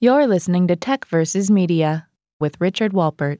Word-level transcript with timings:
You're 0.00 0.28
listening 0.28 0.68
to 0.68 0.76
Tech 0.76 1.06
versus 1.06 1.50
Media 1.50 2.06
with 2.38 2.54
Richard 2.60 2.92
Wolpert. 2.92 3.38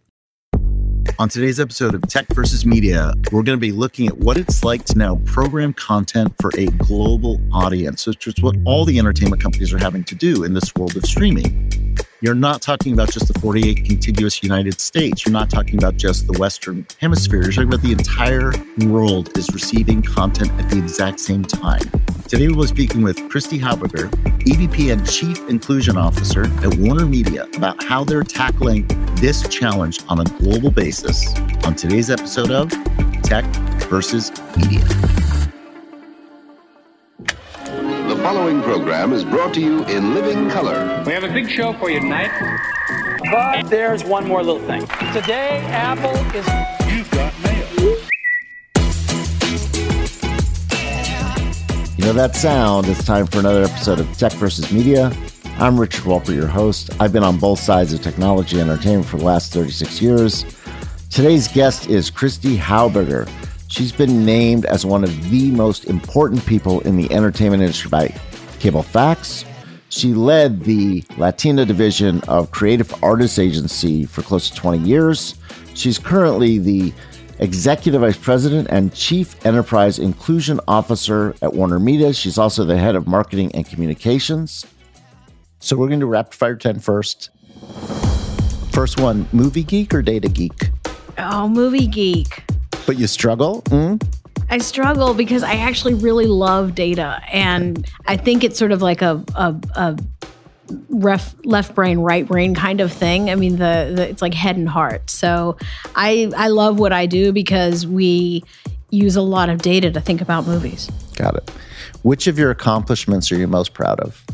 On 1.21 1.29
today's 1.29 1.61
episode 1.61 1.95
of 1.95 2.03
Tech 2.09 2.27
versus 2.35 2.67
Media, 2.67 3.15
we're 3.31 3.45
going 3.45 3.57
to 3.57 3.61
be 3.61 3.71
looking 3.71 4.09
at 4.09 4.19
what 4.19 4.37
it's 4.37 4.65
like 4.65 4.85
to 4.87 4.99
now 4.99 5.23
program 5.25 5.73
content 5.73 6.35
for 6.41 6.51
a 6.59 6.67
global 6.67 7.41
audience, 7.53 8.09
which 8.09 8.27
is 8.27 8.35
what 8.41 8.57
all 8.65 8.85
the 8.85 8.99
entertainment 8.99 9.41
companies 9.41 9.73
are 9.73 9.79
having 9.79 10.03
to 10.03 10.17
do 10.17 10.43
in 10.43 10.55
this 10.55 10.75
world 10.75 10.97
of 10.97 11.05
streaming. 11.05 11.97
You're 12.21 12.35
not 12.35 12.63
talking 12.63 12.95
about 12.95 13.13
just 13.13 13.33
the 13.33 13.39
48 13.39 13.85
contiguous 13.85 14.43
United 14.43 14.81
States. 14.81 15.25
You're 15.25 15.33
not 15.33 15.51
talking 15.51 15.79
about 15.79 15.97
just 15.97 16.27
the 16.27 16.37
Western 16.37 16.85
Hemisphere. 17.01 17.43
You're 17.43 17.53
talking 17.53 17.69
about 17.69 17.83
the 17.83 17.93
entire 17.93 18.53
world 18.89 19.39
is 19.39 19.49
receiving 19.55 20.03
content 20.03 20.51
at 20.61 20.69
the 20.69 20.79
exact 20.79 21.21
same 21.21 21.45
time. 21.45 21.89
Today, 22.27 22.49
we'll 22.49 22.63
be 22.63 22.67
speaking 22.67 23.03
with 23.03 23.29
Christy 23.31 23.57
Haubegger, 23.57 24.11
EVP 24.41 24.93
and 24.93 25.09
Chief 25.09 25.39
Inclusion 25.49 25.97
Officer 25.97 26.47
at 26.65 26.77
Warner 26.79 27.07
Media, 27.07 27.47
about 27.55 27.81
how 27.85 28.03
they're 28.03 28.25
tackling 28.25 28.85
this 29.21 29.47
challenge 29.47 30.01
on 30.09 30.19
a 30.19 30.25
global 30.25 30.73
basis 30.73 31.33
on 31.63 31.77
today's 31.77 32.11
episode 32.11 32.51
of 32.51 32.69
Tech 33.23 33.45
versus 33.89 34.33
Media. 34.57 34.85
The 38.29 38.35
following 38.35 38.61
program 38.61 39.15
is 39.15 39.25
brought 39.25 39.55
to 39.55 39.61
you 39.63 39.87
in 39.87 40.13
living 40.13 40.51
color. 40.51 41.03
We 41.07 41.13
have 41.15 41.25
a 41.25 41.33
big 41.33 41.49
show 41.49 41.73
for 41.73 41.89
you 41.89 41.99
tonight. 41.99 42.31
But 43.33 43.71
there's 43.71 44.05
one 44.05 44.29
more 44.29 44.43
little 44.43 44.61
thing. 44.67 44.83
Today, 45.15 45.63
Apple 45.65 46.11
is. 46.37 46.47
You've 46.93 47.11
got 47.11 47.33
mail. 47.43 47.67
You 51.97 52.05
know 52.05 52.13
that 52.13 52.37
sound? 52.37 52.87
It's 52.89 53.03
time 53.03 53.27
for 53.27 53.39
another 53.39 53.63
episode 53.63 53.99
of 53.99 54.19
Tech 54.19 54.33
versus 54.33 54.71
Media. 54.71 55.11
I'm 55.57 55.81
Richard 55.81 56.05
Wolpert, 56.05 56.35
your 56.35 56.49
host. 56.49 56.91
I've 57.01 57.15
been 57.15 57.25
on 57.25 57.39
both 57.39 57.61
sides 57.61 57.95
of 57.95 58.03
technology 58.03 58.61
and 58.61 58.69
entertainment 58.69 59.07
for 59.07 59.17
the 59.17 59.25
last 59.25 59.55
36 59.55 60.03
years. 60.03 60.45
Today's 61.09 61.49
guest 61.49 61.89
is 61.89 62.11
Christy 62.11 62.59
Haubegger. 62.59 63.27
She's 63.69 63.93
been 63.93 64.25
named 64.25 64.65
as 64.65 64.87
one 64.87 65.05
of 65.05 65.31
the 65.31 65.51
most 65.51 65.85
important 65.85 66.45
people 66.47 66.81
in 66.81 66.97
the 66.97 67.13
entertainment 67.13 67.63
industry 67.63 67.91
by 67.91 68.09
Cablefax. 68.61 69.45
She 69.91 70.15
led 70.15 70.65
the 70.65 71.05
Latina 71.19 71.67
division 71.67 72.23
of 72.23 72.51
Creative 72.51 72.93
Artists 73.05 73.39
Agency 73.39 74.07
for 74.07 74.23
close 74.23 74.49
to 74.49 74.57
20 74.57 74.79
years. 74.79 75.35
She's 75.75 75.99
currently 75.99 76.59
the 76.59 76.95
Executive 77.41 78.01
Vice 78.01 78.17
President 78.17 78.69
and 78.71 78.93
Chief 78.95 79.45
Enterprise 79.47 79.99
Inclusion 79.99 80.61
Officer 80.67 81.35
at 81.43 81.53
Warner 81.53 81.79
Media. 81.79 82.15
She's 82.15 82.39
also 82.39 82.65
the 82.65 82.79
head 82.79 82.97
of 82.97 83.07
marketing 83.07 83.55
and 83.55 83.67
communications. 83.67 84.65
So 85.61 85.77
we're 85.77 85.89
going 85.89 86.01
to 86.01 86.07
rapid 86.07 86.35
fire 86.35 86.57
10 86.57 86.81
first. 86.81 87.31
First 88.73 88.99
one, 88.99 89.29
movie 89.33 89.63
geek 89.63 89.93
or 89.93 90.01
data 90.01 90.29
geek? 90.29 90.71
Oh, 91.19 91.49
movie 91.49 91.87
geek. 91.87 92.48
But 92.89 92.99
you 92.99 93.07
struggle? 93.07 93.61
Mm? 93.65 94.03
I 94.49 94.57
struggle 94.57 95.13
because 95.13 95.43
I 95.43 95.57
actually 95.57 95.93
really 95.93 96.25
love 96.25 96.75
data, 96.75 97.21
and 97.31 97.87
I 98.07 98.17
think 98.17 98.43
it's 98.43 98.59
sort 98.59 98.73
of 98.73 98.81
like 98.81 99.03
a 99.03 99.23
a, 99.35 99.55
a 99.77 99.99
ref, 100.89 101.35
left 101.45 101.75
brain, 101.75 101.99
right 101.99 102.27
brain 102.27 102.55
kind 102.55 102.81
of 102.81 102.91
thing. 102.91 103.29
I 103.29 103.35
mean, 103.35 103.57
the, 103.59 103.93
the 103.95 104.09
it's 104.09 104.23
like 104.23 104.33
head 104.33 104.57
and 104.57 104.67
heart. 104.67 105.11
So 105.11 105.59
I 105.97 106.33
I 106.35 106.49
love 106.49 106.79
what 106.79 106.95
I 106.95 107.05
do 107.05 107.31
because 107.31 107.87
we 107.87 108.43
use 108.89 109.17
a 109.17 109.21
lot 109.21 109.51
of 109.51 109.61
data 109.61 109.91
to 109.91 110.01
think 110.01 110.23
about 110.23 110.47
movies. 110.47 110.91
Got 111.15 111.35
it. 111.37 111.51
Which 112.05 112.27
of 112.27 112.39
your 112.39 112.51
accomplishments 112.51 113.31
are 113.31 113.37
you 113.37 113.49
most 113.49 113.75
proud 113.75 114.01
of? 114.01 114.25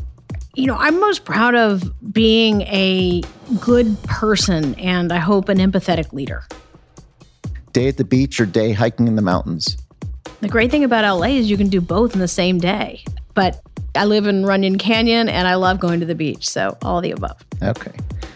You 0.54 0.68
know, 0.68 0.76
I'm 0.76 1.00
most 1.00 1.24
proud 1.24 1.56
of 1.56 1.92
being 2.12 2.60
a 2.62 3.22
good 3.58 4.00
person 4.04 4.76
and 4.76 5.12
I 5.12 5.18
hope 5.18 5.48
an 5.48 5.58
empathetic 5.58 6.12
leader. 6.12 6.44
Day 7.74 7.88
at 7.88 7.96
the 7.96 8.04
beach 8.04 8.40
or 8.40 8.46
day 8.46 8.70
hiking 8.70 9.08
in 9.08 9.16
the 9.16 9.22
mountains? 9.22 9.76
The 10.40 10.48
great 10.48 10.70
thing 10.70 10.84
about 10.84 11.04
LA 11.04 11.26
is 11.26 11.50
you 11.50 11.56
can 11.56 11.68
do 11.68 11.80
both 11.80 12.14
in 12.14 12.20
the 12.20 12.28
same 12.28 12.58
day. 12.58 13.02
But 13.34 13.60
I 13.96 14.04
live 14.04 14.28
in 14.28 14.46
Runyon 14.46 14.78
Canyon 14.78 15.28
and 15.28 15.48
I 15.48 15.56
love 15.56 15.80
going 15.80 15.98
to 15.98 16.06
the 16.06 16.14
beach. 16.14 16.48
So 16.48 16.78
all 16.82 16.98
of 16.98 17.02
the 17.02 17.10
above. 17.10 17.44
Okay. 17.60 17.90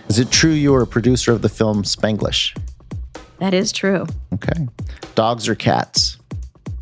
Is 0.08 0.18
it 0.18 0.32
true 0.32 0.50
you 0.50 0.72
were 0.72 0.82
a 0.82 0.88
producer 0.88 1.30
of 1.30 1.42
the 1.42 1.48
film 1.48 1.84
Spanglish? 1.84 2.58
That 3.38 3.54
is 3.54 3.70
true. 3.70 4.06
Okay. 4.34 4.66
Dogs 5.14 5.48
or 5.48 5.54
cats? 5.54 6.18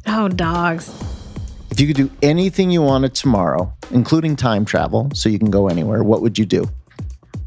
Oh, 0.06 0.28
dogs. 0.28 0.88
If 1.70 1.78
you 1.78 1.86
could 1.86 1.96
do 1.96 2.10
anything 2.22 2.70
you 2.70 2.80
wanted 2.80 3.14
tomorrow, 3.14 3.70
including 3.90 4.34
time 4.34 4.64
travel, 4.64 5.10
so 5.12 5.28
you 5.28 5.38
can 5.38 5.50
go 5.50 5.68
anywhere, 5.68 6.02
what 6.02 6.22
would 6.22 6.38
you 6.38 6.46
do? 6.46 6.64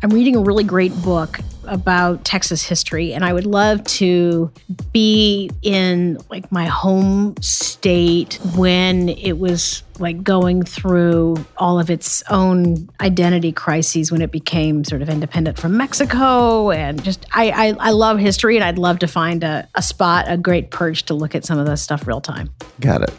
I'm 0.03 0.11
reading 0.11 0.35
a 0.35 0.41
really 0.41 0.63
great 0.63 0.93
book 1.01 1.39
about 1.69 2.25
Texas 2.25 2.63
history, 2.63 3.13
and 3.13 3.23
I 3.23 3.33
would 3.33 3.45
love 3.45 3.83
to 3.85 4.51
be 4.91 5.49
in 5.61 6.17
like 6.29 6.51
my 6.51 6.65
home 6.65 7.35
state 7.41 8.39
when 8.55 9.09
it 9.09 9.39
was 9.39 9.83
like 9.99 10.23
going 10.23 10.63
through 10.63 11.45
all 11.57 11.79
of 11.79 11.89
its 11.89 12.23
own 12.29 12.89
identity 13.01 13.51
crises 13.51 14.11
when 14.11 14.21
it 14.21 14.31
became 14.31 14.83
sort 14.83 15.01
of 15.01 15.09
independent 15.09 15.59
from 15.59 15.75
Mexico. 15.75 16.71
And 16.71 17.03
just, 17.03 17.25
I, 17.33 17.49
I, 17.49 17.89
I 17.89 17.91
love 17.91 18.17
history, 18.17 18.55
and 18.55 18.63
I'd 18.63 18.77
love 18.77 18.99
to 18.99 19.07
find 19.07 19.43
a, 19.43 19.67
a 19.75 19.81
spot, 19.81 20.25
a 20.27 20.37
great 20.37 20.71
perch 20.71 21.05
to 21.05 21.13
look 21.13 21.35
at 21.35 21.45
some 21.45 21.59
of 21.59 21.65
this 21.65 21.81
stuff 21.81 22.07
real 22.07 22.21
time. 22.21 22.49
Got 22.79 23.03
it. 23.03 23.11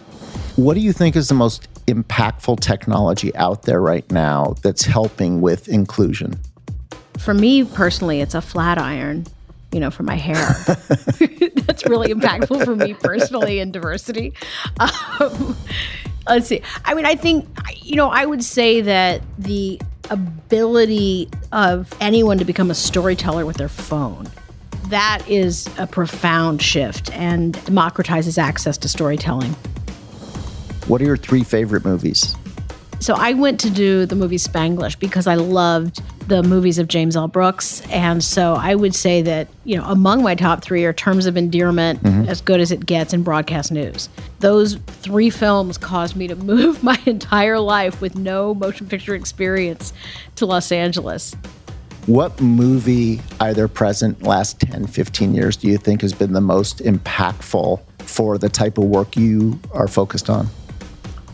What 0.56 0.74
do 0.74 0.80
you 0.80 0.92
think 0.92 1.16
is 1.16 1.28
the 1.28 1.34
most 1.34 1.68
impactful 1.86 2.60
technology 2.60 3.34
out 3.36 3.62
there 3.62 3.80
right 3.80 4.10
now 4.10 4.54
that's 4.62 4.84
helping 4.84 5.40
with 5.40 5.68
inclusion? 5.68 6.38
For 7.20 7.34
me 7.34 7.64
personally, 7.64 8.20
it's 8.20 8.34
a 8.34 8.40
flat 8.40 8.78
iron, 8.78 9.26
you 9.72 9.80
know, 9.80 9.90
for 9.90 10.02
my 10.02 10.16
hair. 10.16 10.36
That's 11.66 11.86
really 11.86 12.12
impactful 12.14 12.64
for 12.64 12.74
me 12.74 12.94
personally 12.94 13.60
in 13.60 13.70
diversity. 13.70 14.34
Um, 15.20 15.56
let's 16.28 16.46
see. 16.46 16.62
I 16.84 16.94
mean, 16.94 17.04
I 17.04 17.14
think, 17.14 17.46
you 17.76 17.96
know, 17.96 18.08
I 18.08 18.24
would 18.24 18.42
say 18.42 18.80
that 18.80 19.20
the 19.38 19.80
ability 20.08 21.28
of 21.52 21.92
anyone 22.00 22.38
to 22.38 22.44
become 22.44 22.70
a 22.70 22.74
storyteller 22.74 23.44
with 23.44 23.56
their 23.56 23.68
phone. 23.68 24.28
That 24.88 25.22
is 25.28 25.68
a 25.78 25.86
profound 25.86 26.62
shift 26.62 27.12
and 27.12 27.54
democratizes 27.54 28.38
access 28.38 28.78
to 28.78 28.88
storytelling. 28.88 29.52
What 30.86 31.00
are 31.00 31.04
your 31.04 31.16
three 31.16 31.44
favorite 31.44 31.84
movies? 31.84 32.34
So 33.00 33.14
I 33.14 33.32
went 33.32 33.58
to 33.60 33.70
do 33.70 34.04
the 34.04 34.14
movie 34.14 34.36
Spanglish 34.36 34.98
because 34.98 35.26
I 35.26 35.34
loved 35.34 36.02
the 36.28 36.42
movies 36.42 36.78
of 36.78 36.86
James 36.86 37.16
L. 37.16 37.28
Brooks. 37.28 37.80
And 37.88 38.22
so 38.22 38.54
I 38.54 38.74
would 38.74 38.94
say 38.94 39.22
that, 39.22 39.48
you 39.64 39.78
know, 39.78 39.84
among 39.84 40.22
my 40.22 40.34
top 40.34 40.62
three 40.62 40.84
are 40.84 40.92
Terms 40.92 41.24
of 41.24 41.38
Endearment, 41.38 42.02
mm-hmm. 42.02 42.28
As 42.28 42.42
Good 42.42 42.60
as 42.60 42.70
It 42.70 42.84
Gets, 42.84 43.14
and 43.14 43.24
Broadcast 43.24 43.72
News. 43.72 44.10
Those 44.40 44.74
three 44.74 45.30
films 45.30 45.78
caused 45.78 46.14
me 46.14 46.28
to 46.28 46.36
move 46.50 46.82
my 46.82 47.00
entire 47.06 47.58
life 47.58 48.02
with 48.02 48.16
no 48.16 48.54
motion 48.54 48.86
picture 48.86 49.14
experience 49.14 49.94
to 50.36 50.44
Los 50.44 50.70
Angeles. 50.70 51.34
What 52.04 52.38
movie, 52.40 53.22
either 53.40 53.66
present, 53.66 54.22
last 54.22 54.60
10, 54.60 54.88
15 54.88 55.34
years, 55.34 55.56
do 55.56 55.68
you 55.68 55.78
think 55.78 56.02
has 56.02 56.12
been 56.12 56.34
the 56.34 56.40
most 56.42 56.80
impactful 56.80 57.80
for 58.00 58.36
the 58.36 58.50
type 58.50 58.76
of 58.76 58.84
work 58.84 59.16
you 59.16 59.58
are 59.72 59.88
focused 59.88 60.28
on? 60.28 60.48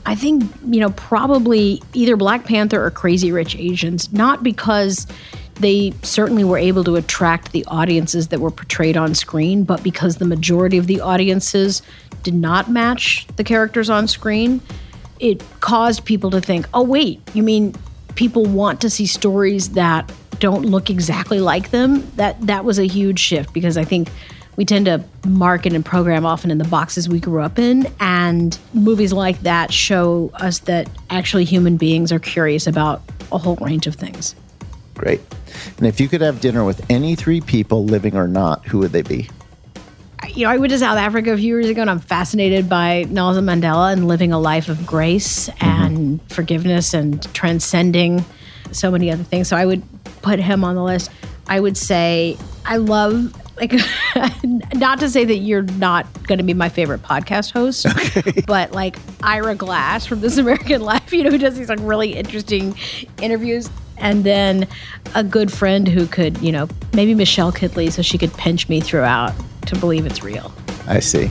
I 0.07 0.15
think, 0.15 0.45
you 0.65 0.81
know, 0.81 0.91
probably 0.91 1.83
either 1.93 2.17
Black 2.17 2.45
Panther 2.45 2.83
or 2.83 2.91
Crazy 2.93 3.33
Rich 3.33 3.57
Asians, 3.57 4.13
not 4.13 4.43
because 4.45 5.07
they 5.55 5.93
certainly 6.03 6.45
were 6.45 6.59
able 6.59 6.85
to 6.85 6.97
attract 6.97 7.53
the 7.53 7.65
audiences 7.67 8.29
that 8.29 8.41
were 8.41 8.51
portrayed 8.51 8.97
on 8.97 9.15
screen, 9.15 9.65
but 9.65 9.83
because 9.83 10.17
the 10.17 10.25
majority 10.25 10.79
of 10.79 10.87
the 10.87 11.01
audiences 11.01 11.83
did 12.23 12.35
not 12.35 12.71
match 12.71 13.27
the 13.37 13.45
characters 13.45 13.91
on 13.91 14.07
screen. 14.07 14.61
It 15.19 15.43
caused 15.61 16.05
people 16.05 16.31
to 16.31 16.41
think, 16.41 16.69
oh, 16.73 16.83
wait, 16.83 17.21
you 17.35 17.43
mean 17.43 17.75
people 18.15 18.45
want 18.45 18.81
to 18.83 18.91
see 18.91 19.07
stories 19.07 19.71
that 19.71 20.13
don't 20.39 20.63
look 20.63 20.91
exactly 20.91 21.41
like 21.41 21.71
them? 21.71 22.09
That 22.17 22.41
that 22.47 22.65
was 22.65 22.79
a 22.79 22.87
huge 22.87 23.19
shift 23.19 23.53
because 23.53 23.77
I 23.77 23.85
think 23.85 24.09
we 24.57 24.65
tend 24.65 24.87
to 24.87 25.05
market 25.27 25.73
and 25.73 25.85
program 25.85 26.25
often 26.25 26.51
in 26.51 26.59
the 26.59 26.65
boxes 26.65 27.09
we 27.09 27.21
grew 27.21 27.43
up 27.43 27.59
in. 27.59 27.87
And 28.01 28.59
movies 28.73 29.13
like 29.13 29.41
that 29.41 29.73
show 29.73 30.31
us 30.35 30.61
that 30.61 30.89
actually 31.11 31.45
human 31.45 31.77
beings 31.77 32.11
are 32.11 32.19
curious 32.19 32.67
about 32.67 33.03
a 33.31 33.39
whole 33.39 33.57
range 33.57 33.87
of 33.87 33.95
things. 33.95 34.35
Great. 34.95 35.21
And 35.77 35.87
if 35.87 36.01
you 36.01 36.09
could 36.09 36.23
have 36.23 36.41
dinner 36.41 36.65
with 36.65 36.85
any 36.91 37.15
three 37.15 37.41
people, 37.41 37.85
living 37.85 38.17
or 38.17 38.27
not, 38.27 38.67
who 38.67 38.79
would 38.79 38.93
they 38.93 39.03
be? 39.03 39.29
You 40.29 40.45
know, 40.45 40.51
I 40.51 40.57
went 40.57 40.73
to 40.73 40.79
South 40.79 40.99
Africa 40.99 41.33
a 41.33 41.37
few 41.37 41.47
years 41.47 41.69
ago 41.69 41.83
and 41.83 41.91
I'm 41.91 42.01
fascinated 42.01 42.69
by 42.69 43.05
Nelson 43.09 43.45
Mandela 43.45 43.93
and 43.93 44.09
living 44.09 44.33
a 44.33 44.39
life 44.39 44.69
of 44.69 44.87
grace 44.87 45.49
mm-hmm. 45.49 45.65
and 45.65 46.33
forgiveness 46.33 46.95
and 46.95 47.23
transcending 47.35 48.25
so 48.73 48.91
many 48.91 49.11
other 49.11 49.23
things. 49.23 49.49
So 49.49 49.57
I 49.57 49.67
would 49.67 49.83
put 50.23 50.41
him 50.41 50.65
on 50.65 50.75
the 50.75 50.83
list. 50.83 51.11
I 51.47 51.61
would 51.61 51.77
say 51.77 52.37
I 52.65 52.79
love 52.79 53.35
like 53.57 53.73
not 54.75 55.01
to 55.01 55.09
say 55.09 55.25
that 55.25 55.37
you're 55.37 55.63
not 55.63 56.07
going 56.25 56.39
to 56.39 56.45
be 56.45 56.55
my 56.55 56.69
favorite 56.69 57.03
podcast 57.03 57.53
host, 57.53 57.87
but 58.47 58.73
like 58.73 58.97
Ira 59.23 59.55
Glass 59.55 60.07
from 60.07 60.21
This 60.21 60.37
American 60.39 60.83
Life, 60.83 61.13
you 61.13 61.25
know, 61.25 61.31
who 61.31 61.39
does 61.39 61.57
these 61.57 61.69
like 61.69 61.79
really 61.81 62.15
interesting 62.15 62.77
interviews. 63.21 63.71
and 63.99 64.25
then 64.25 64.69
a 65.15 65.25
good 65.25 65.51
friend 65.51 65.89
who 65.89 66.07
could, 66.07 66.37
you 66.39 66.53
know, 66.53 66.69
maybe 66.93 67.15
Michelle 67.15 67.53
Kidley 67.53 67.91
so 67.91 68.03
she 68.03 68.19
could 68.19 68.33
pinch 68.35 68.69
me 68.69 68.81
throughout 68.81 69.33
to 69.67 69.77
believe 69.77 70.05
it's 70.05 70.23
real. 70.23 70.53
I 70.87 71.01
see. 71.01 71.31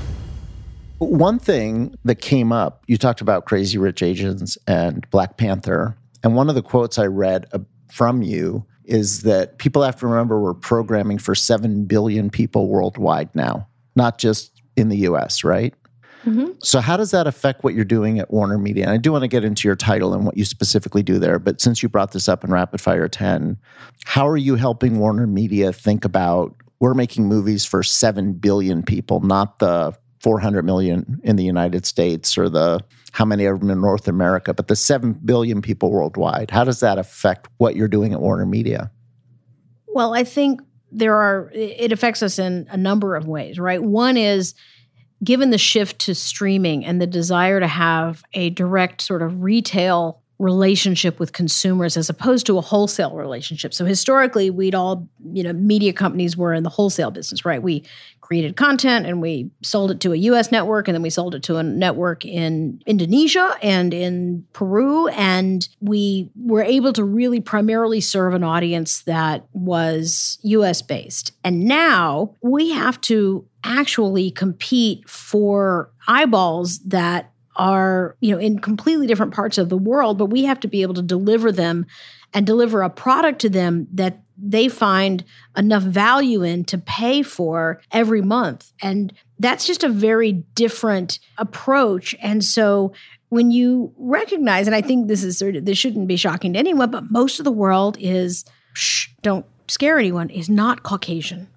One 0.97 1.37
thing 1.39 1.95
that 2.05 2.15
came 2.15 2.51
up, 2.51 2.83
you 2.87 2.97
talked 2.97 3.21
about 3.21 3.45
Crazy 3.45 3.77
Rich 3.77 4.01
Asians 4.01 4.57
and 4.65 5.07
Black 5.11 5.37
Panther. 5.37 5.95
And 6.23 6.35
one 6.35 6.49
of 6.49 6.55
the 6.55 6.63
quotes 6.63 6.97
I 6.97 7.05
read 7.05 7.45
uh, 7.53 7.59
from 7.91 8.23
you 8.23 8.65
is 8.87 9.23
that 9.23 9.57
people 9.57 9.81
have 9.83 9.95
to 9.97 10.07
remember 10.07 10.39
we're 10.39 10.53
programming 10.53 11.17
for 11.17 11.35
7 11.35 11.85
billion 11.85 12.29
people 12.29 12.67
worldwide 12.67 13.33
now, 13.35 13.67
not 13.95 14.17
just 14.17 14.61
in 14.75 14.89
the 14.89 14.97
US, 14.97 15.43
right? 15.43 15.73
Mm-hmm. 16.25 16.53
So, 16.63 16.81
how 16.81 16.97
does 16.97 17.11
that 17.11 17.27
affect 17.27 17.63
what 17.63 17.75
you're 17.75 17.85
doing 17.85 18.19
at 18.19 18.31
Warner 18.31 18.57
Media? 18.57 18.85
And 18.85 18.91
I 18.91 18.97
do 18.97 19.11
want 19.11 19.21
to 19.21 19.27
get 19.27 19.43
into 19.43 19.67
your 19.67 19.75
title 19.75 20.13
and 20.13 20.25
what 20.25 20.35
you 20.35 20.43
specifically 20.43 21.03
do 21.03 21.19
there. 21.19 21.37
But 21.37 21.61
since 21.61 21.83
you 21.83 21.89
brought 21.89 22.13
this 22.13 22.27
up 22.27 22.43
in 22.43 22.49
Rapid 22.49 22.81
Fire 22.81 23.07
10, 23.07 23.57
how 24.05 24.27
are 24.27 24.37
you 24.37 24.55
helping 24.55 24.97
Warner 24.97 25.27
Media 25.27 25.71
think 25.71 26.03
about 26.03 26.55
we're 26.79 26.95
making 26.95 27.25
movies 27.25 27.63
for 27.63 27.83
7 27.83 28.33
billion 28.33 28.81
people, 28.83 29.19
not 29.21 29.59
the 29.59 29.95
400 30.25 30.65
million 30.65 31.21
in 31.23 31.35
the 31.35 31.43
United 31.43 31.85
States 31.85 32.35
or 32.35 32.49
the 32.49 32.83
how 33.11 33.25
many 33.25 33.45
of 33.45 33.59
them 33.59 33.69
in 33.69 33.79
North 33.79 34.07
America, 34.07 34.55
but 34.55 34.67
the 34.67 34.75
7 34.75 35.13
billion 35.23 35.61
people 35.61 35.91
worldwide. 35.91 36.49
How 36.49 36.63
does 36.63 36.79
that 36.79 36.97
affect 36.97 37.47
what 37.57 37.75
you're 37.75 37.87
doing 37.87 38.11
at 38.11 38.19
Warner 38.19 38.47
Media? 38.47 38.89
Well, 39.85 40.15
I 40.15 40.23
think 40.23 40.61
there 40.91 41.13
are, 41.13 41.51
it 41.53 41.91
affects 41.91 42.23
us 42.23 42.39
in 42.39 42.65
a 42.71 42.75
number 42.75 43.15
of 43.15 43.27
ways, 43.27 43.59
right? 43.59 43.83
One 43.83 44.17
is, 44.17 44.55
given 45.23 45.51
the 45.51 45.59
shift 45.59 45.99
to 45.99 46.15
streaming 46.15 46.83
and 46.83 46.99
the 46.99 47.05
desire 47.05 47.59
to 47.59 47.67
have 47.67 48.23
a 48.33 48.49
direct 48.49 49.01
sort 49.01 49.21
of 49.21 49.43
retail 49.43 50.23
relationship 50.37 51.19
with 51.19 51.31
consumers 51.31 51.95
as 51.95 52.09
opposed 52.09 52.45
to 52.45 52.57
a 52.57 52.61
wholesale 52.61 53.15
relationship. 53.15 53.73
So 53.73 53.85
historically, 53.85 54.49
we'd 54.49 54.75
all, 54.75 55.07
you 55.31 55.43
know, 55.43 55.53
media 55.53 55.93
companies 55.93 56.35
were 56.35 56.53
in 56.53 56.63
the 56.63 56.69
wholesale 56.69 57.11
business, 57.11 57.45
right? 57.45 57.61
We 57.61 57.85
created 58.25 58.57
content 58.57 59.05
and 59.05 59.21
we 59.21 59.51
sold 59.61 59.91
it 59.91 59.99
to 59.99 60.11
a 60.11 60.15
US 60.15 60.51
network 60.51 60.87
and 60.87 60.95
then 60.95 61.03
we 61.03 61.11
sold 61.11 61.35
it 61.35 61.43
to 61.43 61.57
a 61.57 61.63
network 61.63 62.25
in 62.25 62.81
Indonesia 62.87 63.55
and 63.61 63.93
in 63.93 64.45
Peru 64.51 65.07
and 65.09 65.69
we 65.79 66.31
were 66.35 66.63
able 66.63 66.91
to 66.93 67.03
really 67.03 67.39
primarily 67.39 68.01
serve 68.01 68.33
an 68.33 68.43
audience 68.43 69.03
that 69.03 69.45
was 69.53 70.39
US 70.41 70.81
based. 70.81 71.33
And 71.43 71.65
now 71.65 72.33
we 72.41 72.71
have 72.71 72.99
to 73.01 73.45
actually 73.63 74.31
compete 74.31 75.07
for 75.07 75.91
eyeballs 76.07 76.79
that 76.79 77.31
are 77.55 78.15
you 78.19 78.31
know 78.31 78.39
in 78.39 78.59
completely 78.59 79.07
different 79.07 79.33
parts 79.33 79.57
of 79.57 79.69
the 79.69 79.77
world 79.77 80.17
but 80.17 80.25
we 80.25 80.43
have 80.43 80.59
to 80.59 80.67
be 80.67 80.81
able 80.81 80.93
to 80.93 81.01
deliver 81.01 81.51
them 81.51 81.85
and 82.33 82.45
deliver 82.45 82.81
a 82.81 82.89
product 82.89 83.39
to 83.39 83.49
them 83.49 83.87
that 83.93 84.21
they 84.37 84.67
find 84.67 85.23
enough 85.55 85.83
value 85.83 86.43
in 86.43 86.65
to 86.65 86.77
pay 86.77 87.21
for 87.21 87.81
every 87.91 88.21
month. 88.21 88.73
And 88.81 89.13
that's 89.39 89.65
just 89.65 89.85
a 89.85 89.89
very 89.89 90.33
different 90.33 91.19
approach. 91.37 92.13
And 92.21 92.43
so 92.43 92.91
when 93.29 93.51
you 93.51 93.91
recognize 93.97 94.67
and 94.67 94.75
i 94.75 94.81
think 94.81 95.07
this 95.07 95.23
is 95.23 95.37
sort 95.37 95.55
of 95.55 95.65
this 95.65 95.77
shouldn't 95.77 96.07
be 96.07 96.15
shocking 96.15 96.53
to 96.53 96.59
anyone 96.59 96.91
but 96.91 97.09
most 97.11 97.39
of 97.39 97.43
the 97.43 97.51
world 97.51 97.97
is 97.99 98.45
shh, 98.73 99.09
don't 99.23 99.45
scare 99.67 99.97
anyone 99.97 100.29
is 100.29 100.47
not 100.47 100.83
caucasian. 100.83 101.47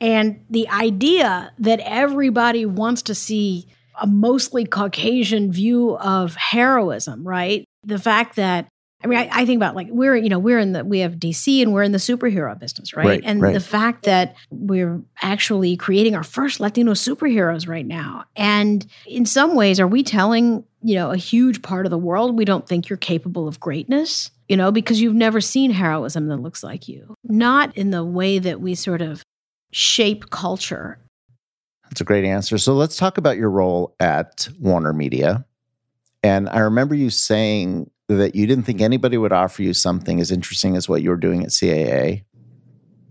And 0.00 0.44
the 0.48 0.68
idea 0.68 1.52
that 1.58 1.80
everybody 1.80 2.66
wants 2.66 3.02
to 3.02 3.14
see 3.14 3.66
a 4.00 4.06
mostly 4.06 4.64
Caucasian 4.64 5.52
view 5.52 5.96
of 5.98 6.34
heroism, 6.34 7.26
right? 7.26 7.64
The 7.84 7.98
fact 7.98 8.36
that 8.36 8.68
I 9.04 9.08
mean, 9.08 9.18
I, 9.18 9.28
I, 9.30 9.46
think 9.46 9.58
about 9.58 9.76
like 9.76 9.88
we're, 9.90 10.16
you 10.16 10.30
know, 10.30 10.38
we're 10.38 10.58
in 10.58 10.72
the 10.72 10.84
we 10.84 11.00
have 11.00 11.14
DC 11.14 11.60
and 11.60 11.72
we're 11.72 11.82
in 11.82 11.92
the 11.92 11.98
superhero 11.98 12.58
business, 12.58 12.96
right? 12.96 13.06
right 13.06 13.20
and 13.24 13.42
right. 13.42 13.52
the 13.52 13.60
fact 13.60 14.04
that 14.04 14.34
we're 14.50 15.02
actually 15.20 15.76
creating 15.76 16.16
our 16.16 16.24
first 16.24 16.60
Latino 16.60 16.92
superheroes 16.92 17.68
right 17.68 17.86
now. 17.86 18.24
And 18.34 18.86
in 19.06 19.26
some 19.26 19.54
ways, 19.54 19.78
are 19.80 19.86
we 19.86 20.02
telling, 20.02 20.64
you 20.82 20.94
know, 20.94 21.10
a 21.10 21.16
huge 21.16 21.60
part 21.60 21.84
of 21.84 21.90
the 21.90 21.98
world 21.98 22.38
we 22.38 22.46
don't 22.46 22.66
think 22.66 22.88
you're 22.88 22.96
capable 22.96 23.46
of 23.46 23.60
greatness? 23.60 24.30
You 24.48 24.56
know, 24.56 24.72
because 24.72 25.00
you've 25.00 25.14
never 25.14 25.40
seen 25.40 25.72
heroism 25.72 26.28
that 26.28 26.38
looks 26.38 26.62
like 26.62 26.88
you. 26.88 27.14
Not 27.22 27.76
in 27.76 27.90
the 27.90 28.04
way 28.04 28.38
that 28.38 28.60
we 28.60 28.74
sort 28.74 29.02
of 29.02 29.22
shape 29.72 30.30
culture 30.30 30.98
that's 31.88 32.00
a 32.00 32.04
great 32.04 32.24
answer. 32.24 32.58
So 32.58 32.74
let's 32.74 32.96
talk 32.96 33.18
about 33.18 33.36
your 33.36 33.50
role 33.50 33.94
at 34.00 34.48
Warner 34.60 34.92
Media. 34.92 35.44
And 36.22 36.48
I 36.48 36.58
remember 36.58 36.94
you 36.94 37.10
saying 37.10 37.90
that 38.08 38.34
you 38.34 38.46
didn't 38.46 38.64
think 38.64 38.80
anybody 38.80 39.18
would 39.18 39.32
offer 39.32 39.62
you 39.62 39.74
something 39.74 40.20
as 40.20 40.30
interesting 40.30 40.76
as 40.76 40.88
what 40.88 41.02
you 41.02 41.10
were 41.10 41.16
doing 41.16 41.42
at 41.42 41.50
CAA. 41.50 42.24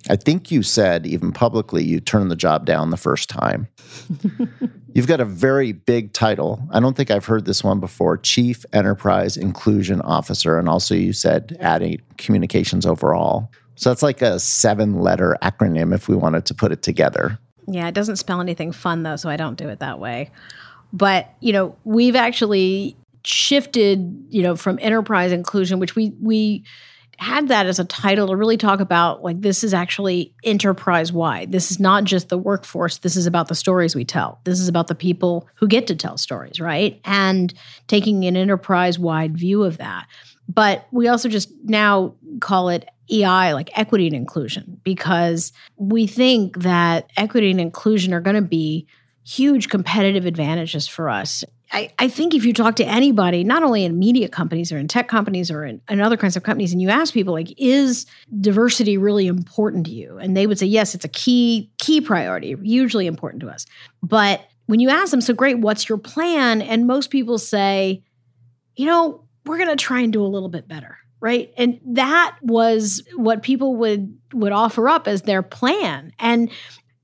I 0.07 0.15
think 0.15 0.51
you 0.51 0.61
said, 0.61 1.07
even 1.07 1.31
publicly, 1.31 1.83
you 1.83 1.99
turned 1.99 2.29
the 2.29 2.35
job 2.35 2.65
down 2.65 2.91
the 2.91 2.97
first 2.97 3.27
time. 3.27 3.67
You've 4.93 5.07
got 5.07 5.19
a 5.19 5.25
very 5.25 5.71
big 5.71 6.13
title. 6.13 6.61
I 6.71 6.79
don't 6.79 6.95
think 6.95 7.09
I've 7.09 7.25
heard 7.25 7.45
this 7.45 7.63
one 7.63 7.79
before 7.79 8.17
Chief 8.17 8.65
Enterprise 8.71 9.35
Inclusion 9.35 10.01
Officer. 10.01 10.59
And 10.59 10.69
also, 10.69 10.95
you 10.95 11.11
said 11.11 11.57
adding 11.59 12.01
communications 12.17 12.85
overall. 12.85 13.51
So 13.75 13.89
that's 13.89 14.03
like 14.03 14.21
a 14.21 14.39
seven 14.39 15.01
letter 15.01 15.35
acronym 15.41 15.93
if 15.93 16.07
we 16.07 16.15
wanted 16.15 16.45
to 16.45 16.53
put 16.53 16.71
it 16.71 16.81
together. 16.81 17.39
Yeah, 17.67 17.87
it 17.87 17.93
doesn't 17.93 18.17
spell 18.17 18.41
anything 18.41 18.71
fun 18.71 19.03
though, 19.03 19.15
so 19.15 19.29
I 19.29 19.37
don't 19.37 19.57
do 19.57 19.69
it 19.69 19.79
that 19.79 19.99
way. 19.99 20.31
But, 20.93 21.33
you 21.39 21.51
know, 21.51 21.77
we've 21.83 22.15
actually 22.15 22.95
shifted, 23.23 24.25
you 24.29 24.43
know, 24.43 24.55
from 24.55 24.79
enterprise 24.81 25.31
inclusion, 25.31 25.79
which 25.79 25.95
we 25.95 26.13
we 26.21 26.63
had 27.17 27.47
that 27.47 27.65
as 27.65 27.79
a 27.79 27.85
title 27.85 28.27
to 28.27 28.35
really 28.35 28.57
talk 28.57 28.79
about 28.81 29.23
like 29.23 29.39
this 29.39 29.63
is 29.63 29.73
actually 29.73 30.33
enterprise 30.43 31.13
wide. 31.13 31.51
This 31.51 31.71
is 31.71 31.79
not 31.79 32.03
just 32.03 32.29
the 32.29 32.37
workforce. 32.37 32.97
This 32.97 33.15
is 33.15 33.25
about 33.25 33.47
the 33.47 33.55
stories 33.55 33.95
we 33.95 34.03
tell. 34.03 34.39
This 34.43 34.59
is 34.59 34.67
about 34.67 34.87
the 34.87 34.95
people 34.95 35.47
who 35.55 35.67
get 35.67 35.87
to 35.87 35.95
tell 35.95 36.17
stories, 36.17 36.59
right? 36.59 36.99
And 37.05 37.53
taking 37.87 38.25
an 38.25 38.35
enterprise 38.35 38.99
wide 38.99 39.37
view 39.37 39.63
of 39.63 39.77
that. 39.77 40.07
But 40.47 40.87
we 40.91 41.07
also 41.07 41.29
just 41.29 41.49
now 41.63 42.15
call 42.41 42.69
it 42.69 42.87
EI, 43.11 43.53
like 43.53 43.77
equity 43.77 44.07
and 44.07 44.15
inclusion, 44.15 44.79
because 44.83 45.51
we 45.77 46.07
think 46.07 46.59
that 46.59 47.09
equity 47.17 47.51
and 47.51 47.61
inclusion 47.61 48.13
are 48.13 48.21
going 48.21 48.35
to 48.35 48.41
be 48.41 48.87
huge 49.25 49.69
competitive 49.69 50.25
advantages 50.25 50.87
for 50.87 51.09
us. 51.09 51.43
I, 51.71 51.91
I, 51.97 52.07
think 52.07 52.35
if 52.35 52.45
you 52.45 52.53
talk 52.53 52.75
to 52.75 52.85
anybody, 52.85 53.43
not 53.43 53.63
only 53.63 53.83
in 53.83 53.97
media 53.97 54.29
companies 54.29 54.71
or 54.71 54.77
in 54.77 54.87
tech 54.87 55.07
companies 55.07 55.49
or 55.49 55.65
in, 55.65 55.81
in 55.89 55.99
other 55.99 56.15
kinds 56.15 56.37
of 56.37 56.43
companies, 56.43 56.71
and 56.71 56.81
you 56.81 56.89
ask 56.89 57.13
people 57.13 57.33
like, 57.33 57.53
is 57.57 58.05
diversity 58.39 58.97
really 58.97 59.25
important 59.25 59.87
to 59.87 59.91
you? 59.91 60.17
And 60.17 60.37
they 60.37 60.45
would 60.45 60.59
say, 60.59 60.67
yes, 60.67 60.93
it's 60.93 61.05
a 61.05 61.09
key, 61.09 61.71
key 61.79 62.01
priority, 62.01 62.55
hugely 62.63 63.07
important 63.07 63.41
to 63.41 63.49
us. 63.49 63.65
But 64.03 64.47
when 64.67 64.79
you 64.79 64.89
ask 64.89 65.11
them, 65.11 65.21
so 65.21 65.33
great, 65.33 65.59
what's 65.59 65.89
your 65.89 65.97
plan? 65.97 66.61
And 66.61 66.85
most 66.85 67.09
people 67.09 67.39
say, 67.39 68.03
you 68.75 68.85
know, 68.85 69.23
we're 69.45 69.57
going 69.57 69.69
to 69.69 69.75
try 69.75 70.01
and 70.01 70.13
do 70.13 70.23
a 70.23 70.27
little 70.27 70.49
bit 70.49 70.67
better 70.67 70.97
right? 71.19 71.53
And 71.57 71.79
that 71.85 72.37
was 72.41 73.03
what 73.15 73.43
people 73.43 73.75
would 73.77 74.17
would 74.33 74.51
offer 74.51 74.89
up 74.89 75.07
as 75.07 75.23
their 75.23 75.41
plan. 75.41 76.11
And 76.19 76.49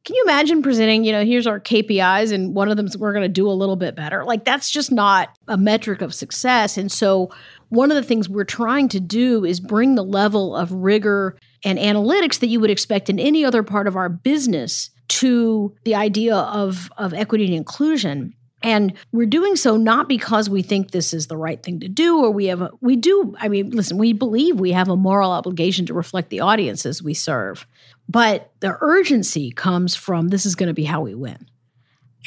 can 0.03 0.15
you 0.15 0.23
imagine 0.23 0.61
presenting 0.63 1.03
you 1.03 1.11
know 1.11 1.23
here's 1.23 1.47
our 1.47 1.59
kpis 1.59 2.31
and 2.31 2.55
one 2.55 2.69
of 2.69 2.77
them 2.77 2.87
we're 2.97 3.13
going 3.13 3.23
to 3.23 3.29
do 3.29 3.47
a 3.47 3.53
little 3.53 3.75
bit 3.75 3.95
better. 3.95 4.23
Like 4.23 4.45
that's 4.45 4.69
just 4.69 4.91
not 4.91 5.29
a 5.47 5.57
metric 5.57 6.01
of 6.01 6.13
success. 6.13 6.77
And 6.77 6.91
so 6.91 7.31
one 7.69 7.89
of 7.91 7.95
the 7.95 8.03
things 8.03 8.27
we're 8.27 8.43
trying 8.43 8.89
to 8.89 8.99
do 8.99 9.45
is 9.45 9.59
bring 9.59 9.95
the 9.95 10.03
level 10.03 10.55
of 10.55 10.71
rigor 10.71 11.37
and 11.63 11.79
analytics 11.79 12.39
that 12.39 12.47
you 12.47 12.59
would 12.59 12.71
expect 12.71 13.09
in 13.09 13.19
any 13.19 13.45
other 13.45 13.63
part 13.63 13.87
of 13.87 13.95
our 13.95 14.09
business 14.09 14.89
to 15.07 15.75
the 15.83 15.95
idea 15.95 16.35
of, 16.35 16.91
of 16.97 17.13
equity 17.13 17.45
and 17.45 17.53
inclusion 17.53 18.33
and 18.63 18.93
we're 19.11 19.25
doing 19.25 19.55
so 19.55 19.77
not 19.77 20.07
because 20.07 20.49
we 20.49 20.61
think 20.61 20.91
this 20.91 21.13
is 21.13 21.27
the 21.27 21.37
right 21.37 21.61
thing 21.61 21.79
to 21.79 21.87
do 21.87 22.23
or 22.23 22.31
we 22.31 22.45
have 22.45 22.61
a, 22.61 22.71
we 22.81 22.95
do 22.95 23.35
I 23.39 23.47
mean 23.47 23.71
listen 23.71 23.97
we 23.97 24.13
believe 24.13 24.59
we 24.59 24.71
have 24.71 24.89
a 24.89 24.95
moral 24.95 25.31
obligation 25.31 25.85
to 25.87 25.93
reflect 25.93 26.29
the 26.29 26.41
audiences 26.41 27.01
we 27.01 27.13
serve. 27.13 27.65
But 28.07 28.51
the 28.59 28.77
urgency 28.81 29.51
comes 29.51 29.95
from 29.95 30.27
this 30.27 30.45
is 30.45 30.55
going 30.55 30.67
to 30.67 30.73
be 30.73 30.83
how 30.83 31.01
we 31.01 31.15
win. 31.15 31.47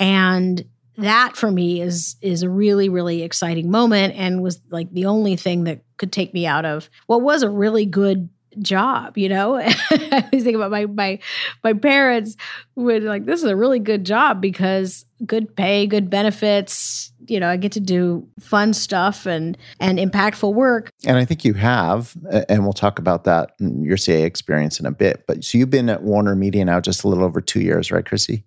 And 0.01 0.65
that 0.97 1.37
for 1.37 1.51
me 1.51 1.81
is 1.81 2.17
is 2.21 2.43
a 2.43 2.49
really 2.49 2.89
really 2.89 3.23
exciting 3.23 3.71
moment 3.71 4.15
and 4.17 4.43
was 4.43 4.61
like 4.71 4.93
the 4.93 5.07
only 5.07 5.37
thing 5.37 5.65
that 5.65 5.81
could 5.97 6.13
take 6.13 6.33
me 6.33 6.47
out 6.47 6.65
of 6.65 6.89
what 7.07 7.21
was 7.21 7.43
a 7.43 7.51
really 7.51 7.85
good 7.85 8.29
job, 8.61 9.17
you 9.19 9.29
know? 9.29 9.57
I 9.61 10.29
was 10.33 10.43
thinking 10.43 10.57
about 10.57 10.71
my 10.71 10.87
my 10.87 11.19
my 11.63 11.73
parents 11.73 12.37
would 12.75 13.03
like, 13.03 13.25
this 13.25 13.43
is 13.43 13.49
a 13.49 13.57
really 13.57 13.79
good 13.79 14.05
job 14.05 14.41
because 14.41 15.05
good 15.25 15.55
pay, 15.57 15.87
good 15.87 16.11
benefits, 16.11 17.13
you 17.29 17.41
know, 17.41 17.49
I 17.49 17.57
get 17.57 17.73
to 17.73 17.81
do 17.81 18.29
fun 18.41 18.73
stuff 18.75 19.27
and 19.27 19.57
and 19.81 19.99
impactful 19.99 20.53
work. 20.55 20.91
And 21.07 21.17
I 21.17 21.25
think 21.25 21.45
you 21.45 21.55
have, 21.55 22.15
and 22.49 22.65
we'll 22.65 22.73
talk 22.73 22.99
about 22.99 23.25
that 23.25 23.53
in 23.61 23.85
your 23.85 23.97
CA 23.97 24.23
experience 24.23 24.81
in 24.81 24.87
a 24.87 24.91
bit. 24.91 25.25
But 25.27 25.45
so 25.45 25.59
you've 25.59 25.71
been 25.71 25.89
at 25.89 26.03
Warner 26.03 26.35
Media 26.35 26.65
now 26.65 26.81
just 26.81 27.05
a 27.05 27.09
little 27.09 27.25
over 27.25 27.41
two 27.41 27.61
years, 27.61 27.91
right, 27.91 28.05
Chrissy? 28.05 28.45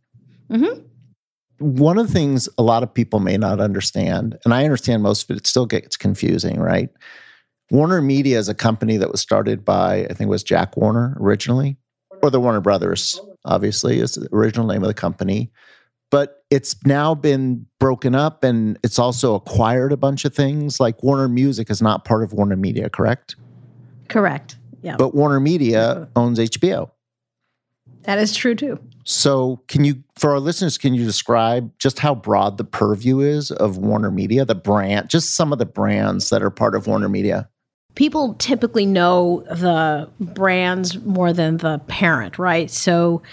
Mm-hmm. 0.50 0.82
One 1.60 1.98
of 1.98 2.08
the 2.08 2.14
things 2.14 2.48
a 2.58 2.64
lot 2.64 2.84
of 2.84 2.94
people 2.94 3.20
may 3.20 3.38
not 3.38 3.60
understand, 3.60 4.38
and 4.46 4.54
I 4.54 4.64
understand 4.64 5.02
most 5.02 5.24
of 5.24 5.36
it, 5.36 5.40
it 5.40 5.48
still 5.48 5.66
gets 5.66 5.98
confusing, 5.98 6.60
right? 6.60 6.90
Warner 7.72 8.02
Media 8.02 8.38
is 8.40 8.50
a 8.50 8.54
company 8.54 8.98
that 8.98 9.12
was 9.12 9.22
started 9.22 9.66
by, 9.66 10.06
I 10.06 10.08
think 10.08 10.22
it 10.22 10.30
was 10.30 10.44
Jack 10.44 10.78
Warner 10.78 11.18
originally, 11.20 11.78
or 12.22 12.30
the 12.30 12.40
Warner 12.40 12.62
Brothers, 12.62 13.20
obviously, 13.46 14.00
is 14.00 14.14
the 14.14 14.30
original 14.34 14.68
name 14.68 14.84
of 14.84 14.88
the 14.88 14.94
company. 14.94 15.52
But 16.10 16.46
it's 16.50 16.78
now 16.86 17.14
been 17.14 17.66
broken 17.80 18.16
up 18.16 18.46
and 18.46 18.80
it's 18.84 18.98
also 18.98 19.36
acquired 19.36 19.92
a 19.92 19.98
bunch 19.98 20.24
of 20.24 20.34
things. 20.34 20.80
Like 20.80 21.04
Warner 21.04 21.28
Music 21.28 21.70
is 21.70 21.82
not 21.82 22.06
part 22.06 22.24
of 22.24 22.32
Warner 22.32 22.56
Media, 22.56 22.90
correct? 22.90 23.36
Correct. 24.08 24.56
Yeah. 24.82 24.96
But 24.98 25.14
Warner 25.14 25.42
Media 25.42 26.08
owns 26.16 26.40
HBO. 26.40 26.90
that 28.04 28.20
is 28.20 28.34
true 28.34 28.56
too. 28.56 28.80
So, 29.04 29.62
can 29.68 29.86
you, 29.86 30.04
for 30.18 30.32
our 30.32 30.40
listeners, 30.40 30.78
can 30.78 30.94
you 30.94 31.06
describe 31.06 31.72
just 31.80 32.00
how 32.00 32.14
broad 32.14 32.58
the 32.58 32.66
purview 32.66 33.20
is 33.22 33.52
of 33.52 33.78
Warner 33.78 34.12
Media, 34.12 34.44
the 34.44 34.56
brand, 34.56 35.10
just 35.10 35.36
some 35.36 35.54
of 35.54 35.60
the 35.60 35.66
brands 35.66 36.30
that 36.30 36.42
are 36.42 36.50
part 36.50 36.76
of 36.76 36.88
Warner 36.88 37.08
Media? 37.08 37.50
People 37.98 38.36
typically 38.36 38.86
know 38.86 39.44
the 39.50 40.08
brands 40.20 41.00
more 41.00 41.34
than 41.34 41.58
the 41.58 41.80
parent, 41.88 42.38
right? 42.38 42.70
So 42.70 43.24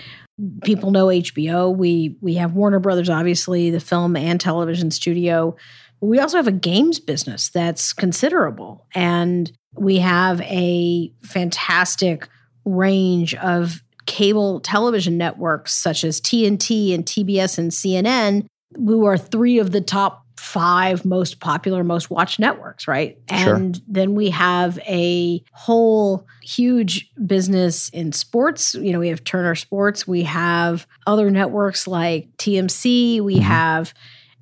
people 0.63 0.91
know 0.91 1.09
HBO. 1.09 1.77
We 1.77 2.17
we 2.23 2.37
have 2.37 2.55
Warner 2.55 2.81
Brothers, 2.81 3.11
obviously, 3.11 3.71
the 3.71 3.79
film 3.79 4.17
and 4.17 4.41
television 4.41 4.91
studio. 4.91 5.55
We 6.01 6.19
also 6.19 6.39
have 6.39 6.49
a 6.49 6.53
games 6.53 6.99
business 6.99 7.51
that's 7.51 7.93
considerable, 7.93 8.87
and 8.95 9.53
we 9.75 9.99
have 9.99 10.41
a 10.41 11.13
fantastic 11.23 12.27
range 12.65 13.35
of 13.35 13.83
cable 14.07 14.61
television 14.61 15.19
networks 15.19 15.75
such 15.75 16.05
as 16.05 16.23
TNT 16.23 16.95
and 16.95 17.05
TBS 17.05 17.59
and 17.59 17.71
CNN, 17.71 18.47
who 18.77 19.05
are 19.05 19.19
three 19.19 19.59
of 19.59 19.73
the 19.73 19.83
top 19.83 20.24
five 20.37 21.05
most 21.05 21.41
popular, 21.41 21.85
most 21.85 22.11
watched 22.11 22.39
networks, 22.39 22.89
right? 22.89 23.19
Sure. 23.31 23.55
And 23.55 23.81
then 23.87 24.15
we 24.15 24.31
have 24.31 24.79
a 24.81 25.43
whole 25.53 26.27
huge 26.43 27.11
business 27.27 27.89
in 27.91 28.13
sports. 28.13 28.75
You 28.75 28.93
know, 28.93 28.99
we 28.99 29.09
have 29.09 29.25
Turner 29.25 29.55
Sports, 29.55 30.07
we 30.07 30.25
have 30.25 30.87
other 31.07 31.31
networks 31.31 31.87
like 31.87 32.29
TMC, 32.37 33.21
we 33.21 33.37
mm-hmm. 33.37 33.43
have 33.43 33.95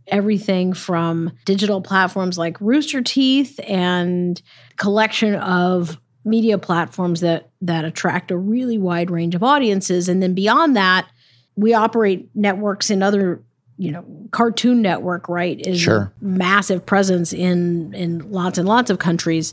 everything 0.07 0.73
from 0.73 1.33
digital 1.45 1.81
platforms 1.81 2.37
like 2.37 2.61
Rooster 2.61 3.03
Teeth 3.03 3.61
and 3.67 4.41
collection 4.77 5.35
of 5.37 5.99
media 6.25 6.59
platforms 6.59 7.21
that 7.21 7.51
that 7.61 7.85
attract 7.85 8.31
a 8.31 8.37
really 8.37 8.79
wide 8.79 9.11
range 9.11 9.35
of 9.35 9.43
audiences 9.43 10.09
and 10.09 10.23
then 10.23 10.35
beyond 10.35 10.77
that 10.77 11.09
we 11.57 11.75
operate 11.75 12.29
networks 12.35 12.91
in 12.91 13.03
other 13.03 13.43
you 13.83 13.91
know 13.91 14.05
cartoon 14.31 14.81
network 14.81 15.29
right 15.29 15.59
is 15.67 15.81
Sure. 15.81 16.13
massive 16.21 16.87
presence 16.87 17.33
in 17.33 17.93
in 17.95 18.31
lots 18.31 18.57
and 18.59 18.69
lots 18.69 18.91
of 18.91 18.99
countries. 18.99 19.53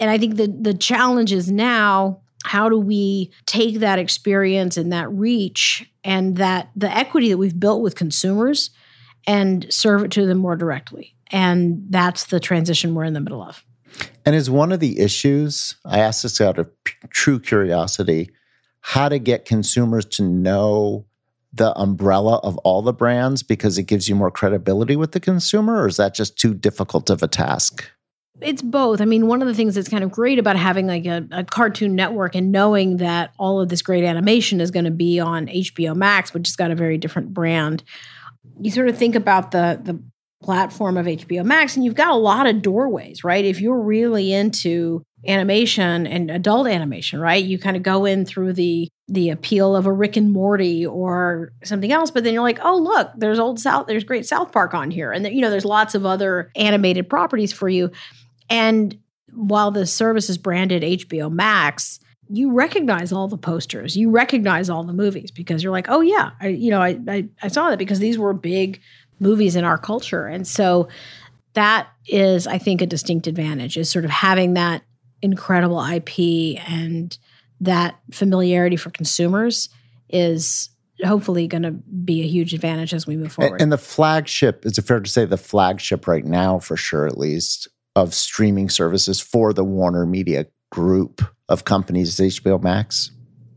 And 0.00 0.10
i 0.10 0.18
think 0.18 0.36
the 0.36 0.46
the 0.46 0.74
challenge 0.74 1.32
is 1.32 1.50
now 1.50 2.20
how 2.44 2.68
do 2.68 2.78
we 2.78 3.30
take 3.46 3.80
that 3.80 3.98
experience 3.98 4.76
and 4.76 4.92
that 4.92 5.10
reach 5.10 5.90
and 6.04 6.36
that 6.36 6.70
the 6.76 6.94
equity 6.94 7.30
that 7.30 7.38
we've 7.38 7.58
built 7.58 7.80
with 7.82 7.96
consumers 7.96 8.70
and 9.26 9.66
serve 9.70 10.04
it 10.04 10.10
to 10.12 10.26
them 10.26 10.38
more 10.38 10.54
directly? 10.54 11.16
And 11.32 11.86
that's 11.88 12.26
the 12.26 12.38
transition 12.38 12.94
we're 12.94 13.04
in 13.04 13.14
the 13.14 13.20
middle 13.20 13.42
of. 13.42 13.64
And 14.26 14.36
is 14.36 14.50
one 14.50 14.72
of 14.72 14.80
the 14.80 15.00
issues, 15.00 15.76
I 15.86 16.00
asked 16.00 16.22
this 16.22 16.38
out 16.40 16.58
of 16.58 16.68
p- 16.84 16.92
true 17.08 17.40
curiosity, 17.40 18.30
how 18.82 19.08
to 19.08 19.18
get 19.18 19.46
consumers 19.46 20.04
to 20.16 20.22
know 20.22 21.06
the 21.54 21.72
umbrella 21.78 22.38
of 22.42 22.58
all 22.58 22.82
the 22.82 22.92
brands 22.92 23.42
because 23.42 23.78
it 23.78 23.84
gives 23.84 24.08
you 24.08 24.14
more 24.14 24.30
credibility 24.30 24.96
with 24.96 25.12
the 25.12 25.20
consumer, 25.20 25.82
or 25.82 25.86
is 25.86 25.96
that 25.96 26.14
just 26.14 26.38
too 26.38 26.54
difficult 26.54 27.10
of 27.10 27.22
a 27.22 27.28
task? 27.28 27.90
it's 28.40 28.62
both. 28.62 29.00
I 29.00 29.04
mean, 29.04 29.26
one 29.26 29.42
of 29.42 29.48
the 29.48 29.54
things 29.54 29.74
that's 29.74 29.88
kind 29.88 30.04
of 30.04 30.10
great 30.10 30.38
about 30.38 30.56
having 30.56 30.86
like 30.86 31.06
a, 31.06 31.26
a 31.30 31.44
cartoon 31.44 31.94
network 31.94 32.34
and 32.34 32.50
knowing 32.50 32.98
that 32.98 33.32
all 33.38 33.60
of 33.60 33.68
this 33.68 33.82
great 33.82 34.04
animation 34.04 34.60
is 34.60 34.70
going 34.70 34.84
to 34.84 34.90
be 34.90 35.20
on 35.20 35.46
HBO 35.46 35.94
Max, 35.94 36.34
which 36.34 36.48
has 36.48 36.56
got 36.56 36.70
a 36.70 36.74
very 36.74 36.98
different 36.98 37.32
brand. 37.32 37.84
You 38.60 38.70
sort 38.70 38.88
of 38.88 38.98
think 38.98 39.14
about 39.14 39.50
the 39.50 39.80
the 39.82 40.02
platform 40.42 40.96
of 40.96 41.06
HBO 41.06 41.44
Max, 41.44 41.74
and 41.74 41.84
you've 41.84 41.94
got 41.94 42.10
a 42.10 42.16
lot 42.16 42.46
of 42.46 42.60
doorways, 42.60 43.24
right? 43.24 43.44
If 43.44 43.60
you're 43.60 43.80
really 43.80 44.32
into 44.32 45.02
animation 45.26 46.06
and 46.06 46.30
adult 46.30 46.66
animation, 46.66 47.20
right? 47.20 47.42
You 47.42 47.58
kind 47.58 47.76
of 47.76 47.82
go 47.82 48.04
in 48.04 48.24
through 48.24 48.54
the 48.54 48.88
the 49.06 49.30
appeal 49.30 49.76
of 49.76 49.84
a 49.84 49.92
Rick 49.92 50.16
and 50.16 50.32
Morty 50.32 50.86
or 50.86 51.52
something 51.62 51.92
else, 51.92 52.10
but 52.10 52.24
then 52.24 52.32
you're 52.32 52.42
like, 52.42 52.60
oh 52.62 52.78
look, 52.78 53.10
there's 53.16 53.38
old 53.38 53.60
South, 53.60 53.86
there's 53.86 54.04
great 54.04 54.26
South 54.26 54.52
Park 54.52 54.74
on 54.74 54.90
here, 54.90 55.12
and 55.12 55.26
you 55.26 55.40
know, 55.40 55.50
there's 55.50 55.64
lots 55.64 55.94
of 55.94 56.06
other 56.06 56.50
animated 56.56 57.08
properties 57.08 57.52
for 57.52 57.68
you. 57.68 57.90
And 58.48 58.98
while 59.32 59.70
the 59.70 59.86
service 59.86 60.30
is 60.30 60.38
branded 60.38 60.82
HBO 60.82 61.30
Max, 61.30 62.00
you 62.28 62.52
recognize 62.52 63.12
all 63.12 63.28
the 63.28 63.36
posters, 63.36 63.96
you 63.96 64.10
recognize 64.10 64.70
all 64.70 64.84
the 64.84 64.92
movies 64.92 65.30
because 65.30 65.62
you're 65.62 65.72
like, 65.72 65.88
oh 65.88 66.00
yeah, 66.00 66.30
I, 66.40 66.48
you 66.48 66.70
know, 66.70 66.80
I, 66.80 66.98
I 67.06 67.28
I 67.42 67.48
saw 67.48 67.70
that 67.70 67.78
because 67.78 67.98
these 67.98 68.18
were 68.18 68.32
big 68.32 68.80
movies 69.20 69.56
in 69.56 69.64
our 69.64 69.78
culture, 69.78 70.26
and 70.26 70.46
so 70.46 70.88
that 71.54 71.88
is, 72.06 72.46
I 72.46 72.58
think, 72.58 72.82
a 72.82 72.86
distinct 72.86 73.26
advantage 73.26 73.76
is 73.76 73.88
sort 73.88 74.04
of 74.04 74.10
having 74.10 74.54
that 74.54 74.82
incredible 75.24 75.82
IP 75.82 76.60
and 76.68 77.16
that 77.60 77.98
familiarity 78.12 78.76
for 78.76 78.90
consumers 78.90 79.70
is 80.10 80.68
hopefully 81.04 81.48
going 81.48 81.62
to 81.62 81.72
be 81.72 82.22
a 82.22 82.26
huge 82.26 82.52
advantage 82.52 82.92
as 82.92 83.06
we 83.06 83.16
move 83.16 83.32
forward. 83.32 83.60
and 83.60 83.72
the 83.72 83.78
flagship, 83.78 84.64
is 84.66 84.78
it 84.78 84.82
fair 84.82 85.00
to 85.00 85.10
say 85.10 85.24
the 85.24 85.36
flagship 85.36 86.06
right 86.06 86.24
now, 86.24 86.58
for 86.58 86.76
sure 86.76 87.06
at 87.06 87.18
least, 87.18 87.68
of 87.96 88.14
streaming 88.14 88.68
services 88.68 89.20
for 89.20 89.52
the 89.52 89.64
Warner 89.64 90.04
Media 90.04 90.46
group 90.70 91.22
of 91.48 91.64
companies 91.64 92.18
is 92.18 92.40
HBO 92.40 92.62
Max? 92.62 93.10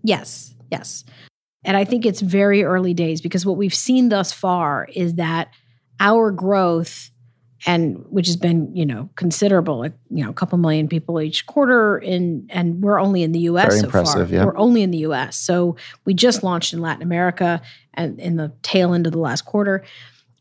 Yes, 0.03 0.55
yes. 0.71 1.03
And 1.65 1.75
I 1.75 1.83
think 1.83 2.05
it's 2.05 2.21
very 2.21 2.63
early 2.63 2.93
days 2.93 3.19
because 3.19 3.45
what 3.45 3.57
we've 3.57 3.73
seen 3.73 4.09
thus 4.09 4.31
far 4.31 4.87
is 4.93 5.15
that 5.15 5.49
our 5.99 6.31
growth 6.31 7.11
and 7.65 8.05
which 8.09 8.27
has 8.27 8.35
been, 8.35 8.75
you 8.75 8.85
know, 8.85 9.09
considerable, 9.15 9.79
like, 9.79 9.93
you 10.09 10.23
know, 10.23 10.29
a 10.29 10.33
couple 10.33 10.57
million 10.57 10.87
people 10.87 11.19
each 11.21 11.45
quarter 11.47 11.97
in 11.97 12.47
and 12.51 12.81
we're 12.83 12.99
only 12.99 13.23
in 13.23 13.31
the 13.31 13.39
US 13.41 13.67
Very 13.69 13.79
so 13.79 13.85
impressive, 13.85 14.27
far. 14.29 14.35
yeah. 14.35 14.45
We're 14.45 14.57
only 14.57 14.83
in 14.83 14.91
the 14.91 14.99
US. 14.99 15.37
So 15.37 15.75
we 16.05 16.13
just 16.13 16.43
launched 16.43 16.73
in 16.73 16.81
Latin 16.81 17.01
America 17.01 17.61
and 17.93 18.19
in 18.19 18.35
the 18.37 18.51
tail 18.61 18.93
end 18.93 19.05
of 19.07 19.11
the 19.11 19.19
last 19.19 19.45
quarter. 19.45 19.83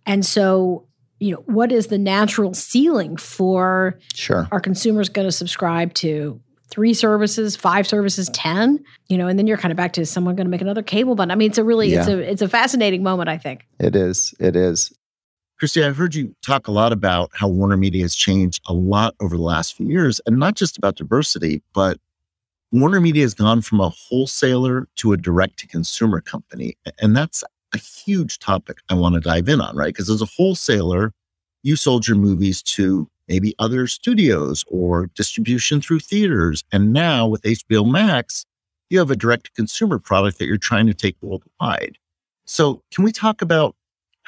And 0.04 0.24
so, 0.26 0.84
you 1.18 1.32
know, 1.34 1.42
what 1.46 1.72
is 1.72 1.86
the 1.86 1.98
natural 1.98 2.52
ceiling 2.52 3.16
for 3.16 3.98
Sure. 4.12 4.46
are 4.52 4.60
consumers 4.60 5.08
going 5.08 5.26
to 5.26 5.32
subscribe 5.32 5.94
to 5.94 6.40
three 6.68 6.92
services 6.92 7.54
five 7.54 7.86
services 7.86 8.28
10 8.34 8.82
you 9.06 9.16
know 9.16 9.28
and 9.28 9.38
then 9.38 9.46
you're 9.46 9.56
kind 9.56 9.70
of 9.70 9.76
back 9.76 9.92
to 9.92 10.00
is 10.00 10.10
someone 10.10 10.34
going 10.34 10.44
to 10.46 10.50
make 10.50 10.60
another 10.60 10.82
cable 10.82 11.14
bundle 11.14 11.32
i 11.32 11.38
mean 11.38 11.48
it's 11.48 11.58
a 11.58 11.64
really 11.64 11.94
it's 11.94 12.08
a 12.08 12.18
it's 12.18 12.42
a 12.42 12.48
fascinating 12.48 13.04
moment 13.04 13.28
i 13.28 13.38
think 13.38 13.64
It 13.78 13.94
is. 13.94 14.34
It 14.40 14.56
is. 14.56 14.92
Christy, 15.58 15.82
I've 15.82 15.96
heard 15.96 16.14
you 16.14 16.34
talk 16.44 16.68
a 16.68 16.72
lot 16.72 16.92
about 16.92 17.30
how 17.32 17.48
Warner 17.48 17.78
Media 17.78 18.02
has 18.02 18.14
changed 18.14 18.62
a 18.66 18.74
lot 18.74 19.14
over 19.20 19.36
the 19.38 19.42
last 19.42 19.74
few 19.74 19.88
years, 19.88 20.20
and 20.26 20.38
not 20.38 20.54
just 20.54 20.76
about 20.76 20.96
diversity, 20.96 21.62
but 21.72 21.98
Warner 22.72 23.00
Media 23.00 23.22
has 23.22 23.32
gone 23.32 23.62
from 23.62 23.80
a 23.80 23.88
wholesaler 23.88 24.86
to 24.96 25.12
a 25.12 25.16
direct 25.16 25.58
to 25.60 25.66
consumer 25.66 26.20
company. 26.20 26.76
And 27.00 27.16
that's 27.16 27.42
a 27.72 27.78
huge 27.78 28.38
topic 28.38 28.78
I 28.90 28.94
want 28.94 29.14
to 29.14 29.20
dive 29.20 29.48
in 29.48 29.62
on, 29.62 29.74
right? 29.74 29.94
Because 29.94 30.10
as 30.10 30.20
a 30.20 30.26
wholesaler, 30.26 31.12
you 31.62 31.74
sold 31.76 32.06
your 32.06 32.18
movies 32.18 32.62
to 32.62 33.08
maybe 33.28 33.54
other 33.58 33.86
studios 33.86 34.64
or 34.68 35.06
distribution 35.14 35.80
through 35.80 36.00
theaters. 36.00 36.64
And 36.72 36.92
now 36.92 37.26
with 37.26 37.42
HBO 37.42 37.90
Max, 37.90 38.44
you 38.90 38.98
have 38.98 39.10
a 39.10 39.16
direct 39.16 39.46
to 39.46 39.52
consumer 39.52 39.98
product 39.98 40.38
that 40.38 40.46
you're 40.46 40.58
trying 40.58 40.86
to 40.86 40.94
take 40.94 41.16
worldwide. 41.22 41.96
So, 42.44 42.82
can 42.92 43.04
we 43.04 43.10
talk 43.10 43.42
about 43.42 43.74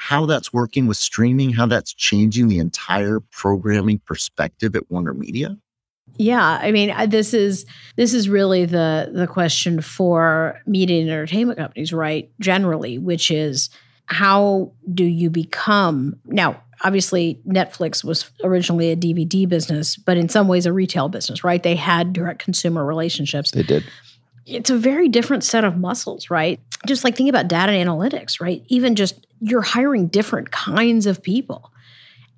how 0.01 0.25
that's 0.25 0.53
working 0.53 0.87
with 0.87 0.95
streaming, 0.95 1.51
how 1.51 1.65
that's 1.65 1.93
changing 1.93 2.47
the 2.47 2.57
entire 2.57 3.19
programming 3.31 3.99
perspective 4.05 4.73
at 4.75 4.89
Warner 4.89 5.13
Media? 5.13 5.57
yeah 6.17 6.59
i 6.61 6.71
mean 6.71 6.91
this 7.09 7.33
is 7.35 7.65
this 7.95 8.13
is 8.15 8.27
really 8.27 8.65
the 8.65 9.09
the 9.13 9.27
question 9.27 9.79
for 9.79 10.59
media 10.65 10.99
and 10.99 11.09
entertainment 11.09 11.57
companies 11.59 11.93
right 11.93 12.31
generally 12.41 12.97
which 12.97 13.29
is 13.29 13.69
how 14.07 14.71
do 14.91 15.05
you 15.05 15.29
become 15.29 16.15
now 16.25 16.59
obviously 16.83 17.39
netflix 17.47 18.03
was 18.03 18.31
originally 18.43 18.89
a 18.91 18.97
dvd 18.97 19.47
business 19.47 19.95
but 19.97 20.17
in 20.17 20.27
some 20.27 20.47
ways 20.47 20.65
a 20.65 20.73
retail 20.73 21.09
business 21.09 21.43
right 21.43 21.61
they 21.61 21.75
had 21.75 22.11
direct 22.11 22.39
consumer 22.43 22.83
relationships 22.83 23.51
They 23.51 23.63
did. 23.63 23.85
it's 24.47 24.71
a 24.71 24.77
very 24.77 25.07
different 25.09 25.43
set 25.43 25.63
of 25.63 25.77
muscles, 25.77 26.31
right? 26.31 26.59
Just 26.87 27.03
like 27.03 27.15
think 27.15 27.29
about 27.29 27.47
data 27.47 27.71
analytics, 27.73 28.41
right? 28.41 28.63
Even 28.67 28.95
just 28.95 29.27
you're 29.41 29.61
hiring 29.61 30.07
different 30.07 30.51
kinds 30.51 31.05
of 31.05 31.21
people. 31.23 31.71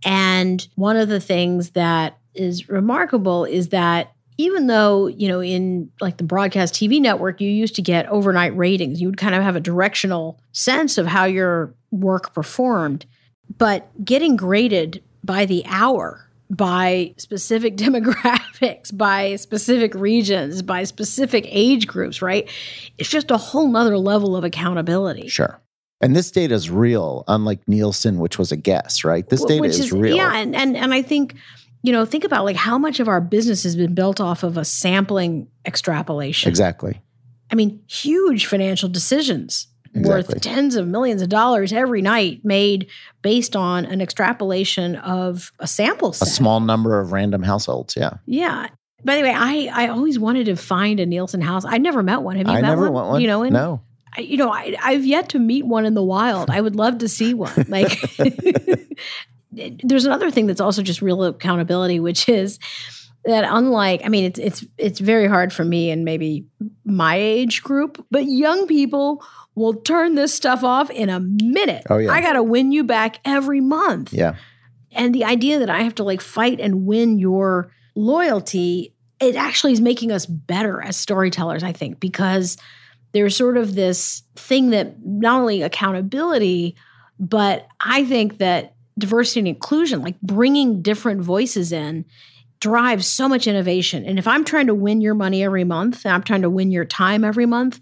And 0.04 0.68
one 0.76 0.98
of 0.98 1.10
the 1.10 1.20
things 1.20 1.72
that 1.72 2.18
is 2.34 2.70
remarkable 2.70 3.46
is 3.46 3.70
that 3.70 4.14
even 4.38 4.68
though, 4.68 5.08
you 5.08 5.28
know, 5.28 5.42
in 5.42 5.92
like 6.00 6.18
the 6.18 6.24
broadcast 6.24 6.74
TV 6.74 7.00
network, 7.00 7.42
you 7.42 7.50
used 7.50 7.76
to 7.76 7.82
get 7.82 8.08
overnight 8.08 8.56
ratings, 8.58 9.00
you 9.00 9.08
would 9.08 9.18
kind 9.18 9.36
of 9.36 9.44
have 9.44 9.56
a 9.56 9.60
directional 9.60 10.40
sense 10.52 10.98
of 10.98 11.06
how 11.06 11.26
your 11.26 11.76
work 11.92 12.34
performed. 12.34 13.06
But 13.58 13.90
getting 14.04 14.36
graded 14.36 15.04
by 15.24 15.46
the 15.46 15.64
hour 15.68 16.28
by 16.52 17.14
specific 17.18 17.78
demographics, 17.78 18.96
by 18.96 19.36
specific 19.38 19.96
regions, 19.96 20.62
by 20.62 20.84
specific 20.84 21.46
age 21.48 21.88
groups, 21.88 22.22
right? 22.22 22.48
It's 22.98 23.10
just 23.10 23.32
a 23.32 23.38
whole 23.38 23.68
nother 23.68 23.98
level 23.98 24.36
of 24.36 24.44
accountability. 24.44 25.28
Sure. 25.30 25.60
And 26.02 26.16
this 26.16 26.32
data 26.32 26.54
is 26.54 26.70
real, 26.70 27.24
unlike 27.28 27.68
Nielsen, 27.68 28.20
which 28.20 28.40
was 28.40 28.52
a 28.52 28.58
guess, 28.58 29.04
right? 29.04 29.28
This 29.28 29.44
data 29.44 29.62
Which 29.62 29.80
is, 29.80 29.92
real. 29.92 30.16
Yeah, 30.16 30.36
and, 30.36 30.56
and 30.56 30.76
and 30.76 30.94
I 30.94 31.02
think, 31.02 31.36
you 31.84 31.92
know, 31.92 32.06
think 32.06 32.24
about 32.24 32.44
like 32.46 32.56
how 32.56 32.78
much 32.78 33.00
of 33.00 33.08
our 33.08 33.22
business 33.22 33.64
has 33.64 33.76
been 33.76 33.94
built 33.94 34.20
off 34.20 34.44
of 34.44 34.58
a 34.58 34.66
sampling 34.66 35.48
extrapolation. 35.66 36.50
Exactly. 36.50 37.02
I 37.52 37.56
mean, 37.56 37.82
huge 37.88 38.46
financial 38.46 38.90
decisions 38.90 39.68
Exactly. 39.94 40.36
worth 40.36 40.42
tens 40.42 40.76
of 40.76 40.88
millions 40.88 41.22
of 41.22 41.28
dollars 41.28 41.74
every 41.74 42.02
night 42.02 42.46
made 42.46 42.88
based 43.22 43.58
on 43.58 43.86
an 43.86 44.00
extrapolation 44.00 44.96
of 44.96 45.52
a 45.60 45.68
sample 45.68 46.14
set. 46.14 46.30
A 46.30 46.32
small 46.32 46.62
number 46.62 47.00
of 47.00 47.12
random 47.12 47.44
households. 47.44 47.96
Yeah. 47.98 48.14
Yeah. 48.26 48.68
By 49.04 49.18
the 49.18 49.24
way, 49.24 49.34
I 49.36 49.70
I 49.74 49.88
always 49.90 50.18
wanted 50.18 50.46
to 50.46 50.56
find 50.56 51.00
a 51.00 51.06
Nielsen 51.06 51.42
house. 51.42 51.66
I 51.66 51.78
never 51.78 52.04
met 52.04 52.22
one. 52.22 52.38
Have 52.38 52.48
you 52.48 52.54
I 52.54 52.62
met 52.62 52.70
never 52.70 52.90
one? 52.90 53.08
one. 53.08 53.22
You 53.22 53.28
know, 53.28 53.44
and 53.44 53.54
no. 53.54 53.82
I, 54.18 54.22
you 54.22 54.38
know, 54.38 54.52
I, 54.52 54.76
I've 54.82 55.06
yet 55.06 55.30
to 55.30 55.40
meet 55.40 55.66
one 55.66 55.86
in 55.86 55.94
the 55.94 56.04
wild. 56.04 56.50
I 56.50 56.60
would 56.62 56.76
love 56.76 56.98
to 57.00 57.08
see 57.10 57.34
one. 57.34 57.52
Like, 57.70 58.00
there's 59.52 60.06
another 60.06 60.32
thing 60.32 60.48
that's 60.48 60.62
also 60.62 60.82
just 60.82 61.02
real 61.02 61.24
accountability, 61.24 62.00
which 62.00 62.30
is 62.30 62.58
that 63.26 63.44
unlike, 63.48 64.02
I 64.04 64.10
mean, 64.10 64.24
it's 64.26 64.40
it's 64.40 64.66
it's 64.78 65.00
very 65.00 65.28
hard 65.28 65.52
for 65.54 65.64
me 65.66 65.92
and 65.92 66.06
maybe 66.06 66.46
my 66.86 67.16
age 67.16 67.62
group, 67.62 68.04
but 68.10 68.26
young 68.26 68.66
people 68.68 69.24
will 69.56 69.74
turn 69.74 70.16
this 70.16 70.34
stuff 70.34 70.64
off 70.64 70.90
in 70.90 71.10
a 71.10 71.20
minute. 71.20 71.84
Oh, 71.90 71.98
yeah. 71.98 72.12
I 72.12 72.22
got 72.22 72.34
to 72.34 72.44
win 72.44 72.72
you 72.72 72.84
back 72.86 73.20
every 73.26 73.60
month 73.60 74.14
Yeah. 74.14 74.36
and 74.94 75.14
the 75.14 75.26
idea 75.26 75.60
that 75.60 75.70
I 75.70 75.82
have 75.82 75.96
to 75.96 76.04
like 76.04 76.22
fight 76.22 76.62
and 76.62 76.86
win 76.86 77.20
your 77.20 77.70
loyalty, 77.94 78.94
it 79.20 79.36
actually 79.36 79.74
is 79.74 79.82
making 79.82 80.12
us 80.12 80.26
better 80.26 80.82
as 80.82 80.96
storytellers, 80.96 81.64
I 81.64 81.74
think, 81.74 82.00
because 82.00 82.56
there's 83.14 83.36
sort 83.36 83.58
of 83.58 83.76
this 83.76 84.24
thing 84.36 84.70
that 84.72 84.96
not 85.06 85.42
only 85.42 85.62
accountability, 85.62 86.76
but 87.20 87.68
I 87.80 88.06
think 88.06 88.38
that 88.38 88.76
diversity 88.98 89.42
and 89.42 89.48
inclusion, 89.48 90.02
like 90.02 90.20
bringing 90.22 90.82
different 90.82 91.22
voices 91.22 91.72
in, 91.72 92.06
drives 92.60 93.08
so 93.08 93.28
much 93.28 93.48
innovation. 93.48 94.06
And 94.06 94.20
if 94.20 94.28
I'm 94.28 94.46
trying 94.46 94.68
to 94.68 94.76
win 94.76 95.02
your 95.02 95.16
money 95.16 95.44
every 95.44 95.64
month, 95.64 96.06
and 96.06 96.14
I'm 96.14 96.24
trying 96.24 96.44
to 96.44 96.50
win 96.50 96.72
your 96.72 96.86
time 96.86 97.24
every 97.24 97.46
month, 97.46 97.80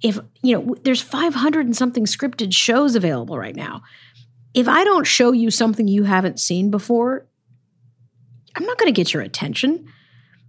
if 0.00 0.18
you 0.42 0.58
know, 0.58 0.74
there's 0.82 1.00
500 1.00 1.66
and 1.66 1.76
something 1.76 2.06
scripted 2.06 2.52
shows 2.52 2.96
available 2.96 3.38
right 3.38 3.54
now 3.54 3.82
if 4.54 4.68
I 4.68 4.84
don't 4.84 5.06
show 5.06 5.32
you 5.32 5.50
something 5.50 5.88
you 5.88 6.04
haven't 6.04 6.40
seen 6.40 6.70
before, 6.70 7.26
I'm 8.54 8.66
not 8.66 8.78
going 8.78 8.92
to 8.92 8.96
get 8.96 9.12
your 9.12 9.22
attention. 9.22 9.86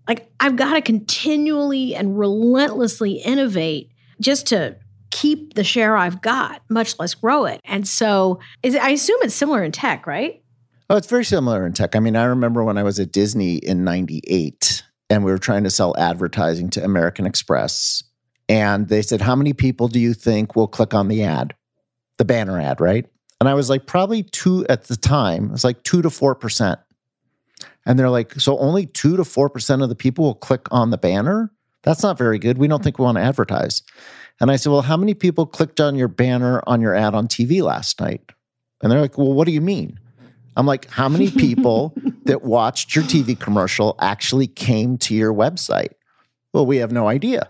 Like, 0.07 0.31
I've 0.39 0.55
got 0.55 0.73
to 0.73 0.81
continually 0.81 1.95
and 1.95 2.17
relentlessly 2.17 3.13
innovate 3.13 3.91
just 4.19 4.47
to 4.47 4.77
keep 5.11 5.53
the 5.53 5.63
share 5.63 5.95
I've 5.95 6.21
got, 6.21 6.61
much 6.69 6.99
less 6.99 7.13
grow 7.13 7.45
it. 7.45 7.61
And 7.63 7.87
so, 7.87 8.39
is 8.63 8.75
I 8.75 8.89
assume 8.89 9.19
it's 9.21 9.35
similar 9.35 9.63
in 9.63 9.71
tech, 9.71 10.07
right? 10.07 10.43
Oh, 10.89 10.97
it's 10.97 11.07
very 11.07 11.23
similar 11.23 11.65
in 11.65 11.73
tech. 11.73 11.95
I 11.95 11.99
mean, 11.99 12.15
I 12.15 12.25
remember 12.25 12.63
when 12.63 12.77
I 12.77 12.83
was 12.83 12.99
at 12.99 13.11
Disney 13.11 13.55
in 13.55 13.83
98 13.83 14.83
and 15.09 15.23
we 15.23 15.31
were 15.31 15.37
trying 15.37 15.63
to 15.63 15.69
sell 15.69 15.95
advertising 15.97 16.69
to 16.71 16.83
American 16.83 17.25
Express. 17.25 18.03
And 18.49 18.89
they 18.89 19.01
said, 19.01 19.21
How 19.21 19.35
many 19.35 19.53
people 19.53 19.87
do 19.87 19.99
you 19.99 20.13
think 20.13 20.55
will 20.55 20.67
click 20.67 20.93
on 20.93 21.07
the 21.07 21.23
ad? 21.23 21.53
The 22.17 22.25
banner 22.25 22.59
ad, 22.59 22.81
right? 22.81 23.05
And 23.39 23.47
I 23.47 23.53
was 23.53 23.69
like, 23.69 23.85
Probably 23.85 24.23
two 24.23 24.65
at 24.67 24.85
the 24.85 24.97
time. 24.97 25.45
It 25.45 25.51
was 25.51 25.63
like 25.63 25.83
two 25.83 26.01
to 26.01 26.09
4%. 26.09 26.77
And 27.85 27.99
they're 27.99 28.09
like, 28.09 28.33
So 28.33 28.57
only 28.59 28.85
two 28.85 29.17
to 29.17 29.23
4% 29.23 29.83
of 29.83 29.89
the 29.89 29.95
people 29.95 30.25
will 30.25 30.35
click 30.35 30.67
on 30.71 30.89
the 30.89 30.97
banner? 30.97 31.51
That's 31.83 32.03
not 32.03 32.17
very 32.17 32.39
good. 32.39 32.57
We 32.57 32.67
don't 32.67 32.83
think 32.83 32.97
we 32.97 33.05
want 33.05 33.17
to 33.17 33.23
advertise. 33.23 33.83
And 34.39 34.49
I 34.49 34.55
said, 34.55 34.71
Well, 34.71 34.81
how 34.81 34.97
many 34.97 35.13
people 35.13 35.45
clicked 35.45 35.79
on 35.79 35.95
your 35.95 36.07
banner 36.07 36.61
on 36.65 36.81
your 36.81 36.95
ad 36.95 37.13
on 37.13 37.27
TV 37.27 37.61
last 37.61 37.99
night? 37.99 38.21
And 38.81 38.91
they're 38.91 39.01
like, 39.01 39.17
Well, 39.17 39.33
what 39.33 39.45
do 39.45 39.51
you 39.53 39.61
mean? 39.61 39.99
I'm 40.55 40.65
like, 40.65 40.89
how 40.89 41.09
many 41.09 41.31
people 41.45 41.93
that 42.25 42.43
watched 42.43 42.95
your 42.95 43.03
TV 43.03 43.39
commercial 43.39 43.95
actually 43.99 44.47
came 44.47 44.97
to 44.99 45.15
your 45.15 45.33
website? 45.33 45.93
Well, 46.53 46.65
we 46.65 46.77
have 46.77 46.91
no 46.91 47.07
idea. 47.07 47.49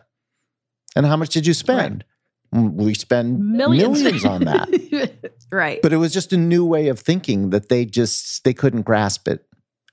And 0.96 1.06
how 1.06 1.18
much 1.18 1.30
did 1.30 1.46
you 1.46 1.54
spend? 1.54 2.06
Mm, 2.54 2.74
We 2.74 2.94
spend 2.94 3.40
millions, 3.40 4.26
on 4.26 4.46
that. 4.46 5.34
right. 5.52 5.82
But 5.82 5.92
it 5.92 5.98
was 5.98 6.14
just 6.14 6.32
a 6.34 6.38
new 6.38 6.66
way 6.66 6.88
of 6.88 7.00
thinking 7.00 7.50
that 7.50 7.70
they 7.70 7.86
just 7.86 8.44
they 8.44 8.54
couldn't 8.54 8.84
grasp 8.84 9.28
it. 9.28 9.46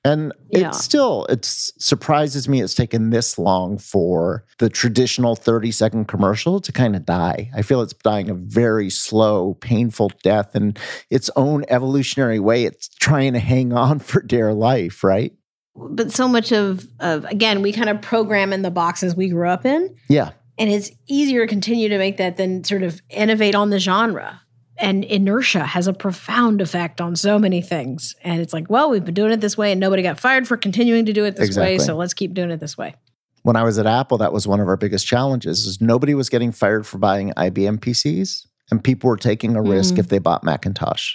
And 0.05 0.33
Yeah. 0.51 0.69
it 0.71 0.75
still 0.75 1.27
it 1.29 1.45
surprises 1.45 2.49
me 2.49 2.63
it's 2.63 2.75
taken 2.75 3.11
this 3.11 3.39
long 3.39 3.77
for 3.79 4.45
the 4.59 4.71
traditional 4.71 5.37
30 5.37 5.71
second 5.73 6.07
commercial 6.09 6.59
to 6.61 6.73
kind 6.73 6.97
of 6.97 7.05
die. 7.05 7.51
I 7.55 7.63
feel 7.63 7.83
it's 7.83 7.93
dying 7.93 8.31
a 8.31 8.35
very 8.35 8.89
slow, 8.89 9.55
painful 9.61 10.13
death 10.23 10.57
in 10.57 10.77
its 11.11 11.29
own 11.37 11.65
evolutionary 11.69 12.41
way. 12.41 12.65
It's 12.65 12.89
trying 12.89 13.35
to 13.35 13.39
hang 13.41 13.73
on 13.73 13.99
for 14.01 14.23
dear 14.23 14.53
life, 14.55 15.05
right? 15.05 15.33
but 15.77 16.11
so 16.13 16.27
much 16.29 16.53
of, 16.53 16.87
of, 16.99 17.25
again, 17.27 17.63
we 17.63 17.73
kind 17.73 17.89
of 17.89 18.03
program 18.03 18.53
in 18.53 18.61
the 18.61 18.71
boxes 18.73 19.15
we 19.15 19.29
grew 19.29 19.49
up 19.49 19.65
in. 19.65 19.95
Yeah. 20.09 20.31
And 20.59 20.69
it's 20.69 20.91
easier 21.07 21.47
to 21.47 21.47
continue 21.47 21.89
to 21.89 21.97
make 21.97 22.19
that 22.19 22.37
than 22.37 22.65
sort 22.65 22.83
of 22.83 23.01
innovate 23.09 23.55
on 23.55 23.71
the 23.71 23.79
genre. 23.79 24.43
And 24.81 25.05
inertia 25.05 25.65
has 25.65 25.87
a 25.87 25.93
profound 25.93 26.61
effect 26.61 27.01
on 27.01 27.15
so 27.15 27.39
many 27.39 27.61
things. 27.61 28.17
And 28.25 28.41
it's 28.41 28.53
like, 28.53 28.71
well, 28.71 28.91
we've 28.91 29.05
been 29.05 29.15
doing 29.15 29.31
it 29.31 29.41
this 29.41 29.59
way 29.59 29.73
and 29.73 29.81
nobody 29.81 30.03
got 30.03 30.19
fired 30.19 30.49
for 30.49 30.57
continuing 30.57 31.05
to 31.05 31.13
do 31.13 31.25
it 31.25 31.37
this 31.37 31.57
way. 31.57 31.79
So 31.79 31.97
let's 31.97 32.15
keep 32.15 32.33
doing 32.33 32.51
it 32.51 32.61
this 32.61 32.79
way. 32.79 32.95
When 33.43 33.57
I 33.57 33.63
was 33.63 33.79
at 33.79 33.87
Apple, 33.87 34.19
that 34.19 34.33
was 34.33 34.47
one 34.47 34.61
of 34.61 34.69
our 34.69 34.77
biggest 34.77 35.07
challenges 35.07 35.67
is 35.67 35.81
nobody 35.81 36.15
was 36.15 36.29
getting 36.29 36.51
fired 36.51 36.87
for 36.87 36.99
buying 36.99 37.33
IBM 37.37 37.79
PCs 37.79 38.47
and 38.71 38.83
people 38.83 39.09
were 39.09 39.17
taking 39.17 39.57
a 39.57 39.63
risk 39.63 39.95
mm-hmm. 39.95 40.01
if 40.01 40.09
they 40.09 40.19
bought 40.19 40.45
Macintosh. 40.45 41.15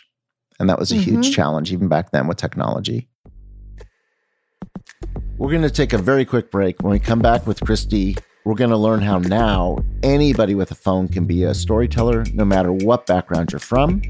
And 0.59 0.69
that 0.69 0.79
was 0.79 0.91
a 0.91 0.95
huge 0.95 1.25
mm-hmm. 1.25 1.33
challenge 1.33 1.71
even 1.71 1.87
back 1.87 2.11
then 2.11 2.27
with 2.27 2.37
technology. 2.37 3.09
We're 5.37 5.51
going 5.51 5.63
to 5.63 5.69
take 5.69 5.93
a 5.93 5.97
very 5.97 6.23
quick 6.23 6.49
break. 6.51 6.81
When 6.81 6.91
we 6.91 6.99
come 6.99 7.19
back 7.19 7.45
with 7.45 7.59
Christy, 7.61 8.15
we're 8.45 8.53
going 8.55 8.69
to 8.69 8.77
learn 8.77 9.01
how 9.01 9.17
now 9.17 9.83
anybody 10.03 10.53
with 10.53 10.69
a 10.69 10.75
phone 10.75 11.07
can 11.07 11.25
be 11.25 11.43
a 11.43 11.53
storyteller, 11.53 12.23
no 12.33 12.45
matter 12.45 12.71
what 12.71 13.07
background 13.07 13.51
you're 13.51 13.59
from, 13.59 14.01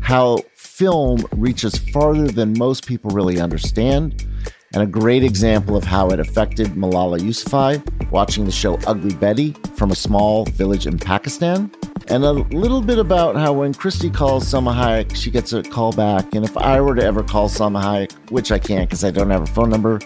how 0.00 0.38
film 0.54 1.22
reaches 1.32 1.76
farther 1.76 2.26
than 2.26 2.58
most 2.58 2.86
people 2.86 3.10
really 3.10 3.38
understand, 3.38 4.26
and 4.72 4.82
a 4.82 4.86
great 4.86 5.22
example 5.22 5.76
of 5.76 5.84
how 5.84 6.08
it 6.08 6.18
affected 6.18 6.68
Malala 6.68 7.20
Yousafzai 7.20 8.10
watching 8.10 8.46
the 8.46 8.50
show 8.50 8.78
Ugly 8.86 9.14
Betty 9.16 9.52
from 9.76 9.90
a 9.90 9.94
small 9.94 10.46
village 10.46 10.86
in 10.86 10.98
Pakistan. 10.98 11.70
And 12.08 12.24
a 12.24 12.32
little 12.32 12.80
bit 12.80 12.98
about 12.98 13.36
how 13.36 13.52
when 13.52 13.72
Christy 13.72 14.10
calls 14.10 14.44
Salma 14.44 14.74
Hayek, 14.74 15.14
she 15.14 15.30
gets 15.30 15.52
a 15.52 15.62
call 15.62 15.92
back. 15.92 16.34
And 16.34 16.44
if 16.44 16.56
I 16.56 16.80
were 16.80 16.94
to 16.94 17.02
ever 17.02 17.22
call 17.22 17.48
Salma 17.48 17.82
Hayek, 17.82 18.30
which 18.30 18.50
I 18.50 18.58
can't 18.58 18.88
because 18.88 19.04
I 19.04 19.10
don't 19.10 19.30
have 19.30 19.42
a 19.42 19.46
phone 19.46 19.70
number, 19.70 20.00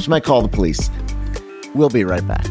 she 0.00 0.10
might 0.10 0.24
call 0.24 0.42
the 0.42 0.48
police. 0.48 0.90
We'll 1.74 1.88
be 1.88 2.04
right 2.04 2.26
back. 2.26 2.44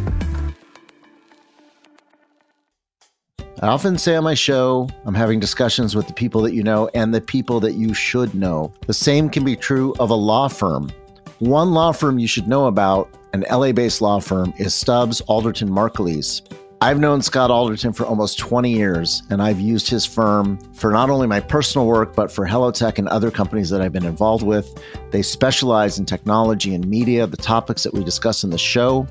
I 3.60 3.70
often 3.70 3.98
say 3.98 4.16
on 4.16 4.24
my 4.24 4.36
show, 4.36 4.88
I'm 5.06 5.16
having 5.16 5.40
discussions 5.40 5.96
with 5.96 6.06
the 6.06 6.14
people 6.14 6.44
that 6.44 6.54
you 6.54 6.62
know 6.62 6.92
and 6.94 7.12
the 7.12 7.20
people 7.20 7.60
that 7.62 7.74
you 7.74 7.92
should 7.96 8.36
know. 8.36 8.72
The 8.86 8.94
same 8.94 9.32
can 9.32 9.44
be 9.44 9.56
true 9.56 9.96
of 10.00 10.12
a 10.12 10.16
law 10.16 10.48
firm. 10.48 10.92
One 11.40 11.72
law 11.72 11.92
firm 11.92 12.20
you 12.20 12.28
should 12.28 12.48
know 12.48 12.68
about, 12.68 13.10
an 13.34 13.46
LA 13.50 13.72
based 13.72 14.00
law 14.00 14.20
firm, 14.20 14.54
is 14.58 14.76
Stubbs 14.76 15.22
Alderton 15.22 15.70
Markiles. 15.70 16.44
I've 16.80 17.00
known 17.00 17.24
Scott 17.24 17.50
Alderton 17.50 17.92
for 17.92 18.06
almost 18.06 18.38
20 18.38 18.72
years, 18.72 19.24
and 19.32 19.42
I've 19.42 19.60
used 19.60 19.90
his 19.90 20.06
firm 20.06 20.60
for 20.74 20.92
not 20.92 21.10
only 21.10 21.26
my 21.26 21.40
personal 21.40 21.88
work, 21.88 22.16
but 22.16 22.32
for 22.32 22.46
HelloTech 22.46 23.00
and 23.00 23.08
other 23.08 23.32
companies 23.32 23.72
that 23.72 23.82
I've 23.82 23.92
been 23.92 24.06
involved 24.06 24.44
with. 24.44 24.80
They 25.10 25.24
specialize 25.24 25.98
in 25.98 26.06
technology 26.06 26.76
and 26.76 26.88
media, 26.88 27.26
the 27.26 27.36
topics 27.36 27.82
that 27.82 27.96
we 27.96 28.04
discuss 28.04 28.44
in 28.44 28.52
the 28.52 28.60
show. 28.60 29.08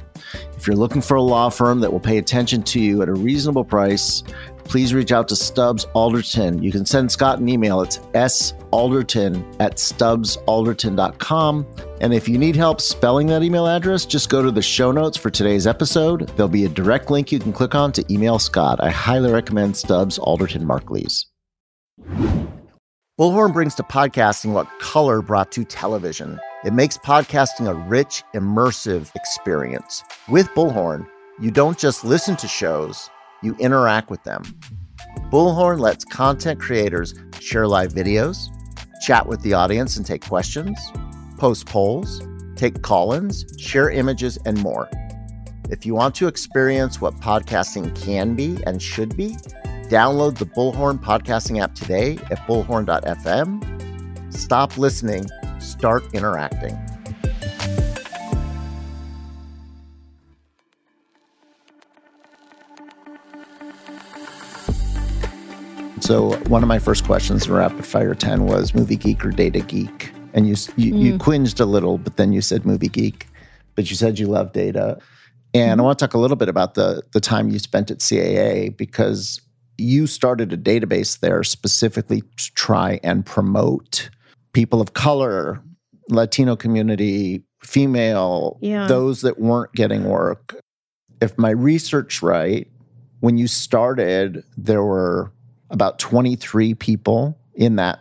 If 0.57 0.69
you're 0.69 0.77
looking 0.77 1.03
for 1.03 1.17
a 1.17 1.23
law 1.23 1.49
firm 1.49 1.81
that 1.81 1.93
will 1.93 1.99
pay 1.99 2.19
attention 2.19 2.63
to 2.63 2.81
you 2.81 3.03
at 3.03 3.09
a 3.09 3.15
reasonable 3.15 3.65
price, 3.65 4.23
please 4.69 4.93
reach 4.93 5.13
out 5.13 5.29
to 5.29 5.37
Stubbs 5.37 5.87
Alderton. 5.95 6.63
You 6.63 6.73
can 6.73 6.85
send 6.85 7.11
Scott 7.11 7.39
an 7.39 7.49
email. 7.49 7.81
It's 7.83 7.99
salderton 8.13 9.57
at 9.61 9.77
stubbsalderton.com. 9.77 11.67
And 12.01 12.13
if 12.15 12.29
you 12.29 12.39
need 12.39 12.57
help 12.57 12.81
spelling 12.81 13.27
that 13.29 13.43
email 13.43 13.67
address, 13.67 14.05
just 14.05 14.29
go 14.29 14.43
to 14.43 14.51
the 14.51 14.63
show 14.63 14.93
notes 14.93 15.17
for 15.17 15.31
today's 15.31 15.67
episode. 15.67 16.29
There'll 16.37 16.49
be 16.49 16.65
a 16.65 16.69
direct 16.69 17.11
link 17.11 17.33
you 17.33 17.39
can 17.39 17.53
click 17.53 17.75
on 17.75 17.93
to 17.93 18.05
email 18.13 18.39
Scott. 18.39 18.79
I 18.83 18.91
highly 18.91 19.33
recommend 19.33 19.77
Stubbs 19.77 20.19
Alderton 20.19 20.65
Markiles. 20.65 21.27
Bullhorn 23.19 23.55
brings 23.55 23.75
to 23.77 23.83
podcasting 23.83 24.53
what 24.53 24.69
color 24.79 25.23
brought 25.23 25.51
to 25.53 25.65
television. 25.65 26.39
It 26.67 26.75
makes 26.75 26.99
podcasting 26.99 27.67
a 27.67 27.75
rich, 27.75 28.23
immersive 28.35 29.11
experience. 29.15 30.05
With 30.29 30.49
Bullhorn, 30.49 31.09
you 31.41 31.51
don't 31.51 31.79
just 31.79 32.05
listen 32.05 32.37
to 32.37 32.47
shows, 32.47 33.09
you 33.43 33.55
interact 33.59 34.11
with 34.11 34.23
them. 34.25 34.43
Bullhorn 35.31 35.81
lets 35.81 36.05
content 36.05 36.61
creators 36.61 37.15
share 37.41 37.67
live 37.67 37.93
videos, 37.93 38.37
chat 39.03 39.27
with 39.27 39.41
the 39.43 39.55
audience 39.55 39.97
and 39.97 40.07
take 40.07 40.25
questions, 40.25 40.79
post 41.37 41.67
polls, 41.67 42.23
take 42.55 42.83
call 42.83 43.13
ins, 43.13 43.45
share 43.59 43.91
images, 43.91 44.39
and 44.45 44.61
more. 44.63 44.89
If 45.69 45.85
you 45.85 45.95
want 45.95 46.15
to 46.17 46.29
experience 46.29 47.01
what 47.01 47.15
podcasting 47.15 48.01
can 48.01 48.35
be 48.37 48.59
and 48.67 48.81
should 48.81 49.17
be, 49.17 49.37
download 49.89 50.39
the 50.39 50.47
Bullhorn 50.47 51.03
podcasting 51.03 51.61
app 51.61 51.75
today 51.75 52.19
at 52.31 52.39
bullhorn.fm. 52.47 54.33
Stop 54.33 54.79
listening, 54.79 55.27
start 55.59 56.05
interacting. 56.15 56.79
So, 66.07 66.37
one 66.47 66.63
of 66.63 66.69
my 66.69 66.79
first 66.79 67.03
questions 67.03 67.49
in 67.49 67.53
Rapid 67.53 67.85
Fire 67.85 68.15
10 68.15 68.47
was 68.47 68.77
movie 68.77 68.95
geek 68.95 69.25
or 69.25 69.33
data 69.33 69.59
geek? 69.59 70.13
And 70.35 70.47
you, 70.47 70.55
you, 70.77 70.95
mm. 70.95 71.01
you 71.01 71.19
quinged 71.19 71.59
a 71.59 71.65
little, 71.65 71.99
but 71.99 72.17
then 72.17 72.33
you 72.33 72.41
said 72.41 72.65
movie 72.65 72.89
geek, 72.89 73.27
but 73.75 73.91
you 73.91 73.97
said 73.97 74.17
you 74.17 74.29
love 74.29 74.53
data. 74.53 74.99
And. 75.53 75.81
I 75.81 75.83
want 75.83 75.99
to 75.99 76.05
talk 76.05 76.15
a 76.15 76.19
little 76.19 76.37
bit 76.37 76.49
about 76.49 76.75
the, 76.75 77.03
the 77.13 77.19
time 77.21 77.49
you 77.49 77.59
spent 77.59 77.91
at 77.91 77.99
CAA 77.99 78.77
because 78.77 79.41
you 79.79 80.07
started 80.07 80.53
a 80.53 80.57
database 80.57 81.19
there 81.19 81.43
specifically 81.43 82.21
to 82.21 82.55
try 82.55 83.01
and 83.03 83.27
promote 83.27 84.09
people 84.53 84.81
of 84.81 84.93
color, 84.93 85.61
Latino 86.09 86.55
community, 86.55 87.43
female, 87.65 88.61
yeah. 88.63 88.87
those 88.87 89.23
that 89.23 89.41
weren't 89.41 89.73
getting 89.73 90.05
work. 90.05 90.55
If 91.21 91.37
my 91.37 91.51
research 91.51 92.23
right, 92.23 92.69
when 93.19 93.39
you 93.39 93.49
started, 93.49 94.45
there 94.57 94.85
were 94.85 95.33
about 95.71 95.99
23 95.99 96.75
people 96.75 97.39
in 97.55 97.77
that. 97.77 98.01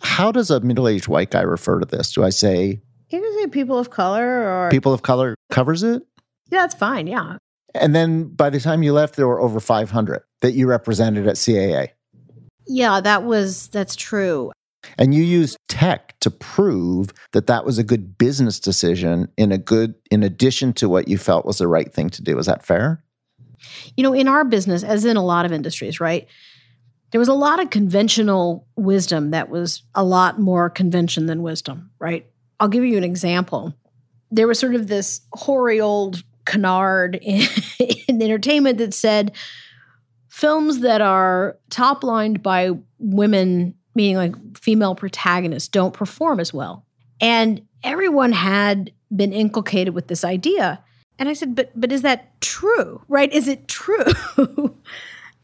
How 0.00 0.30
does 0.30 0.50
a 0.50 0.60
middle 0.60 0.88
aged 0.88 1.08
white 1.08 1.30
guy 1.30 1.42
refer 1.42 1.80
to 1.80 1.86
this? 1.86 2.12
Do 2.12 2.22
I 2.22 2.30
say 2.30 2.80
you 3.08 3.20
can 3.20 3.38
say 3.38 3.46
people 3.46 3.78
of 3.78 3.90
color 3.90 4.66
or 4.66 4.68
people 4.70 4.92
of 4.92 5.02
color 5.02 5.34
covers 5.50 5.82
it? 5.82 6.02
Yeah, 6.50 6.60
that's 6.60 6.74
fine. 6.74 7.06
Yeah. 7.06 7.36
And 7.74 7.94
then 7.94 8.28
by 8.28 8.50
the 8.50 8.60
time 8.60 8.82
you 8.82 8.92
left, 8.92 9.16
there 9.16 9.28
were 9.28 9.40
over 9.40 9.60
500 9.60 10.22
that 10.40 10.52
you 10.52 10.66
represented 10.66 11.26
at 11.26 11.36
CAA. 11.36 11.88
Yeah, 12.66 13.00
that 13.00 13.24
was, 13.24 13.68
that's 13.68 13.94
true. 13.94 14.50
And 14.98 15.14
you 15.14 15.22
used 15.22 15.56
tech 15.68 16.18
to 16.20 16.30
prove 16.30 17.10
that 17.32 17.46
that 17.48 17.64
was 17.64 17.78
a 17.78 17.84
good 17.84 18.16
business 18.18 18.58
decision 18.60 19.28
in 19.36 19.52
a 19.52 19.58
good, 19.58 19.94
in 20.10 20.22
addition 20.22 20.72
to 20.74 20.88
what 20.88 21.08
you 21.08 21.18
felt 21.18 21.44
was 21.44 21.58
the 21.58 21.68
right 21.68 21.92
thing 21.92 22.08
to 22.10 22.22
do. 22.22 22.38
Is 22.38 22.46
that 22.46 22.64
fair? 22.64 23.02
You 23.96 24.04
know, 24.04 24.12
in 24.12 24.28
our 24.28 24.44
business, 24.44 24.82
as 24.82 25.04
in 25.04 25.16
a 25.16 25.24
lot 25.24 25.44
of 25.44 25.52
industries, 25.52 26.00
right? 26.00 26.26
There 27.10 27.18
was 27.18 27.28
a 27.28 27.34
lot 27.34 27.62
of 27.62 27.70
conventional 27.70 28.66
wisdom 28.76 29.30
that 29.30 29.48
was 29.48 29.82
a 29.94 30.04
lot 30.04 30.40
more 30.40 30.68
convention 30.68 31.26
than 31.26 31.42
wisdom, 31.42 31.90
right? 31.98 32.26
I'll 32.58 32.68
give 32.68 32.84
you 32.84 32.96
an 32.98 33.04
example. 33.04 33.74
There 34.30 34.48
was 34.48 34.58
sort 34.58 34.74
of 34.74 34.88
this 34.88 35.20
hoary 35.32 35.80
old 35.80 36.22
canard 36.44 37.16
in, 37.22 37.48
in 38.08 38.22
entertainment 38.22 38.78
that 38.78 38.94
said 38.94 39.32
films 40.28 40.80
that 40.80 41.00
are 41.00 41.58
top 41.70 42.02
lined 42.02 42.42
by 42.42 42.70
women, 42.98 43.74
meaning 43.94 44.16
like 44.16 44.58
female 44.58 44.94
protagonists, 44.94 45.68
don't 45.68 45.94
perform 45.94 46.40
as 46.40 46.52
well. 46.52 46.84
And 47.20 47.62
everyone 47.82 48.32
had 48.32 48.92
been 49.14 49.32
inculcated 49.32 49.94
with 49.94 50.08
this 50.08 50.24
idea. 50.24 50.82
And 51.18 51.28
I 51.28 51.32
said, 51.32 51.54
but 51.54 51.70
but 51.74 51.92
is 51.92 52.02
that 52.02 52.38
true? 52.40 53.02
Right? 53.08 53.32
Is 53.32 53.48
it 53.48 53.68
true? 53.68 54.04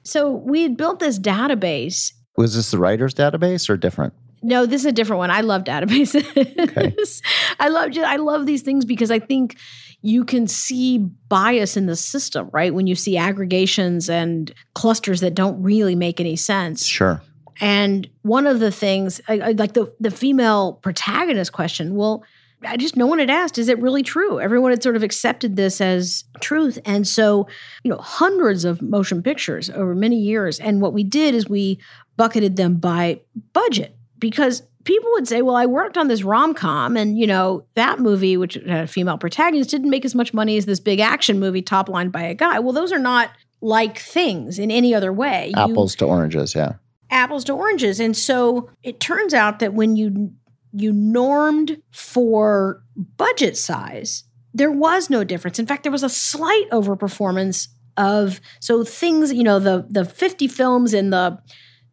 so 0.03 0.31
we 0.31 0.63
had 0.63 0.77
built 0.77 1.01
this 1.01 1.19
database. 1.19 2.13
Was 2.37 2.55
this 2.55 2.71
the 2.71 2.79
writer's 2.79 3.15
database 3.15 3.69
or 3.69 3.77
different? 3.77 4.15
No, 4.43 4.67
this 4.67 4.81
is 4.81 4.87
a 4.87 4.93
different 4.93 5.19
one. 5.19 5.31
I 5.31 5.43
love 5.43 5.63
databases. 5.65 6.27
Okay. 6.59 6.95
I 7.61 7.69
love 7.69 7.97
I 7.97 8.17
love 8.17 8.47
these 8.47 8.63
things 8.63 8.85
because 8.85 9.11
I 9.11 9.21
think 9.21 9.57
you 10.01 10.25
can 10.25 10.49
see 10.49 10.99
bias 10.99 11.77
in 11.77 11.87
the 11.87 11.95
system, 11.95 12.51
right? 12.53 12.75
When 12.75 12.89
you 12.89 12.97
see 12.97 13.17
aggregations 13.17 14.11
and 14.11 14.53
clusters 14.75 15.21
that 15.21 15.35
don't 15.35 15.63
really 15.63 15.95
make 15.95 16.19
any 16.19 16.35
sense. 16.35 16.85
Sure. 16.85 17.23
And 17.61 18.11
one 18.23 18.49
of 18.49 18.59
the 18.59 18.73
things, 18.73 19.21
I, 19.29 19.39
I, 19.39 19.51
like 19.53 19.75
the 19.75 19.95
the 20.01 20.11
female 20.11 20.75
protagonist 20.75 21.53
question, 21.53 21.95
well, 21.95 22.25
I 22.65 22.77
just 22.77 22.97
no 22.97 23.07
one 23.07 23.19
had 23.19 23.31
asked, 23.31 23.59
is 23.59 23.69
it 23.69 23.81
really 23.81 24.03
true? 24.03 24.41
Everyone 24.41 24.71
had 24.71 24.83
sort 24.83 24.97
of 24.97 25.03
accepted 25.03 25.57
this 25.57 25.81
as 25.81 26.25
truth. 26.41 26.79
And 26.85 27.07
so, 27.07 27.49
you 27.83 27.91
know, 27.91 27.99
hundreds 27.99 28.65
of 28.65 28.81
motion 28.83 29.23
pictures 29.23 29.71
over 29.71 29.95
many 29.95 30.17
years. 30.17 30.61
And 30.61 30.81
what 30.81 30.93
we 30.93 31.05
did 31.05 31.35
is 31.35 31.49
we 31.49 31.79
bucketed 32.17 32.57
them 32.57 32.77
by 32.77 33.21
budget 33.53 33.97
because 34.19 34.63
people 34.85 35.11
would 35.13 35.29
say, 35.29 35.43
well, 35.43 35.57
I 35.57 35.67
worked 35.67 35.97
on 35.97 36.09
this 36.09 36.23
rom 36.23 36.55
com, 36.55 36.97
and 36.97 37.19
you 37.19 37.27
know, 37.27 37.65
that 37.75 38.01
movie, 38.01 38.37
which 38.37 38.55
had 38.55 38.85
a 38.85 38.87
female 38.87 39.19
protagonist, 39.19 39.71
didn't 39.71 39.91
make 39.91 40.05
as 40.05 40.15
much 40.15 40.35
money 40.35 40.57
as 40.57 40.67
this 40.67 40.81
big 40.81 41.01
action 41.01 41.39
movie 41.39 41.63
top 41.63 41.89
lined 41.89 42.13
by 42.13 42.23
a 42.23 42.35
guy. 42.35 42.59
Well, 42.59 42.73
those 42.73 42.93
are 42.93 42.99
not 42.99 43.31
like 43.61 43.99
things 43.99 44.59
in 44.59 44.71
any 44.71 44.95
other 44.95 45.13
way. 45.13 45.53
Apples 45.57 45.95
you, 45.95 45.99
to 45.99 46.07
oranges, 46.07 46.55
yeah. 46.55 46.75
Apples 47.11 47.45
to 47.45 47.53
oranges. 47.53 48.01
And 48.01 48.17
so 48.17 48.71
it 48.83 48.99
turns 48.99 49.35
out 49.35 49.61
that 49.61 49.75
when 49.75 49.97
you 49.97 50.33
you 50.73 50.93
normed 50.93 51.83
for 51.91 52.83
budget 52.97 53.57
size, 53.57 54.25
there 54.55 54.71
was 54.71 55.11
no 55.11 55.25
difference. 55.25 55.59
In 55.59 55.67
fact, 55.67 55.83
there 55.83 55.93
was 55.93 56.03
a 56.03 56.09
slight 56.09 56.67
overperformance 56.71 57.69
of 57.97 58.41
so 58.61 58.85
things, 58.85 59.33
you 59.33 59.43
know, 59.43 59.59
the 59.59 59.87
the 59.89 60.05
50 60.05 60.49
films 60.49 60.95
in 60.95 61.11
the 61.11 61.39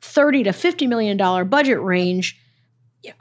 30 0.01 0.43
to 0.43 0.53
50 0.53 0.87
million 0.87 1.17
dollar 1.17 1.43
budget 1.43 1.81
range 1.81 2.39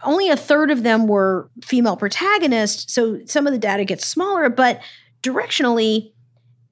only 0.02 0.28
a 0.28 0.36
third 0.36 0.70
of 0.70 0.82
them 0.82 1.06
were 1.06 1.50
female 1.62 1.96
protagonists, 1.96 2.92
so 2.92 3.20
some 3.26 3.46
of 3.46 3.52
the 3.52 3.58
data 3.58 3.84
gets 3.84 4.06
smaller, 4.06 4.48
but 4.48 4.80
directionally, 5.22 6.12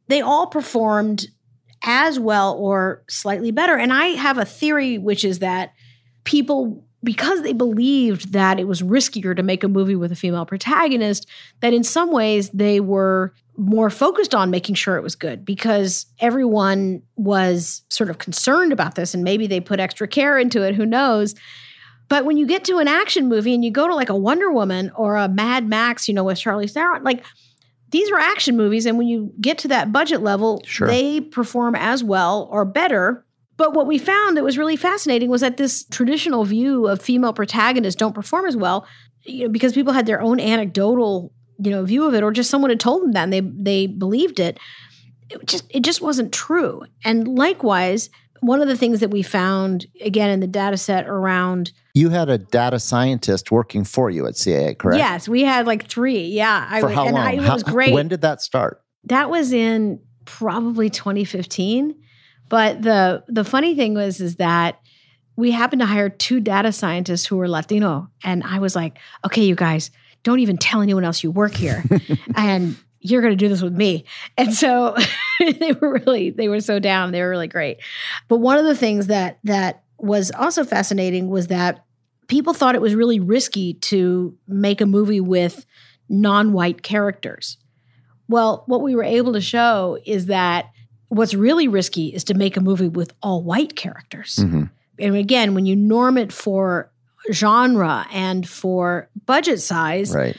they 0.09 0.21
all 0.21 0.47
performed 0.47 1.27
as 1.83 2.19
well 2.19 2.55
or 2.55 3.05
slightly 3.09 3.51
better. 3.51 3.77
And 3.77 3.93
I 3.93 4.07
have 4.09 4.39
a 4.39 4.45
theory, 4.45 4.99
which 4.99 5.25
is 5.25 5.39
that 5.39 5.73
people, 6.25 6.85
because 7.07 7.43
they 7.43 7.53
believed 7.53 8.33
that 8.33 8.59
it 8.59 8.67
was 8.67 8.83
riskier 8.83 9.35
to 9.35 9.43
make 9.43 9.63
a 9.63 9.69
movie 9.69 9.95
with 9.95 10.11
a 10.11 10.17
female 10.17 10.45
protagonist, 10.45 11.27
that 11.61 11.73
in 11.73 11.85
some 11.85 12.11
ways 12.11 12.51
they 12.51 12.81
were 12.81 13.33
more 13.57 13.89
focused 13.89 14.35
on 14.35 14.51
making 14.51 14.75
sure 14.75 14.97
it 14.97 15.03
was 15.03 15.15
good 15.15 15.45
because 15.45 16.07
everyone 16.19 17.01
was 17.15 17.83
sort 17.89 18.11
of 18.11 18.19
concerned 18.19 18.73
about 18.73 18.97
this 18.97 19.15
and 19.15 19.23
maybe 19.23 19.47
they 19.47 19.61
put 19.61 19.79
extra 19.79 20.07
care 20.09 20.37
into 20.37 20.63
it, 20.63 20.75
who 20.75 20.85
knows. 20.85 21.35
But 22.09 22.25
when 22.25 22.37
you 22.37 22.47
get 22.47 22.65
to 22.65 22.79
an 22.79 22.89
action 22.89 23.29
movie 23.29 23.55
and 23.55 23.65
you 23.65 23.71
go 23.71 23.87
to 23.87 23.95
like 23.95 24.11
a 24.11 24.17
Wonder 24.17 24.51
Woman 24.51 24.91
or 24.97 25.17
a 25.17 25.29
Mad 25.29 25.69
Max, 25.69 26.09
you 26.09 26.15
know, 26.15 26.25
with 26.25 26.39
Charlize 26.39 26.73
Theron, 26.73 27.05
like 27.05 27.25
these 27.91 28.11
are 28.11 28.19
action 28.19 28.57
movies. 28.57 28.85
And 28.85 28.99
when 28.99 29.07
you 29.07 29.33
get 29.41 29.59
to 29.59 29.69
that 29.69 29.93
budget 29.93 30.23
level, 30.23 30.61
sure. 30.65 30.89
they 30.89 31.21
perform 31.21 31.77
as 31.77 32.03
well 32.03 32.49
or 32.51 32.65
better. 32.65 33.25
But 33.57 33.73
what 33.73 33.87
we 33.87 33.99
found 33.99 34.37
that 34.37 34.45
was 34.45 34.59
really 34.59 34.77
fascinating 34.77 35.31
was 35.31 35.41
that 35.41 35.57
this 35.57 35.85
traditional 35.85 36.45
view 36.45 36.87
of 36.87 37.01
female 37.01 37.33
protagonists 37.33 37.99
don't 37.99 38.15
perform 38.15 38.47
as 38.47 38.57
well 38.57 38.87
you 39.27 39.45
know, 39.45 39.49
because 39.51 39.73
people 39.73 39.93
had 39.93 40.07
their 40.07 40.21
own 40.21 40.41
anecdotal, 40.41 41.33
you 41.59 41.71
know, 41.71 41.85
view 41.85 42.05
of 42.05 42.15
it, 42.15 42.23
or 42.23 42.31
just 42.31 42.51
someone 42.51 42.71
had 42.71 42.81
told 42.81 43.03
them 43.03 43.13
that 43.13 43.25
and 43.25 43.33
they 43.33 43.41
they 43.41 43.87
believed 43.87 44.41
it. 44.41 44.59
It 45.29 45.47
just 45.47 45.65
it 45.71 45.83
just 45.83 46.01
wasn't 46.01 46.33
true. 46.33 46.85
And 47.05 47.27
likewise, 47.27 48.11
one 48.41 48.63
of 48.63 48.69
the 48.69 48.77
things 48.77 49.01
that 49.01 49.11
we 49.11 49.23
found 49.23 49.87
again 50.01 50.31
in 50.31 50.41
the 50.41 50.47
data 50.47 50.77
set 50.77 51.09
around 51.09 51.73
you 51.95 52.11
had 52.11 52.29
a 52.29 52.39
data 52.39 52.79
scientist 52.79 53.51
working 53.51 53.83
for 53.83 54.11
you 54.11 54.27
at 54.27 54.35
CAA, 54.35 54.79
correct? 54.79 54.99
Yes, 54.99 55.29
we 55.29 55.43
had 55.43 55.67
like 55.67 55.89
three. 55.89 56.27
Yeah, 56.27 56.81
for 56.81 56.89
I, 56.89 56.95
how 56.95 57.05
long? 57.07 57.17
I, 57.17 57.33
it 57.33 57.41
was 57.41 57.63
great. 57.63 57.93
When 57.93 58.09
did 58.09 58.21
that 58.21 58.43
start? 58.43 58.83
That 59.05 59.31
was 59.31 59.53
in 59.53 60.01
probably 60.25 60.91
2015. 60.91 61.95
But 62.49 62.83
the 62.83 63.25
the 63.29 63.45
funny 63.45 63.75
thing 63.75 63.95
was 63.95 64.21
is 64.21 64.37
that 64.37 64.81
we 65.37 65.51
happened 65.51 65.81
to 65.81 65.87
hire 65.87 66.09
two 66.09 66.41
data 66.41 66.73
scientists 66.73 67.27
who 67.27 67.37
were 67.37 67.49
Latino, 67.49 68.09
and 68.25 68.43
I 68.43 68.59
was 68.59 68.75
like, 68.75 68.99
okay, 69.25 69.45
you 69.45 69.55
guys, 69.55 69.91
don't 70.23 70.41
even 70.41 70.57
tell 70.57 70.81
anyone 70.81 71.05
else 71.05 71.23
you 71.23 71.31
work 71.31 71.55
here, 71.55 71.85
and 72.37 72.77
you're 73.01 73.23
going 73.23 73.33
to 73.33 73.37
do 73.37 73.49
this 73.49 73.63
with 73.63 73.75
me. 73.75 74.05
And 74.37 74.53
so 74.53 74.97
they 75.59 75.73
were 75.73 76.01
really, 76.07 76.31
they 76.31 76.49
were 76.49 76.61
so 76.61 76.79
down. 76.79 77.13
They 77.13 77.23
were 77.23 77.31
really 77.31 77.49
great. 77.49 77.79
But 78.29 78.39
one 78.39 78.59
of 78.59 78.65
the 78.65 78.75
things 78.75 79.07
that, 79.07 79.39
that 79.45 79.85
was 79.99 80.31
also 80.33 80.65
fascinating 80.65 81.29
was 81.29 81.47
that 81.49 81.85
people 82.27 82.53
thought 82.53 82.75
it 82.75 82.81
was 82.81 82.95
really 82.95 83.21
risky 83.21 83.75
to 83.75 84.37
make 84.49 84.81
a 84.81 84.87
movie 84.87 85.21
with 85.21 85.67
non 86.09 86.53
white 86.53 86.83
characters. 86.83 87.59
Well, 88.29 88.65
what 88.67 88.83
we 88.83 88.97
were 88.97 89.05
able 89.05 89.33
to 89.35 89.41
show 89.41 89.99
is 90.05 90.27
that 90.27 90.71
what's 91.09 91.35
really 91.35 91.69
risky 91.69 92.09
is 92.09 92.25
to 92.25 92.35
make 92.35 92.57
a 92.57 92.61
movie 92.61 92.89
with 92.89 93.13
all 93.23 93.43
white 93.43 93.77
characters. 93.77 94.37
Mm-hmm. 94.37 94.65
And 94.99 95.17
again, 95.17 95.55
when 95.55 95.67
you 95.67 95.77
norm 95.77 96.19
it 96.19 96.33
for 96.33 96.91
genre 97.33 98.07
and 98.13 98.49
for 98.49 99.09
budget 99.27 99.61
size, 99.61 100.15
right. 100.15 100.37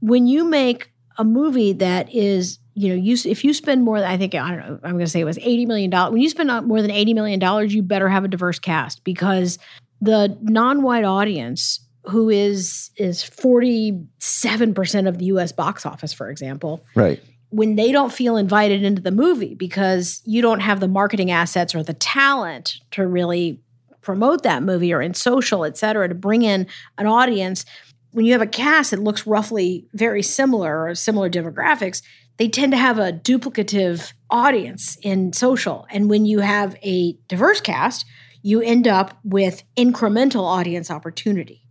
when 0.00 0.26
you 0.26 0.44
make 0.44 0.90
a 1.18 1.24
movie 1.24 1.72
that 1.74 2.12
is 2.12 2.58
you 2.74 2.88
know 2.88 2.94
you 2.94 3.16
if 3.26 3.44
you 3.44 3.52
spend 3.52 3.82
more 3.84 4.00
than 4.00 4.08
i 4.08 4.16
think 4.16 4.34
i 4.34 4.48
don't 4.48 4.58
know 4.60 4.78
i'm 4.82 4.92
going 4.92 5.04
to 5.04 5.10
say 5.10 5.20
it 5.20 5.24
was 5.24 5.36
80 5.36 5.66
million 5.66 5.90
dollars 5.90 6.12
when 6.12 6.22
you 6.22 6.30
spend 6.30 6.66
more 6.66 6.80
than 6.80 6.90
80 6.90 7.12
million 7.12 7.38
dollars 7.38 7.74
you 7.74 7.82
better 7.82 8.08
have 8.08 8.24
a 8.24 8.28
diverse 8.28 8.58
cast 8.58 9.04
because 9.04 9.58
the 10.00 10.36
non-white 10.40 11.04
audience 11.04 11.80
who 12.04 12.30
is 12.30 12.90
is 12.96 13.22
47% 13.22 15.06
of 15.06 15.18
the 15.18 15.26
US 15.26 15.52
box 15.52 15.84
office 15.86 16.12
for 16.12 16.30
example 16.30 16.82
Right. 16.94 17.22
When 17.52 17.76
they 17.76 17.92
don't 17.92 18.12
feel 18.12 18.36
invited 18.36 18.82
into 18.82 19.02
the 19.02 19.10
movie 19.10 19.54
because 19.54 20.22
you 20.24 20.40
don't 20.40 20.60
have 20.60 20.80
the 20.80 20.88
marketing 20.88 21.30
assets 21.30 21.74
or 21.74 21.82
the 21.82 21.92
talent 21.92 22.78
to 22.90 23.06
really 23.06 23.60
promote 24.00 24.42
that 24.42 24.62
movie 24.62 24.92
or 24.92 25.02
in 25.02 25.12
social, 25.12 25.64
et 25.64 25.76
cetera, 25.76 26.08
to 26.08 26.14
bring 26.14 26.42
in 26.42 26.66
an 26.96 27.06
audience. 27.06 27.66
When 28.12 28.24
you 28.24 28.32
have 28.32 28.40
a 28.40 28.46
cast 28.46 28.90
that 28.90 29.00
looks 29.00 29.26
roughly 29.26 29.86
very 29.92 30.22
similar 30.22 30.86
or 30.86 30.94
similar 30.94 31.28
demographics, 31.28 32.02
they 32.38 32.48
tend 32.48 32.72
to 32.72 32.78
have 32.78 32.98
a 32.98 33.12
duplicative 33.12 34.14
audience 34.30 34.96
in 35.02 35.34
social. 35.34 35.86
And 35.90 36.08
when 36.08 36.24
you 36.24 36.40
have 36.40 36.74
a 36.82 37.12
diverse 37.28 37.60
cast, 37.60 38.06
you 38.40 38.62
end 38.62 38.88
up 38.88 39.18
with 39.22 39.62
incremental 39.76 40.42
audience 40.42 40.90
opportunity, 40.90 41.61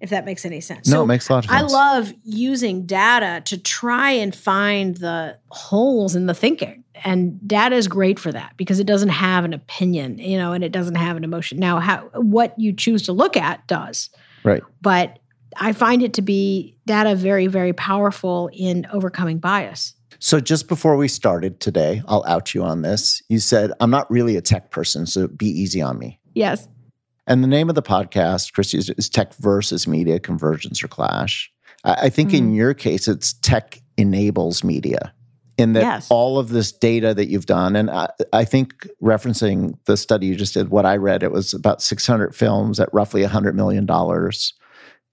if 0.00 0.10
that 0.10 0.24
makes 0.24 0.44
any 0.44 0.60
sense. 0.60 0.88
No, 0.88 1.02
it 1.02 1.06
makes 1.06 1.28
a 1.28 1.32
lot 1.32 1.44
of 1.44 1.50
sense. 1.50 1.62
I 1.62 1.66
love 1.66 2.12
using 2.24 2.86
data 2.86 3.42
to 3.46 3.58
try 3.58 4.10
and 4.12 4.34
find 4.34 4.96
the 4.96 5.38
holes 5.50 6.16
in 6.16 6.26
the 6.26 6.34
thinking. 6.34 6.84
And 7.04 7.46
data 7.46 7.76
is 7.76 7.88
great 7.88 8.18
for 8.18 8.32
that 8.32 8.54
because 8.56 8.78
it 8.80 8.86
doesn't 8.86 9.08
have 9.10 9.44
an 9.44 9.52
opinion, 9.54 10.18
you 10.18 10.36
know, 10.36 10.52
and 10.52 10.62
it 10.64 10.72
doesn't 10.72 10.96
have 10.96 11.16
an 11.16 11.24
emotion. 11.24 11.58
Now, 11.58 11.78
how 11.80 12.10
what 12.14 12.58
you 12.58 12.72
choose 12.72 13.02
to 13.02 13.12
look 13.12 13.36
at 13.36 13.66
does, 13.66 14.10
Right. 14.44 14.62
but 14.82 15.18
I 15.56 15.72
find 15.72 16.02
it 16.02 16.14
to 16.14 16.22
be 16.22 16.76
data 16.86 17.14
very, 17.14 17.46
very 17.46 17.72
powerful 17.72 18.50
in 18.52 18.86
overcoming 18.92 19.38
bias. 19.38 19.94
So 20.18 20.38
just 20.40 20.68
before 20.68 20.96
we 20.96 21.08
started 21.08 21.60
today, 21.60 22.02
I'll 22.06 22.24
out 22.26 22.54
you 22.54 22.62
on 22.62 22.82
this. 22.82 23.22
You 23.28 23.38
said, 23.38 23.72
I'm 23.80 23.90
not 23.90 24.10
really 24.10 24.36
a 24.36 24.42
tech 24.42 24.70
person, 24.70 25.06
so 25.06 25.26
be 25.28 25.46
easy 25.46 25.80
on 25.80 25.98
me. 25.98 26.20
Yes. 26.34 26.68
And 27.30 27.44
the 27.44 27.48
name 27.48 27.68
of 27.68 27.76
the 27.76 27.82
podcast, 27.82 28.52
Christy, 28.52 28.76
is, 28.76 28.90
is 28.90 29.08
Tech 29.08 29.32
versus 29.36 29.86
Media 29.86 30.18
Convergence 30.18 30.82
or 30.82 30.88
Clash. 30.88 31.50
I, 31.84 31.92
I 31.92 32.08
think 32.10 32.30
Hmm. 32.30 32.36
in 32.36 32.54
your 32.54 32.74
case, 32.74 33.06
it's 33.08 33.32
tech 33.34 33.80
enables 33.96 34.64
media. 34.64 35.14
In 35.56 35.74
that 35.74 35.82
Yes. 35.82 36.08
all 36.10 36.38
of 36.38 36.48
this 36.48 36.72
data 36.72 37.14
that 37.14 37.28
you've 37.28 37.46
done, 37.46 37.76
and 37.76 37.88
I, 37.88 38.08
I 38.32 38.44
think 38.44 38.86
referencing 39.00 39.74
the 39.84 39.96
study 39.96 40.26
you 40.26 40.34
just 40.34 40.54
did, 40.54 40.70
what 40.70 40.84
I 40.86 40.96
read, 40.96 41.22
it 41.22 41.30
was 41.30 41.54
about 41.54 41.80
600 41.82 42.34
films 42.34 42.80
at 42.80 42.92
roughly 42.92 43.22
$100 43.22 43.54
million. 43.54 43.86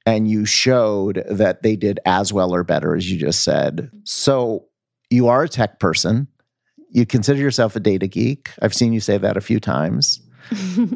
And 0.07 0.27
you 0.27 0.45
showed 0.45 1.23
that 1.29 1.61
they 1.63 1.75
did 1.75 1.99
as 2.05 2.33
well 2.33 2.51
or 2.55 2.63
better, 2.63 2.95
as 2.95 3.11
you 3.11 3.19
just 3.19 3.43
said. 3.43 3.91
So 4.05 4.65
you 5.11 5.27
are 5.27 5.43
a 5.43 5.49
tech 5.49 5.79
person. 5.79 6.27
You 6.89 7.05
consider 7.05 7.39
yourself 7.41 7.75
a 7.75 7.79
data 7.81 8.07
geek. 8.07 8.49
I've 8.61 8.73
seen 8.73 8.91
you 8.93 9.01
say 9.01 9.17
that 9.19 9.37
a 9.37 9.41
few 9.41 9.59
times 9.59 10.21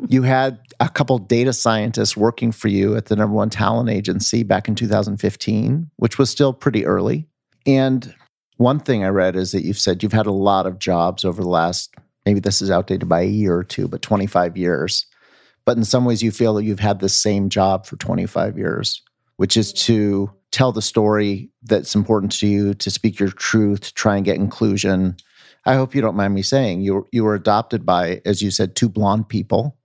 you 0.07 0.23
had 0.23 0.59
a 0.79 0.89
couple 0.89 1.17
data 1.17 1.53
scientists 1.53 2.15
working 2.15 2.51
for 2.51 2.67
you 2.67 2.95
at 2.95 3.05
the 3.05 3.15
number 3.15 3.35
one 3.35 3.49
talent 3.49 3.89
agency 3.89 4.43
back 4.43 4.67
in 4.67 4.75
2015, 4.75 5.89
which 5.97 6.17
was 6.17 6.29
still 6.29 6.53
pretty 6.53 6.85
early. 6.85 7.27
And 7.65 8.13
one 8.57 8.79
thing 8.79 9.03
I 9.03 9.09
read 9.09 9.35
is 9.35 9.51
that 9.51 9.63
you've 9.63 9.79
said 9.79 10.03
you've 10.03 10.13
had 10.13 10.27
a 10.27 10.31
lot 10.31 10.65
of 10.65 10.79
jobs 10.79 11.25
over 11.25 11.41
the 11.41 11.49
last, 11.49 11.93
maybe 12.25 12.39
this 12.39 12.61
is 12.61 12.71
outdated 12.71 13.09
by 13.09 13.21
a 13.21 13.27
year 13.27 13.55
or 13.55 13.63
two, 13.63 13.87
but 13.87 14.01
25 14.01 14.57
years. 14.57 15.05
But 15.65 15.77
in 15.77 15.83
some 15.83 16.05
ways, 16.05 16.23
you 16.23 16.31
feel 16.31 16.53
that 16.55 16.63
you've 16.63 16.79
had 16.79 16.99
the 16.99 17.09
same 17.09 17.49
job 17.49 17.85
for 17.85 17.95
25 17.97 18.57
years, 18.57 19.01
which 19.37 19.57
is 19.57 19.73
to 19.73 20.31
tell 20.51 20.71
the 20.71 20.81
story 20.81 21.49
that's 21.63 21.95
important 21.95 22.31
to 22.33 22.47
you, 22.47 22.73
to 22.75 22.91
speak 22.91 23.19
your 23.19 23.29
truth, 23.29 23.81
to 23.81 23.93
try 23.93 24.15
and 24.15 24.25
get 24.25 24.35
inclusion. 24.35 25.15
I 25.65 25.75
hope 25.75 25.93
you 25.93 26.01
don't 26.01 26.15
mind 26.15 26.33
me 26.33 26.41
saying 26.41 26.81
you 26.81 26.93
were, 26.95 27.07
you 27.11 27.23
were 27.23 27.35
adopted 27.35 27.85
by, 27.85 28.21
as 28.25 28.41
you 28.41 28.51
said, 28.51 28.75
two 28.75 28.89
blonde 28.89 29.29
people, 29.29 29.77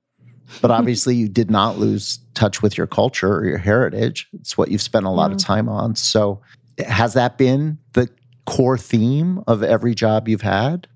but 0.63 0.71
obviously 0.71 1.17
you 1.17 1.29
did 1.29 1.51
not 1.51 1.79
lose 1.79 2.19
touch 2.35 2.63
with 2.63 2.79
your 2.79 2.87
culture 2.87 3.35
or 3.35 3.47
your 3.47 3.59
heritage. 3.59 4.29
It's 4.35 4.57
what 4.57 4.71
you've 4.71 4.83
spent 4.83 5.07
a 5.07 5.11
lot 5.11 5.33
of 5.33 5.39
time 5.39 5.69
on. 5.69 5.97
So, 5.97 6.41
has 6.87 7.15
that 7.15 7.39
been 7.39 7.79
the 7.95 8.09
core 8.45 8.77
theme 8.77 9.43
of 9.47 9.63
every 9.63 9.95
job 9.95 10.29
you've 10.29 10.43
had? 10.43 10.87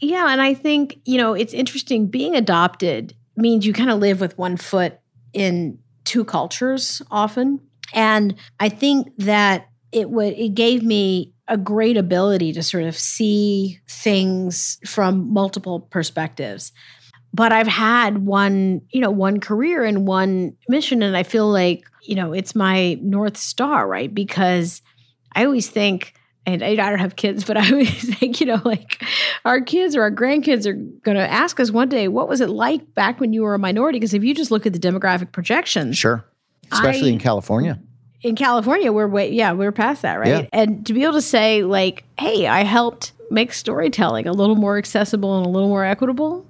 Yeah, 0.00 0.30
and 0.30 0.40
I 0.40 0.54
think, 0.54 1.00
you 1.04 1.18
know, 1.18 1.34
it's 1.34 1.52
interesting 1.52 2.06
being 2.06 2.36
adopted 2.36 3.14
means 3.36 3.66
you 3.66 3.72
kind 3.72 3.90
of 3.90 3.98
live 3.98 4.20
with 4.20 4.38
one 4.38 4.56
foot 4.56 4.98
in 5.32 5.78
two 6.04 6.24
cultures 6.24 7.02
often. 7.10 7.60
And 7.92 8.34
I 8.60 8.68
think 8.68 9.08
that 9.18 9.68
it 9.92 10.10
would 10.10 10.34
it 10.34 10.54
gave 10.54 10.82
me 10.82 11.33
a 11.48 11.56
great 11.56 11.96
ability 11.96 12.52
to 12.54 12.62
sort 12.62 12.84
of 12.84 12.96
see 12.96 13.80
things 13.88 14.78
from 14.86 15.32
multiple 15.32 15.80
perspectives. 15.80 16.72
But 17.32 17.52
I've 17.52 17.66
had 17.66 18.18
one, 18.24 18.82
you 18.90 19.00
know, 19.00 19.10
one 19.10 19.40
career 19.40 19.84
and 19.84 20.06
one 20.06 20.56
mission 20.68 21.02
and 21.02 21.16
I 21.16 21.22
feel 21.24 21.50
like, 21.50 21.84
you 22.02 22.14
know, 22.14 22.32
it's 22.32 22.54
my 22.54 22.94
north 23.02 23.36
star, 23.36 23.88
right? 23.88 24.12
Because 24.12 24.80
I 25.34 25.44
always 25.44 25.68
think 25.68 26.14
and 26.46 26.62
I 26.62 26.76
don't 26.76 26.98
have 26.98 27.16
kids, 27.16 27.44
but 27.44 27.56
I 27.58 27.70
always 27.70 28.18
think, 28.18 28.40
you 28.40 28.46
know, 28.46 28.60
like 28.64 29.02
our 29.44 29.60
kids 29.60 29.96
or 29.96 30.02
our 30.02 30.12
grandkids 30.12 30.66
are 30.66 30.74
going 30.74 31.16
to 31.16 31.28
ask 31.28 31.58
us 31.58 31.70
one 31.70 31.88
day, 31.88 32.06
what 32.08 32.28
was 32.28 32.40
it 32.40 32.50
like 32.50 32.94
back 32.94 33.20
when 33.20 33.32
you 33.32 33.42
were 33.42 33.54
a 33.54 33.58
minority? 33.58 33.98
Because 33.98 34.14
if 34.14 34.22
you 34.22 34.34
just 34.34 34.50
look 34.50 34.64
at 34.66 34.72
the 34.72 34.78
demographic 34.78 35.32
projections 35.32 35.98
Sure. 35.98 36.24
Especially 36.70 37.10
I- 37.10 37.14
in 37.14 37.18
California. 37.18 37.78
In 38.24 38.36
California, 38.36 38.90
we're 38.90 39.06
way, 39.06 39.30
yeah, 39.30 39.52
we're 39.52 39.70
past 39.70 40.02
that, 40.02 40.14
right? 40.14 40.44
Yeah. 40.44 40.48
And 40.52 40.84
to 40.86 40.94
be 40.94 41.02
able 41.02 41.12
to 41.12 41.22
say, 41.22 41.62
like, 41.62 42.04
hey, 42.18 42.46
I 42.46 42.64
helped 42.64 43.12
make 43.30 43.52
storytelling 43.52 44.26
a 44.26 44.32
little 44.32 44.56
more 44.56 44.78
accessible 44.78 45.36
and 45.36 45.46
a 45.46 45.48
little 45.50 45.68
more 45.68 45.84
equitable 45.84 46.46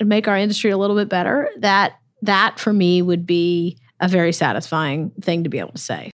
and 0.00 0.08
make 0.08 0.26
our 0.26 0.38
industry 0.38 0.70
a 0.70 0.78
little 0.78 0.96
bit 0.96 1.10
better, 1.10 1.50
that 1.58 1.98
that 2.22 2.58
for 2.58 2.72
me 2.72 3.02
would 3.02 3.26
be 3.26 3.76
a 4.00 4.08
very 4.08 4.32
satisfying 4.32 5.10
thing 5.20 5.44
to 5.44 5.50
be 5.50 5.58
able 5.58 5.72
to 5.72 5.78
say. 5.78 6.10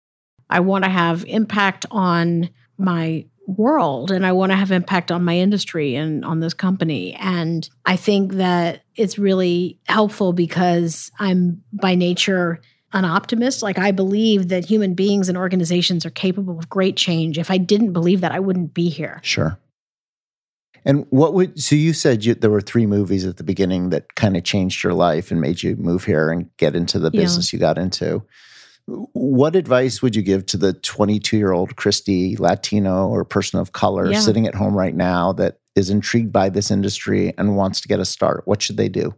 I 0.51 0.61
want 0.61 0.85
to 0.85 0.91
have 0.91 1.25
impact 1.27 1.87
on 1.91 2.51
my 2.77 3.25
world 3.47 4.11
and 4.11 4.27
I 4.27 4.33
want 4.33 4.51
to 4.51 4.57
have 4.57 4.73
impact 4.73 5.13
on 5.13 5.25
my 5.25 5.37
industry 5.37 5.95
and 5.95 6.25
on 6.25 6.41
this 6.41 6.55
company. 6.55 7.15
And 7.15 7.69
I 7.87 7.97
think 7.97 8.33
that 8.35 8.83
it's 8.97 9.19
really 9.19 9.79
helpful 9.87 10.33
because 10.33 11.13
I'm 11.21 11.63
by 11.73 11.95
nature 11.95 12.61
an 12.93 13.05
optimist. 13.05 13.63
Like 13.63 13.79
I 13.79 13.91
believe 13.91 14.49
that 14.49 14.65
human 14.65 14.95
beings 14.95 15.29
and 15.29 15.37
organizations 15.37 16.07
are 16.07 16.11
capable 16.11 16.59
of 16.59 16.69
great 16.69 16.97
change. 16.97 17.39
If 17.39 17.51
I 17.51 17.59
didn't 17.59 17.93
believe 17.93 18.21
that, 18.23 18.33
I 18.33 18.41
wouldn't 18.41 18.75
be 18.75 18.89
here. 18.89 19.21
Sure. 19.23 19.59
And 20.85 21.07
what 21.11 21.35
would 21.35 21.61
so 21.61 21.75
you 21.75 21.93
said 21.93 22.25
you, 22.25 22.35
there 22.35 22.51
were 22.51 22.61
three 22.61 22.87
movies 22.87 23.27
at 23.27 23.37
the 23.37 23.45
beginning 23.45 23.91
that 23.91 24.15
kind 24.15 24.37
of 24.37 24.45
changed 24.45 24.83
your 24.83 24.95
life 24.95 25.31
and 25.31 25.41
made 25.41 25.63
you 25.63 25.77
move 25.77 26.05
here 26.05 26.31
and 26.31 26.49
get 26.57 26.75
into 26.77 26.99
the 26.99 27.11
Yeah. 27.13 27.21
business 27.21 27.53
you 27.53 27.59
got 27.59 27.79
into. 27.79 28.23
What 28.87 29.55
advice 29.55 30.01
would 30.01 30.17
you 30.17 30.23
give 30.23 30.47
to 30.47 30.57
the 30.57 30.73
22 30.73 31.37
year 31.37 31.53
old 31.53 31.77
Christy, 31.77 32.37
Latino 32.39 33.07
or 33.09 33.25
person 33.25 33.61
of 33.61 33.73
color 33.73 34.11
Yeah. 34.11 34.21
sitting 34.21 34.47
at 34.47 34.55
home 34.55 34.75
right 34.75 34.95
now 34.95 35.33
that 35.35 35.59
is 35.77 35.91
intrigued 35.91 36.33
by 36.33 36.49
this 36.49 36.71
industry 36.71 37.35
and 37.37 37.57
wants 37.57 37.83
to 37.83 37.89
get 37.89 38.01
a 38.01 38.07
start? 38.07 38.45
What 38.47 38.63
should 38.63 38.79
they 38.79 38.89
do? 38.89 39.15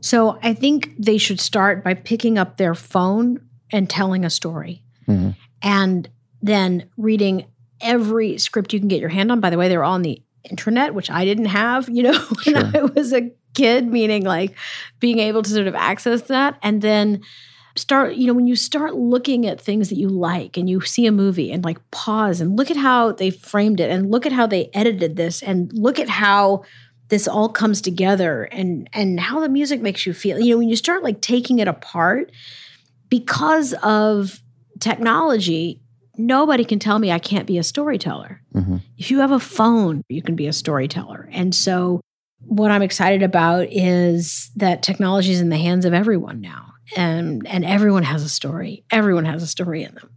So 0.00 0.38
I 0.42 0.54
think 0.54 0.94
they 0.98 1.18
should 1.18 1.40
start 1.40 1.82
by 1.82 1.94
picking 1.94 2.38
up 2.38 2.56
their 2.56 2.74
phone 2.74 3.40
and 3.72 3.88
telling 3.90 4.24
a 4.24 4.30
story. 4.30 4.82
Mhm. 5.08 5.34
And 5.62 6.08
then 6.42 6.84
reading 6.96 7.46
every 7.80 8.38
script 8.38 8.72
you 8.72 8.78
can 8.78 8.88
get 8.88 9.00
your 9.00 9.08
hand 9.08 9.32
on. 9.32 9.40
By 9.40 9.50
the 9.50 9.58
way, 9.58 9.68
they're 9.68 9.84
all 9.84 9.94
on 9.94 10.02
the 10.02 10.22
internet, 10.48 10.94
which 10.94 11.10
I 11.10 11.24
didn't 11.24 11.46
have, 11.46 11.88
you 11.88 12.02
know, 12.04 12.12
when 12.44 12.54
Sure. 12.54 12.70
I 12.74 12.82
was 12.82 13.12
a 13.12 13.30
kid, 13.54 13.86
meaning 13.86 14.24
like 14.24 14.54
being 15.00 15.18
able 15.18 15.42
to 15.42 15.50
sort 15.50 15.66
of 15.66 15.74
access 15.74 16.22
that. 16.22 16.58
And 16.62 16.82
then 16.82 17.22
start, 17.74 18.14
you 18.14 18.26
know, 18.26 18.32
when 18.32 18.46
you 18.46 18.56
start 18.56 18.94
looking 18.94 19.46
at 19.46 19.60
things 19.60 19.88
that 19.90 19.98
you 19.98 20.08
like 20.08 20.56
and 20.56 20.68
you 20.70 20.80
see 20.80 21.06
a 21.06 21.12
movie 21.12 21.52
and 21.52 21.62
like 21.64 21.78
pause 21.90 22.40
and 22.40 22.56
look 22.56 22.70
at 22.70 22.76
how 22.76 23.12
they 23.12 23.30
framed 23.30 23.80
it 23.80 23.90
and 23.90 24.10
look 24.10 24.24
at 24.24 24.32
how 24.32 24.46
they 24.46 24.70
edited 24.72 25.16
this 25.16 25.42
and 25.42 25.70
look 25.74 25.98
at 25.98 26.08
how 26.08 26.62
this 27.08 27.28
all 27.28 27.48
comes 27.48 27.80
together 27.80 28.44
and 28.44 28.88
and 28.92 29.20
how 29.20 29.40
the 29.40 29.48
music 29.48 29.80
makes 29.80 30.06
you 30.06 30.12
feel. 30.12 30.40
You 30.40 30.54
know, 30.54 30.58
when 30.58 30.68
you 30.68 30.76
start 30.76 31.02
like 31.02 31.20
taking 31.20 31.58
it 31.58 31.68
apart 31.68 32.32
because 33.08 33.74
of 33.82 34.40
technology, 34.80 35.80
nobody 36.16 36.64
can 36.64 36.78
tell 36.78 36.98
me 36.98 37.12
I 37.12 37.18
can't 37.18 37.46
be 37.46 37.58
a 37.58 37.62
storyteller. 37.62 38.42
Mhm. 38.54 38.80
If 38.98 39.10
you 39.10 39.20
have 39.20 39.30
a 39.32 39.40
phone, 39.40 40.02
you 40.08 40.22
can 40.22 40.34
be 40.34 40.46
a 40.46 40.52
storyteller. 40.52 41.28
And 41.32 41.54
so 41.54 42.00
what 42.40 42.70
I'm 42.70 42.82
excited 42.82 43.22
about 43.22 43.68
is 43.70 44.50
that 44.56 44.82
technology 44.82 45.32
is 45.32 45.40
in 45.40 45.48
the 45.48 45.56
hands 45.56 45.84
of 45.84 45.94
everyone 45.94 46.40
now. 46.40 46.72
And 46.96 47.46
and 47.48 47.64
everyone 47.64 48.04
has 48.04 48.22
a 48.22 48.28
story. 48.28 48.84
Everyone 48.90 49.24
has 49.24 49.42
a 49.42 49.46
story 49.46 49.82
in 49.82 49.94
them. 49.94 50.10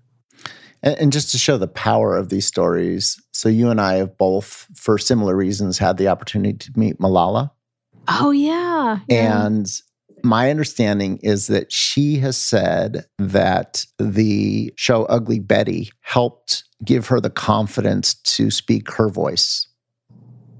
And, 0.84 0.98
and 0.98 1.12
just 1.12 1.32
to 1.32 1.38
show 1.38 1.58
the 1.58 1.68
power 1.68 2.16
of 2.16 2.30
these 2.30 2.46
stories, 2.46 3.22
so 3.32 3.50
you 3.50 3.70
and 3.70 3.82
I 3.82 3.96
have 3.96 4.18
both, 4.18 4.68
for 4.76 4.98
similar 4.98 5.36
reasons, 5.36 5.78
had 5.78 5.98
the 5.98 6.08
opportunity 6.08 6.58
to 6.58 6.72
meet 6.76 7.00
Malala. 7.00 7.52
Oh 8.08 8.32
yeah. 8.32 9.00
yeah. 9.08 9.46
And 9.46 9.70
my 10.24 10.50
understanding 10.50 11.18
is 11.24 11.48
that 11.48 11.72
she 11.72 12.18
has 12.18 12.38
said 12.38 13.06
that 13.18 13.86
the 13.98 14.74
show 14.76 15.06
Ugly 15.06 15.40
Betty 15.40 15.92
helped 16.02 16.64
give 16.84 17.08
her 17.08 17.20
the 17.20 17.30
confidence 17.30 18.16
to 18.16 18.52
speak 18.52 18.92
her 18.92 19.10
voice. 19.10 19.68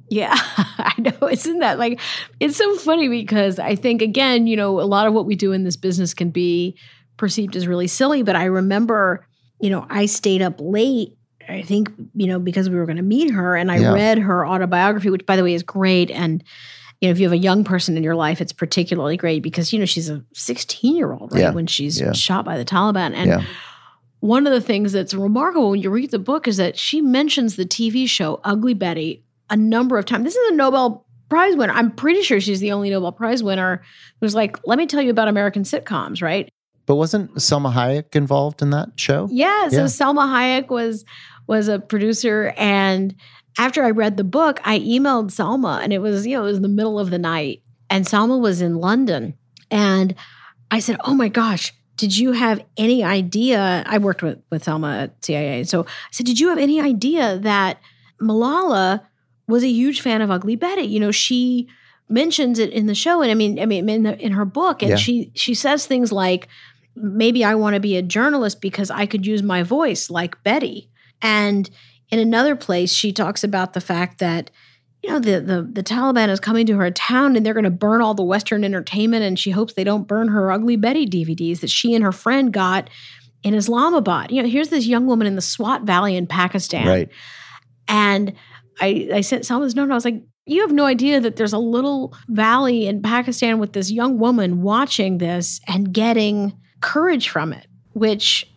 Yeah, 0.10 0.34
I 0.38 0.94
know. 0.98 1.28
Isn't 1.28 1.60
that 1.60 1.78
like, 1.78 2.00
it's 2.40 2.58
so 2.58 2.76
funny 2.78 3.08
because 3.08 3.60
I 3.60 3.76
think, 3.76 4.02
again, 4.02 4.48
you 4.48 4.56
know, 4.56 4.82
a 4.82 4.84
lot 4.84 5.08
of 5.08 5.14
what 5.14 5.26
we 5.26 5.36
do 5.36 5.52
in 5.52 5.64
this 5.64 5.78
business 5.78 6.14
can 6.14 6.32
be 6.32 6.78
perceived 7.18 7.56
as 7.56 7.68
really 7.68 7.88
silly. 7.88 8.24
But 8.24 8.36
I 8.36 8.46
remember, 8.46 9.28
you 9.60 9.70
know, 9.70 9.86
I 9.90 10.06
stayed 10.06 10.42
up 10.42 10.56
late. 10.60 11.16
I 11.48 11.64
think, 11.64 11.92
you 12.14 12.28
know, 12.28 12.38
because 12.40 12.70
we 12.70 12.76
were 12.76 12.86
going 12.86 12.98
to 12.98 13.04
meet 13.04 13.32
her 13.32 13.56
and 13.56 13.72
I 13.72 13.80
Yeah. 13.80 13.94
read 13.94 14.20
her 14.20 14.46
autobiography, 14.46 15.10
which 15.10 15.26
by 15.26 15.36
the 15.36 15.44
way 15.44 15.54
is 15.56 15.64
great. 15.64 16.12
And, 16.12 16.44
you 17.02 17.08
know, 17.08 17.12
if 17.12 17.20
you 17.20 17.26
have 17.26 17.34
a 17.34 17.38
young 17.38 17.64
person 17.64 17.98
in 17.98 18.04
your 18.04 18.16
life, 18.16 18.40
it's 18.40 18.54
particularly 18.54 19.18
great 19.18 19.42
because, 19.42 19.74
you 19.74 19.80
know, 19.80 19.86
she's 19.86 20.10
a 20.10 20.24
16 20.34 20.96
year 20.96 21.12
old, 21.12 21.34
right? 21.34 21.42
Yeah. 21.42 21.52
When 21.52 21.66
she's 21.66 22.00
Yeah. 22.00 22.12
shot 22.12 22.46
by 22.46 22.58
the 22.58 22.66
Taliban. 22.66 23.14
And 23.16 23.44
one 24.20 24.46
of 24.46 24.54
the 24.54 24.62
things 24.62 24.92
that's 24.92 25.14
remarkable 25.14 25.72
when 25.72 25.82
you 25.82 25.90
read 25.90 26.12
the 26.12 26.20
book 26.20 26.48
is 26.48 26.58
that 26.58 26.78
she 26.78 27.02
mentions 27.02 27.56
the 27.56 27.66
TV 27.66 28.06
show 28.08 28.40
Ugly 28.44 28.76
Betty 28.76 29.24
a 29.50 29.56
number 29.58 29.98
of 29.98 30.06
times. 30.06 30.26
This 30.26 30.36
is 30.36 30.52
a 30.52 30.56
Nobel 30.56 31.06
Prize 31.30 31.56
winner. 31.56 31.74
I'm 31.74 31.92
pretty 31.92 32.22
sure 32.22 32.40
she's 32.40 32.60
the 32.60 32.72
only 32.72 32.90
Nobel 32.90 33.12
Prize 33.12 33.42
winner 33.44 33.82
who's 34.20 34.36
like, 34.36 34.58
let 34.68 34.78
me 34.78 34.86
tell 34.88 35.02
you 35.02 35.10
about 35.12 35.28
American 35.28 35.64
sitcoms, 35.64 36.22
right? 36.22 36.50
But 36.90 36.96
wasn't 36.96 37.36
Salma 37.36 37.72
Hayek 37.72 38.16
involved 38.16 38.64
in 38.64 38.72
that 38.72 38.90
show? 38.96 39.28
Yeah. 39.32 39.70
So 39.70 39.82
Yeah. 39.82 39.84
Salma 39.84 40.26
Hayek 40.26 40.70
was 40.70 41.06
was 41.46 41.68
a 41.68 41.78
producer, 41.78 42.52
and 42.58 43.14
after 43.60 43.84
I 43.84 43.92
read 43.92 44.18
the 44.18 44.24
book, 44.24 44.60
I 44.66 44.80
emailed 44.80 45.30
Salma, 45.30 45.84
and 45.84 45.94
it 45.94 46.00
was 46.00 46.26
you 46.26 46.36
know 46.36 46.42
it 46.46 46.48
was 46.48 46.62
the 46.62 46.68
middle 46.68 46.98
of 46.98 47.12
the 47.12 47.20
night, 47.20 47.62
and 47.92 48.06
Salma 48.08 48.42
was 48.42 48.60
in 48.60 48.74
London, 48.78 49.36
and 49.70 50.16
I 50.72 50.80
said, 50.80 50.98
"Oh 51.06 51.14
my 51.14 51.28
gosh." 51.30 51.74
Did 51.96 52.18
you 52.18 52.32
have 52.32 52.64
any 52.78 53.04
idea? 53.04 53.84
I 53.86 53.98
worked 53.98 54.24
with, 54.24 54.40
with 54.50 54.64
Salma 54.64 55.04
at 55.04 55.22
CAA. 55.22 55.68
So 55.68 55.82
I 55.84 55.88
said, 56.12 56.26
Did 56.26 56.40
you 56.40 56.48
have 56.48 56.58
any 56.58 56.80
idea 56.80 57.38
that 57.40 57.78
Malala 58.22 59.02
was 59.50 59.64
a 59.64 59.68
huge 59.68 60.00
fan 60.00 60.22
of 60.22 60.32
Ugly 60.32 60.56
Betty? 60.56 60.84
You 60.84 61.02
know, 61.02 61.12
she 61.12 61.68
mentions 62.08 62.58
it 62.58 62.70
in 62.72 62.86
the 62.86 62.96
show. 62.96 63.22
And 63.22 63.30
I 63.30 63.34
mean, 63.34 63.60
I 63.60 63.66
mean, 63.66 63.90
in, 63.90 64.04
the, 64.04 64.18
in 64.18 64.32
her 64.32 64.46
book, 64.46 64.82
and 64.82 64.92
Yeah. 64.92 64.96
she 64.96 65.32
she 65.36 65.54
says 65.54 65.86
things 65.86 66.12
like, 66.14 66.48
maybe 67.02 67.44
I 67.44 67.56
want 67.56 67.76
to 67.76 67.80
be 67.80 67.98
a 67.98 68.02
journalist 68.02 68.62
because 68.62 68.92
I 68.92 69.06
could 69.06 69.26
use 69.26 69.44
my 69.44 69.64
voice 69.64 70.10
like 70.10 70.42
Betty. 70.44 70.90
And 71.22 71.70
in 72.10 72.20
another 72.20 72.56
place, 72.56 72.94
she 72.94 73.12
talks 73.12 73.44
about 73.44 73.74
the 73.74 73.82
fact 73.82 74.20
that, 74.20 74.52
you 75.04 75.10
know, 75.10 75.20
the 75.20 75.40
the, 75.40 75.70
the 75.72 75.84
Taliban 75.84 76.30
is 76.30 76.40
coming 76.40 76.66
to 76.68 76.78
her 76.78 76.92
town 76.92 77.36
and 77.36 77.46
they're 77.46 77.54
going 77.54 77.64
to 77.64 77.70
burn 77.70 78.02
all 78.02 78.14
the 78.14 78.24
Western 78.24 78.64
entertainment. 78.64 79.24
And 79.24 79.38
she 79.38 79.52
hopes 79.52 79.74
they 79.74 79.84
don't 79.84 80.08
burn 80.08 80.30
her 80.30 80.52
Ugly 80.52 80.78
Betty 80.78 81.08
DVDs 81.08 81.62
that 81.62 81.70
she 81.70 81.94
and 81.94 82.04
her 82.04 82.12
friend 82.12 82.52
got 82.52 82.90
in 83.44 83.54
Islamabad. 83.54 84.32
You 84.32 84.42
know, 84.42 84.50
here's 84.50 84.70
this 84.70 84.86
young 84.86 85.08
woman 85.08 85.28
in 85.28 85.36
the 85.36 85.42
Swat 85.42 85.84
Valley 85.84 86.16
in 86.16 86.28
Pakistan. 86.28 86.88
Right. 86.88 87.10
And 87.88 88.34
I, 88.82 89.10
I 89.14 89.22
sent 89.22 89.42
this 89.44 89.76
note 89.76 89.84
and 89.84 89.92
I 89.92 89.96
was 89.96 90.06
like, 90.06 90.24
you 90.46 90.62
have 90.62 90.72
no 90.72 90.86
idea 90.86 91.20
that 91.22 91.36
there's 91.36 91.54
a 91.54 91.60
little 91.60 92.16
valley 92.28 92.88
in 92.88 93.02
Pakistan 93.02 93.60
with 93.60 93.74
this 93.74 93.92
young 93.92 94.18
woman 94.18 94.62
watching 94.62 95.20
this 95.20 95.62
and 95.68 95.94
getting 95.94 96.58
courage 96.82 97.30
from 97.30 97.54
it, 97.54 97.68
which 97.94 98.50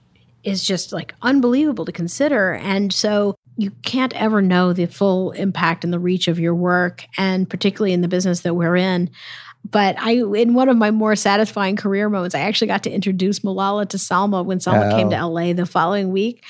is 0.44 0.64
just 0.64 0.92
like 0.92 1.14
unbelievable 1.22 1.84
to 1.84 1.92
consider. 1.92 2.54
And 2.54 2.92
so 2.92 3.36
you 3.56 3.70
can't 3.84 4.12
ever 4.14 4.42
know 4.42 4.72
the 4.72 4.86
full 4.86 5.30
impact 5.32 5.84
and 5.84 5.92
the 5.92 5.98
reach 5.98 6.26
of 6.28 6.38
your 6.38 6.54
work, 6.54 7.04
and 7.16 7.48
particularly 7.48 7.92
in 7.92 8.00
the 8.00 8.08
business 8.08 8.40
that 8.40 8.54
we're 8.54 8.76
in. 8.76 9.10
But 9.70 9.96
I, 9.98 10.14
in 10.14 10.54
one 10.54 10.68
of 10.68 10.76
my 10.76 10.90
more 10.90 11.14
satisfying 11.14 11.76
career 11.76 12.08
moments, 12.08 12.34
I 12.34 12.40
actually 12.40 12.66
got 12.66 12.82
to 12.84 12.90
introduce 12.90 13.40
Malala 13.40 13.88
to 13.90 13.96
Salma 13.96 14.44
when 14.44 14.58
Salma 14.58 14.90
came 14.96 15.10
to 15.10 15.20
Oh. 15.20 15.28
LA 15.28 15.52
the 15.52 15.66
following 15.66 16.10
week. 16.10 16.42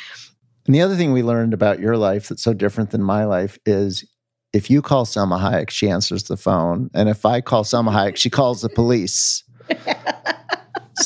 And 0.64 0.74
the 0.74 0.80
other 0.80 0.96
thing 0.96 1.12
we 1.12 1.22
learned 1.22 1.52
about 1.52 1.80
your 1.80 1.96
life 1.96 2.28
that's 2.28 2.42
so 2.42 2.54
different 2.54 2.90
than 2.90 3.02
my 3.02 3.24
life 3.24 3.58
is 3.66 4.04
if 4.52 4.70
you 4.70 4.80
call 4.80 5.04
Salma 5.04 5.40
Hayek, 5.40 5.70
she 5.70 5.90
answers 5.90 6.24
the 6.24 6.37
phone. 6.37 6.90
And 6.94 7.08
if 7.08 7.26
I 7.26 7.40
call 7.40 7.64
Salma 7.64 7.90
Hayek, 7.90 8.16
she 8.16 8.30
calls 8.30 8.62
the 8.62 8.68
police. 8.68 9.42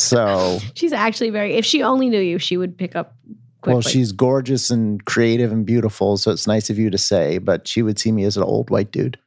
so, 0.01 0.59
She's 0.75 0.93
actually 0.93 1.31
very. 1.31 1.55
If 1.55 1.65
she 1.65 1.83
only 1.83 2.09
knew 2.09 2.21
you, 2.21 2.39
she 2.39 2.57
would 2.57 2.77
pick 2.79 2.95
up 2.97 3.17
quickly. 3.63 3.75
well, 3.75 3.81
she's 3.83 4.13
gorgeous 4.13 4.71
and 4.71 5.05
creative 5.05 5.53
and 5.53 5.65
beautiful. 5.67 6.17
So 6.17 6.31
it's 6.31 6.47
nice 6.47 6.71
of 6.71 6.79
you 6.79 6.91
to 6.91 6.99
say, 6.99 7.39
but 7.39 7.67
she 7.69 7.83
would 7.83 7.99
see 7.99 8.13
me 8.13 8.25
as 8.25 8.37
an 8.37 8.43
old 8.43 8.71
white 8.71 8.91
dude. 8.93 9.19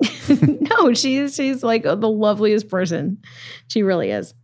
no, 0.28 0.92
she's 0.94 1.34
she's 1.36 1.62
like 1.62 1.82
the 1.84 1.94
loveliest 2.08 2.68
person. 2.68 3.18
She 3.68 3.82
really 3.82 4.10
is. 4.10 4.34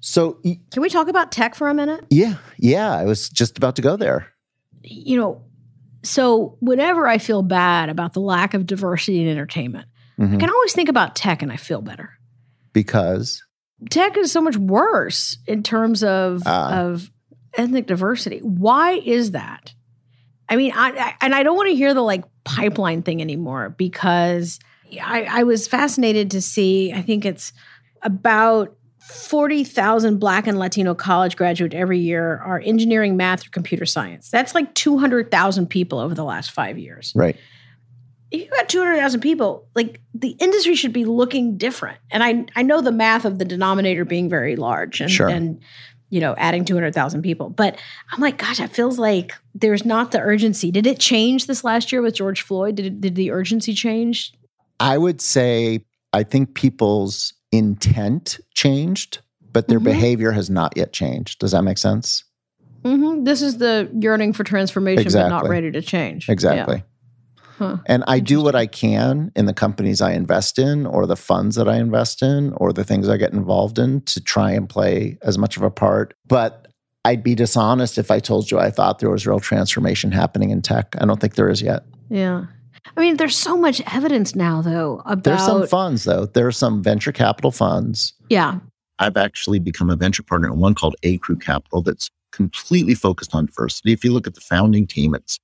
So, 0.00 0.38
Can 0.44 0.82
we 0.82 0.88
talk 0.88 1.08
about 1.08 1.32
tech 1.32 1.54
for 1.54 1.68
a 1.68 1.74
minute? 1.74 2.04
yeah, 2.10 2.36
yeah, 2.58 2.94
I 2.94 3.04
was 3.04 3.28
just 3.28 3.56
about 3.58 3.74
to 3.76 3.82
go 3.82 3.96
there. 3.96 4.28
You 4.82 5.16
know, 5.18 5.42
so 6.04 6.56
whenever 6.60 7.08
I 7.08 7.18
feel 7.18 7.42
bad 7.42 7.88
about 7.88 8.12
the 8.12 8.20
lack 8.20 8.54
of 8.54 8.66
diversity 8.66 9.20
in 9.20 9.26
entertainment, 9.28 9.86
I 10.18 10.22
Mhm. 10.22 10.38
can 10.40 10.50
always 10.50 10.72
think 10.74 10.88
about 10.88 11.16
tech 11.16 11.42
and 11.42 11.50
I 11.50 11.56
feel 11.56 11.80
better. 11.82 12.10
Because, 12.72 13.42
Tech 13.90 14.16
is 14.16 14.32
so 14.32 14.40
much 14.40 14.56
worse 14.56 15.38
in 15.46 15.62
terms 15.62 16.02
of 16.02 16.42
Ah. 16.46 16.80
of 16.80 17.10
ethnic 17.54 17.86
diversity. 17.86 18.38
Why 18.38 18.92
is 18.92 19.32
that? 19.32 19.72
I 20.48 20.56
mean, 20.56 20.72
I, 20.74 20.90
I 20.90 21.14
and 21.20 21.34
I 21.34 21.42
don't 21.42 21.56
want 21.56 21.68
to 21.70 21.74
hear 21.76 21.92
the 21.94 22.02
like 22.02 22.24
pipeline 22.44 23.02
thing 23.02 23.20
anymore 23.20 23.74
because 23.76 24.58
I, 25.02 25.24
I 25.28 25.42
was 25.42 25.66
fascinated 25.66 26.30
to 26.32 26.40
see. 26.40 26.92
I 26.92 27.02
think 27.02 27.24
it's 27.24 27.52
about 28.02 28.76
forty 29.00 29.64
thousand 29.64 30.18
Black 30.18 30.46
and 30.46 30.58
Latino 30.58 30.94
college 30.94 31.36
graduate 31.36 31.74
every 31.74 31.98
year 31.98 32.38
are 32.38 32.60
engineering, 32.64 33.16
math, 33.16 33.46
or 33.46 33.50
computer 33.50 33.84
science. 33.86 34.30
That's 34.30 34.54
like 34.54 34.72
two 34.74 34.98
hundred 34.98 35.30
thousand 35.30 35.66
people 35.68 35.98
over 35.98 36.14
the 36.14 36.24
last 36.24 36.50
five 36.52 36.78
years 36.78 37.12
right. 37.14 37.36
If 38.30 38.40
you 38.42 38.50
got 38.50 38.68
200,000 38.68 39.20
people, 39.20 39.68
like 39.74 40.00
the 40.14 40.30
industry 40.40 40.74
should 40.74 40.92
be 40.92 41.04
looking 41.04 41.56
different. 41.56 41.98
And 42.10 42.22
I 42.24 42.44
I 42.56 42.62
know 42.62 42.80
the 42.80 42.92
math 42.92 43.24
of 43.24 43.38
the 43.38 43.44
denominator 43.44 44.04
being 44.04 44.28
very 44.28 44.56
large 44.56 45.00
and 45.00 45.10
Sure. 45.10 45.28
and 45.28 45.60
you 46.10 46.20
know 46.20 46.34
adding 46.38 46.64
200,000 46.64 47.22
people. 47.22 47.50
But 47.50 47.78
I'm 48.12 48.20
like 48.20 48.38
gosh, 48.38 48.60
it 48.60 48.70
feels 48.70 48.98
like 48.98 49.32
there's 49.54 49.84
not 49.84 50.10
the 50.12 50.20
urgency. 50.20 50.70
Did 50.70 50.86
it 50.86 50.98
change 50.98 51.46
this 51.46 51.62
last 51.64 51.92
year 51.92 52.02
with 52.02 52.14
George 52.14 52.42
Floyd? 52.42 52.74
Did 52.76 52.86
it, 52.86 53.00
did 53.00 53.14
the 53.14 53.30
urgency 53.30 53.74
change? 53.74 54.32
I 54.80 54.98
would 54.98 55.20
say 55.20 55.84
I 56.12 56.22
think 56.22 56.54
people's 56.54 57.32
intent 57.52 58.38
changed, 58.54 59.18
but 59.52 59.68
their 59.68 59.80
Mhm. 59.80 59.84
behavior 59.84 60.32
has 60.32 60.50
not 60.50 60.76
yet 60.76 60.92
changed. 60.92 61.38
Does 61.38 61.52
that 61.52 61.62
make 61.62 61.78
sense? 61.78 62.24
hmm 62.84 63.24
This 63.24 63.42
is 63.42 63.58
the 63.58 63.88
yearning 63.98 64.32
for 64.32 64.44
transformation, 64.44 65.10
but 65.12 65.28
not 65.28 65.48
ready 65.48 65.70
to 65.72 65.82
change. 65.82 66.28
Exactly. 66.28 66.82
Huh. 67.58 67.78
And 67.86 68.04
I 68.06 68.20
do 68.20 68.42
what 68.42 68.54
I 68.54 68.66
can 68.66 69.32
in 69.34 69.46
the 69.46 69.54
companies 69.54 70.00
I 70.00 70.12
invest 70.12 70.58
in, 70.58 70.86
or 70.86 71.06
the 71.06 71.16
funds 71.16 71.56
that 71.56 71.68
I 71.68 71.76
invest 71.76 72.22
in, 72.22 72.52
or 72.54 72.72
the 72.72 72.84
things 72.84 73.08
I 73.08 73.16
get 73.16 73.32
involved 73.32 73.78
in 73.78 74.02
to 74.02 74.20
try 74.20 74.50
and 74.52 74.68
play 74.68 75.18
as 75.22 75.38
much 75.38 75.56
of 75.56 75.62
a 75.62 75.70
part. 75.70 76.14
But 76.26 76.68
I'd 77.04 77.22
be 77.22 77.34
dishonest 77.34 77.98
if 77.98 78.10
I 78.10 78.18
told 78.18 78.50
you 78.50 78.58
I 78.58 78.70
thought 78.70 78.98
there 78.98 79.10
was 79.10 79.26
real 79.26 79.40
transformation 79.40 80.12
happening 80.12 80.50
in 80.50 80.60
tech. 80.60 80.94
I 80.98 81.06
don't 81.06 81.20
think 81.20 81.34
there 81.34 81.48
is 81.48 81.62
yet. 81.62 81.84
Yeah. 82.10 82.18
yeah. 82.18 82.46
I 82.96 83.00
mean, 83.00 83.16
there's 83.16 83.36
so 83.36 83.56
much 83.56 83.82
evidence 83.92 84.34
now, 84.36 84.62
though, 84.62 85.02
about 85.06 85.24
There's 85.24 85.44
some 85.44 85.66
funds, 85.66 86.04
though. 86.04 86.26
There 86.26 86.46
are 86.46 86.52
some 86.52 86.82
venture 86.82 87.12
capital 87.12 87.50
funds. 87.50 88.14
yeah, 88.28 88.58
I've 88.98 89.16
actually 89.16 89.58
become 89.58 89.90
a 89.90 89.96
venture 89.96 90.22
partner 90.22 90.48
in 90.48 90.58
one 90.58 90.74
called 90.74 90.96
Acrew 91.02 91.40
Capital 91.40 91.82
that's 91.82 92.10
completely 92.32 92.94
focused 92.94 93.34
on 93.34 93.46
diversity. 93.46 93.92
If 93.92 94.04
you 94.04 94.12
look 94.12 94.26
at 94.26 94.34
the 94.34 94.40
founding 94.40 94.86
team, 94.86 95.14
it's 95.14 95.38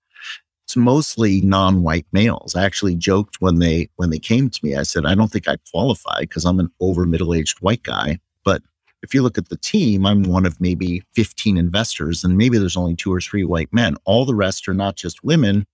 it's 0.72 0.76
mostly 0.78 1.42
non-white 1.42 2.06
males. 2.12 2.56
I 2.56 2.64
actually 2.64 2.94
joked 2.94 3.42
when 3.42 3.58
they 3.58 3.90
when 3.96 4.08
they 4.08 4.18
came 4.18 4.48
to 4.48 4.64
me, 4.64 4.74
I 4.74 4.84
said, 4.84 5.04
I 5.04 5.14
don't 5.14 5.30
think 5.30 5.46
I 5.46 5.56
qualify 5.70 6.20
because 6.20 6.46
I'm 6.46 6.58
an 6.58 6.70
over 6.80 7.04
middle-aged 7.04 7.60
white 7.60 7.82
guy. 7.82 8.18
But 8.42 8.62
if 9.02 9.12
you 9.12 9.22
look 9.22 9.36
at 9.36 9.50
the 9.50 9.58
team, 9.58 10.06
I'm 10.06 10.22
one 10.22 10.46
of 10.46 10.58
maybe 10.62 11.02
15 11.12 11.58
investors, 11.58 12.24
and 12.24 12.38
maybe 12.38 12.56
there's 12.56 12.76
only 12.76 12.96
two 12.96 13.12
or 13.12 13.20
three 13.20 13.44
white 13.44 13.70
men. 13.70 13.96
All 14.06 14.24
the 14.24 14.34
rest 14.34 14.66
are 14.66 14.72
not 14.72 14.96
just 14.96 15.22
women, 15.22 15.66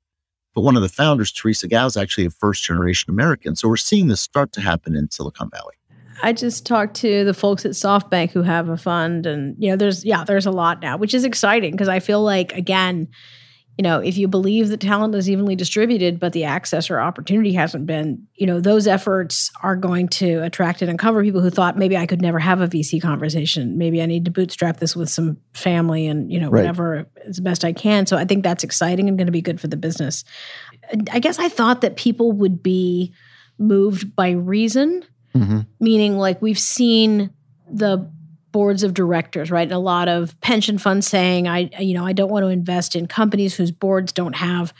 but 0.53 0.63
one 0.63 0.75
of 0.75 0.83
the 0.83 0.89
founders, 0.89 1.33
Theresia 1.33 1.71
Gouw, 1.71 1.87
is 1.87 1.97
actually 1.97 2.27
a 2.27 2.31
first 2.31 2.65
generation 2.65 3.09
American. 3.09 3.55
So 3.55 3.69
we're 3.69 3.77
seeing 3.77 4.09
this 4.09 4.21
start 4.21 4.51
to 4.55 4.61
happen 4.61 4.97
in 4.97 5.13
Silicon 5.13 5.49
Valley. 5.51 5.77
I 6.25 6.33
just 6.33 6.67
talked 6.67 6.97
to 6.97 7.25
the 7.25 7.35
folks 7.35 7.65
at 7.65 7.73
SoftBank 7.73 8.33
who 8.33 8.43
have 8.43 8.69
a 8.69 8.77
fund, 8.77 9.27
and 9.27 9.55
you 9.61 9.71
know, 9.71 9.77
there's 9.77 10.05
yeah, 10.05 10.25
there's 10.25 10.47
a 10.47 10.51
lot 10.51 10.83
now, 10.83 10.97
which 10.97 11.15
is 11.15 11.23
exciting 11.23 11.71
because 11.71 11.87
I 11.87 12.01
feel 12.01 12.25
like 12.25 12.53
again, 12.55 13.07
you 13.79 13.83
know, 13.85 14.01
if 14.01 14.19
you 14.19 14.27
believe 14.27 14.69
that 14.71 14.81
talent 14.81 15.15
is 15.15 15.31
evenly 15.31 15.55
distributed, 15.55 16.19
but 16.19 16.33
the 16.33 16.43
access 16.43 16.91
or 16.91 16.99
opportunity 17.01 17.53
hasn't 17.53 17.87
been, 17.87 18.27
you 18.35 18.45
know, 18.45 18.61
those 18.61 18.89
efforts 18.89 19.53
are 19.63 19.77
going 19.77 20.09
to 20.09 20.43
attract 20.43 20.83
and 20.83 20.91
uncover 20.91 21.23
people 21.23 21.41
who 21.41 21.49
thought 21.49 21.79
maybe 21.79 21.97
I 21.97 22.05
could 22.05 22.21
never 22.21 22.41
have 22.41 22.61
a 22.61 22.67
VC 22.67 23.01
conversation. 23.01 23.79
Maybe 23.79 24.03
I 24.03 24.07
need 24.07 24.25
to 24.25 24.33
bootstrap 24.33 24.79
this 24.79 24.97
with 24.97 25.09
some 25.09 25.37
family 25.55 26.09
and 26.09 26.31
you 26.33 26.41
know 26.41 26.51
Right. 26.51 26.63
whatever 26.63 27.07
as 27.25 27.39
best 27.41 27.65
I 27.65 27.73
can. 27.73 28.05
So 28.07 28.17
I 28.17 28.25
think 28.25 28.43
that's 28.43 28.65
exciting 28.65 29.09
and 29.09 29.17
going 29.17 29.27
to 29.27 29.33
be 29.33 29.41
good 29.43 29.61
for 29.61 29.69
the 29.69 29.77
business. 29.77 30.25
I 31.13 31.21
guess 31.21 31.39
I 31.39 31.49
thought 31.49 31.81
that 31.83 31.95
people 31.97 32.33
would 32.33 32.63
be 32.63 33.15
moved 33.59 34.15
by 34.17 34.31
reason 34.33 35.05
Mm-hmm. 35.37 35.61
meaning 35.79 36.17
like 36.19 36.41
we've 36.43 36.59
seen 36.59 37.31
the 37.71 38.11
boards 38.59 38.83
of 38.83 38.93
directors 38.95 39.51
right 39.51 39.69
and 39.71 39.73
a 39.73 39.79
lot 39.79 40.09
of 40.09 40.39
pension 40.41 40.79
funds 40.79 41.07
saying 41.07 41.47
i 41.47 41.59
you 41.79 41.95
know 41.95 42.05
i 42.05 42.13
don't 42.13 42.31
want 42.31 42.43
to 42.43 42.49
invest 42.49 42.97
in 42.97 43.07
companies 43.07 43.55
whose 43.55 43.71
boards 43.71 44.11
don't 44.13 44.35
have 44.35 44.73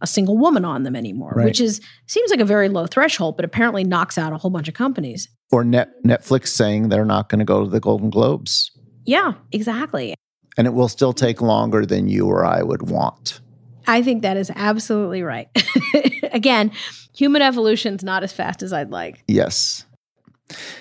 a 0.00 0.06
single 0.06 0.36
woman 0.38 0.64
on 0.64 0.82
them 0.84 0.94
anymore 0.94 1.32
Right. 1.34 1.46
which 1.46 1.60
is 1.60 1.80
seems 2.06 2.30
like 2.30 2.40
a 2.40 2.44
very 2.44 2.68
low 2.68 2.86
threshold 2.86 3.36
but 3.36 3.44
apparently 3.44 3.82
knocks 3.82 4.16
out 4.18 4.32
a 4.32 4.38
whole 4.38 4.50
bunch 4.50 4.68
of 4.68 4.74
companies 4.74 5.28
or 5.50 5.64
Net, 5.64 5.88
Netflix 6.04 6.48
saying 6.48 6.88
they're 6.90 7.04
not 7.16 7.28
going 7.28 7.38
to 7.38 7.44
go 7.44 7.64
to 7.64 7.70
the 7.70 7.78
Golden 7.80 8.10
Globes. 8.10 8.70
Yeah, 9.06 9.34
exactly. 9.52 10.14
And 10.56 10.66
it 10.66 10.74
will 10.74 10.88
still 10.88 11.12
take 11.12 11.40
longer 11.40 11.86
than 11.86 12.08
you 12.08 12.26
or 12.26 12.44
I 12.44 12.62
would 12.62 12.90
want. 12.90 13.40
I 13.86 14.02
think 14.02 14.22
that 14.22 14.36
is 14.36 14.50
absolutely 14.56 15.22
right. 15.22 15.48
Again, 16.32 16.72
human 17.14 17.40
evolution's 17.42 18.02
not 18.02 18.24
as 18.24 18.32
fast 18.32 18.62
as 18.62 18.72
I'd 18.72 18.90
like. 18.90 19.22
Yes. 19.28 19.83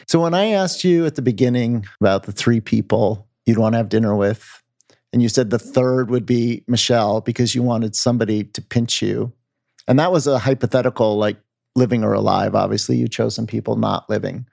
So 0.07 0.21
when 0.21 0.33
I 0.33 0.47
asked 0.47 0.83
you 0.83 1.05
at 1.05 1.15
the 1.15 1.21
beginning 1.21 1.85
about 2.01 2.23
the 2.23 2.31
three 2.31 2.59
people 2.59 3.27
you'd 3.45 3.57
want 3.57 3.73
to 3.73 3.77
have 3.77 3.89
dinner 3.89 4.15
with, 4.15 4.61
and 5.11 5.21
you 5.21 5.29
said 5.29 5.49
the 5.49 5.59
third 5.59 6.09
would 6.09 6.25
be 6.25 6.63
Michelle 6.67 7.21
because 7.21 7.53
you 7.53 7.61
wanted 7.61 7.95
somebody 7.95 8.43
to 8.45 8.61
pinch 8.61 9.01
you. 9.01 9.31
And 9.87 9.99
that 9.99 10.11
was 10.11 10.27
a 10.27 10.39
hypothetical, 10.39 11.17
like 11.17 11.37
living 11.75 12.03
or 12.03 12.13
alive. 12.13 12.55
Obviously, 12.55 12.97
you 12.97 13.07
chose 13.07 13.35
some 13.35 13.47
people 13.47 13.75
not 13.75 14.09
living. 14.09 14.47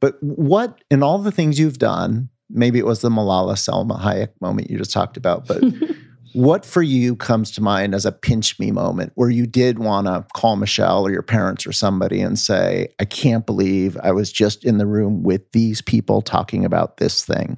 But 0.00 0.16
what, 0.22 0.78
in 0.90 1.02
all 1.02 1.18
the 1.18 1.32
things 1.32 1.58
you've 1.58 1.78
done, 1.78 2.28
maybe 2.50 2.78
it 2.78 2.86
was 2.86 3.00
the 3.00 3.08
Malala 3.08 3.54
Salma 3.54 4.00
Hayek 4.00 4.28
moment 4.40 4.70
you 4.70 4.78
just 4.78 4.92
talked 4.92 5.16
about, 5.16 5.48
but 5.48 5.62
what 6.36 6.66
for 6.66 6.82
you 6.82 7.16
comes 7.16 7.50
to 7.50 7.62
mind 7.62 7.94
as 7.94 8.04
a 8.04 8.12
pinch 8.12 8.58
me 8.58 8.70
moment 8.70 9.10
where 9.14 9.30
you 9.30 9.46
did 9.46 9.78
want 9.78 10.06
to 10.06 10.22
call 10.34 10.54
Michelle 10.56 11.06
or 11.06 11.10
your 11.10 11.22
parents 11.22 11.66
or 11.66 11.72
somebody 11.72 12.20
and 12.20 12.38
say, 12.38 12.88
I 13.00 13.06
can't 13.06 13.46
believe 13.46 13.96
I 14.02 14.12
was 14.12 14.30
just 14.30 14.62
in 14.62 14.76
the 14.76 14.84
room 14.84 15.22
with 15.22 15.50
these 15.52 15.80
people 15.80 16.20
talking 16.20 16.66
about 16.66 16.98
this 16.98 17.24
thing? 17.24 17.56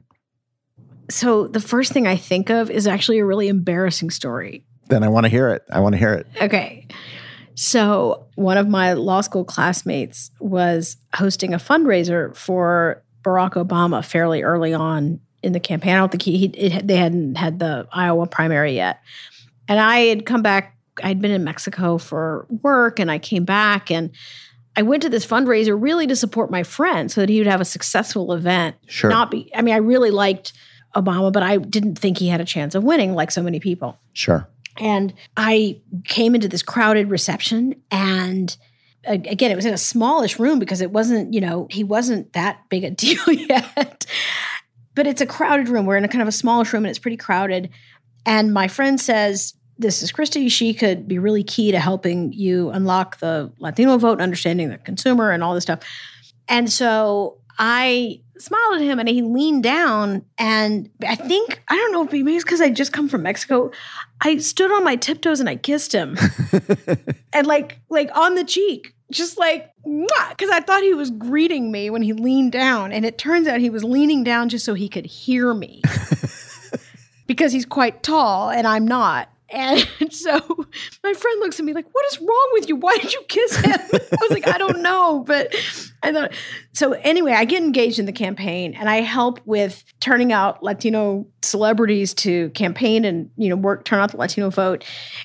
So 1.10 1.48
the 1.48 1.58
first 1.58 1.90
thing 1.90 2.06
I 2.06 2.14
think 2.14 2.50
of 2.50 2.70
is 2.70 2.86
actually 2.86 3.18
a 3.18 3.24
really 3.24 3.48
embarrassing 3.48 4.10
story. 4.10 4.64
Then 4.86 5.02
I 5.02 5.08
want 5.08 5.24
to 5.24 5.28
hear 5.28 5.48
it. 5.48 5.64
I 5.72 5.80
want 5.80 5.94
to 5.94 5.98
hear 5.98 6.14
it. 6.14 6.28
Okay. 6.40 6.86
So 7.56 8.28
one 8.36 8.58
of 8.58 8.68
my 8.68 8.92
law 8.92 9.22
school 9.22 9.44
classmates 9.44 10.30
was 10.38 10.98
hosting 11.16 11.52
a 11.52 11.58
fundraiser 11.58 12.36
for 12.36 13.02
Barack 13.24 13.54
Obama 13.54 14.04
fairly 14.04 14.44
early 14.44 14.72
on 14.72 15.18
in 15.42 15.52
the 15.52 15.60
campaign. 15.60 15.94
I 15.94 15.98
don't 15.98 16.10
think 16.10 16.22
he, 16.22 16.38
he 16.38 16.46
it, 16.46 16.86
they 16.86 16.96
hadn't 16.96 17.36
had 17.36 17.58
the 17.58 17.86
Iowa 17.92 18.26
primary 18.26 18.74
yet. 18.74 19.00
And 19.68 19.78
I 19.78 20.00
had 20.00 20.26
come 20.26 20.42
back, 20.42 20.76
I'd 21.02 21.20
been 21.20 21.30
in 21.30 21.44
Mexico 21.44 21.98
for 21.98 22.46
work 22.62 22.98
and 22.98 23.10
I 23.10 23.18
came 23.18 23.44
back 23.44 23.90
and 23.90 24.10
I 24.76 24.82
went 24.82 25.02
to 25.02 25.08
this 25.08 25.26
fundraiser 25.26 25.80
really 25.80 26.06
to 26.06 26.16
support 26.16 26.50
my 26.50 26.62
friend 26.62 27.10
so 27.10 27.20
that 27.20 27.28
he 27.28 27.38
would 27.38 27.46
have 27.46 27.60
a 27.60 27.64
successful 27.64 28.32
event. 28.32 28.76
Sure. 28.86 29.10
Not 29.10 29.30
be 29.30 29.50
I 29.54 29.62
mean, 29.62 29.74
I 29.74 29.78
really 29.78 30.10
liked 30.10 30.52
Obama, 30.94 31.32
but 31.32 31.42
I 31.42 31.58
didn't 31.58 31.98
think 31.98 32.18
he 32.18 32.28
had 32.28 32.40
a 32.40 32.44
chance 32.44 32.74
of 32.74 32.82
winning 32.82 33.14
like 33.14 33.30
so 33.30 33.42
many 33.42 33.60
people. 33.60 33.98
Sure. 34.12 34.48
And 34.78 35.12
I 35.36 35.80
came 36.04 36.34
into 36.34 36.48
this 36.48 36.62
crowded 36.62 37.10
reception 37.10 37.82
and 37.90 38.56
again, 39.04 39.50
it 39.50 39.56
was 39.56 39.66
in 39.66 39.74
a 39.74 39.78
smallish 39.78 40.38
room 40.38 40.58
because 40.58 40.80
it 40.80 40.90
wasn't, 40.90 41.32
you 41.32 41.40
know, 41.40 41.66
he 41.70 41.84
wasn't 41.84 42.32
that 42.32 42.68
big 42.68 42.84
a 42.84 42.90
deal 42.92 43.30
yet. 43.30 44.06
But 44.98 45.06
it's 45.06 45.20
a 45.20 45.26
crowded 45.26 45.68
room. 45.68 45.86
We're 45.86 45.96
in 45.96 46.04
a 46.04 46.08
kind 46.08 46.22
of 46.22 46.26
a 46.26 46.32
smallish 46.32 46.72
room 46.72 46.84
and 46.84 46.90
it's 46.90 46.98
pretty 46.98 47.16
crowded. 47.16 47.70
And 48.26 48.52
my 48.52 48.66
friend 48.66 49.00
says, 49.00 49.54
This 49.78 50.02
is 50.02 50.10
Christy. 50.10 50.48
She 50.48 50.74
could 50.74 51.06
be 51.06 51.20
really 51.20 51.44
key 51.44 51.70
to 51.70 51.78
helping 51.78 52.32
you 52.32 52.70
unlock 52.70 53.20
the 53.20 53.52
Latino 53.60 53.96
vote 53.96 54.14
and 54.14 54.22
understanding 54.22 54.70
the 54.70 54.78
consumer 54.78 55.30
and 55.30 55.44
all 55.44 55.54
this 55.54 55.62
stuff. 55.62 55.84
And 56.48 56.68
so 56.68 57.38
I 57.60 58.22
smiled 58.38 58.74
at 58.74 58.80
him 58.80 58.98
and 58.98 59.08
he 59.08 59.22
leaned 59.22 59.62
down 59.62 60.24
and 60.36 60.90
I 61.06 61.14
think 61.14 61.62
I 61.68 61.76
don't 61.76 61.92
know 61.92 62.04
if 62.04 62.10
maybe 62.10 62.34
it's 62.34 62.42
because 62.42 62.60
I 62.60 62.68
just 62.68 62.92
come 62.92 63.08
from 63.08 63.22
Mexico. 63.22 63.70
I 64.20 64.38
stood 64.38 64.72
on 64.72 64.82
my 64.82 64.96
tiptoes 64.96 65.38
and 65.38 65.48
I 65.48 65.54
kissed 65.54 65.94
him. 65.94 66.18
and 67.32 67.46
like 67.46 67.78
like 67.88 68.10
on 68.16 68.34
the 68.34 68.42
cheek. 68.42 68.94
Just 69.10 69.38
like 69.38 69.72
because 69.84 70.50
I 70.50 70.60
thought 70.60 70.82
he 70.82 70.94
was 70.94 71.10
greeting 71.10 71.72
me 71.72 71.88
when 71.90 72.02
he 72.02 72.12
leaned 72.12 72.52
down. 72.52 72.92
And 72.92 73.04
it 73.04 73.16
turns 73.16 73.48
out 73.48 73.60
he 73.60 73.70
was 73.70 73.84
leaning 73.84 74.22
down 74.22 74.48
just 74.48 74.64
so 74.64 74.74
he 74.74 74.88
could 74.88 75.06
hear 75.06 75.54
me. 75.54 75.82
because 77.26 77.52
he's 77.52 77.66
quite 77.66 78.02
tall 78.02 78.50
and 78.50 78.66
I'm 78.66 78.86
not. 78.86 79.30
And 79.50 79.86
so 80.10 80.66
my 81.04 81.14
friend 81.14 81.40
looks 81.40 81.58
at 81.58 81.64
me 81.64 81.72
like, 81.72 81.86
"What 81.92 82.04
is 82.12 82.20
wrong 82.20 82.50
with 82.52 82.68
you? 82.68 82.76
Why 82.76 82.96
did 82.96 83.12
you 83.12 83.22
kiss 83.28 83.56
him?" 83.56 83.72
I 83.92 84.16
was 84.20 84.30
like, 84.30 84.48
"I 84.48 84.58
don't 84.58 84.82
know," 84.82 85.24
but 85.26 85.54
I 86.02 86.12
thought. 86.12 86.32
So 86.72 86.92
anyway, 86.92 87.32
I 87.32 87.44
get 87.44 87.62
engaged 87.62 87.98
in 87.98 88.06
the 88.06 88.12
campaign, 88.12 88.74
and 88.74 88.88
I 88.88 89.00
help 89.00 89.40
with 89.44 89.84
turning 90.00 90.32
out 90.32 90.62
Latino 90.62 91.26
celebrities 91.42 92.14
to 92.14 92.50
campaign 92.50 93.04
and 93.04 93.30
you 93.36 93.48
know 93.48 93.56
work 93.56 93.84
turn 93.84 93.98
out 93.98 94.12
the 94.12 94.16
Latino 94.16 94.48
vote. 94.50 94.84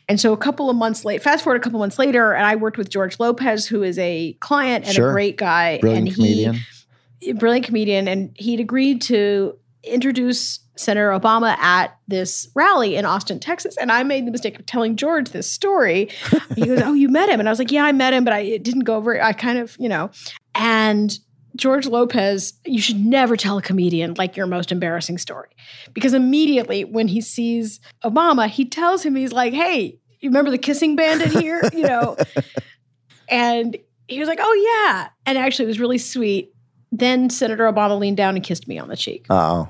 And 0.09 0.19
so 0.19 0.34
a 0.34 0.38
couple 0.38 0.69
of 0.69 0.76
months 0.76 1.05
late, 1.05 1.21
fast 1.21 1.43
forward 1.43 1.61
a 1.61 1.63
couple 1.63 1.80
months 1.80 1.99
later, 1.99 2.34
and 2.34 2.45
I 2.45 2.55
worked 2.55 2.78
with 2.78 2.89
George 2.89 3.19
Lopez, 3.19 3.67
who 3.67 3.84
is 3.84 3.99
a 3.99 4.34
client 4.39 4.86
and 4.86 4.93
Sure. 4.95 5.09
a 5.09 5.13
great 5.13 5.38
guy, 5.38 5.78
Brilliant 5.80 6.07
and 6.07 6.15
comedian. 6.15 6.59
he 7.19 7.34
brilliant 7.34 7.65
comedian, 7.65 8.07
and 8.07 8.32
he'd 8.36 8.59
agreed 8.59 9.01
to 9.03 9.57
introduce 9.84 10.59
Senator 10.76 11.09
Obama 11.09 11.57
at 11.57 11.97
this 12.07 12.49
rally 12.55 12.95
in 12.95 13.05
Austin, 13.05 13.39
Texas. 13.39 13.78
And 13.78 13.91
I 13.91 14.03
made 14.03 14.26
the 14.26 14.32
mistake 14.32 14.57
of 14.57 14.65
telling 14.65 14.95
George 14.95 15.30
this 15.30 15.49
story. 15.49 16.09
he 16.55 16.65
goes, 16.65 16.82
Oh, 16.82 16.93
you 16.93 17.09
met 17.09 17.30
him? 17.30 17.39
And 17.39 17.47
I 17.47 17.51
was 17.51 17.59
like, 17.59 17.71
Yeah, 17.71 17.86
I 17.86 17.91
met 17.91 18.13
him, 18.13 18.24
but 18.24 18.34
I 18.34 18.39
it 18.39 18.63
didn't 18.63 18.84
go 18.84 18.95
over. 18.95 19.21
I 19.21 19.34
kind 19.34 19.59
of, 19.59 19.76
you 19.80 19.89
know. 19.89 20.09
And 20.55 21.17
George 21.55 21.86
Lopez, 21.86 22.53
you 22.65 22.82
should 22.82 22.99
never 22.99 23.38
tell 23.38 23.57
a 23.57 23.61
comedian 23.61 24.15
like 24.17 24.36
your 24.36 24.47
most 24.47 24.71
embarrassing 24.71 25.19
story. 25.19 25.49
Because 25.93 26.13
immediately 26.13 26.84
when 26.84 27.07
he 27.07 27.21
sees 27.21 27.80
Obama, 28.03 28.47
he 28.49 28.65
tells 28.65 29.03
him, 29.03 29.15
he's 29.15 29.34
like, 29.34 29.53
Hey, 29.53 29.99
you 30.19 30.30
remember 30.30 30.49
the 30.51 30.57
kissing 30.57 30.95
bandit 30.95 31.30
here? 31.32 31.61
you 31.74 31.84
know? 31.84 32.17
And 33.30 33.78
he 34.07 34.19
was 34.19 34.28
like, 34.28 34.39
Oh, 34.41 34.86
yeah. 34.88 35.09
And 35.26 35.38
actually, 35.38 35.65
it 35.65 35.69
was 35.69 35.80
really 35.80 35.99
sweet. 35.99 36.53
Then 36.91 37.30
Senator 37.30 37.71
Obama 37.71 37.99
leaned 37.99 38.17
down 38.17 38.36
and 38.36 38.43
kissed 38.43 38.67
me 38.67 38.78
on 38.78 38.88
the 38.88 38.97
cheek. 38.97 39.26
Oh, 39.30 39.69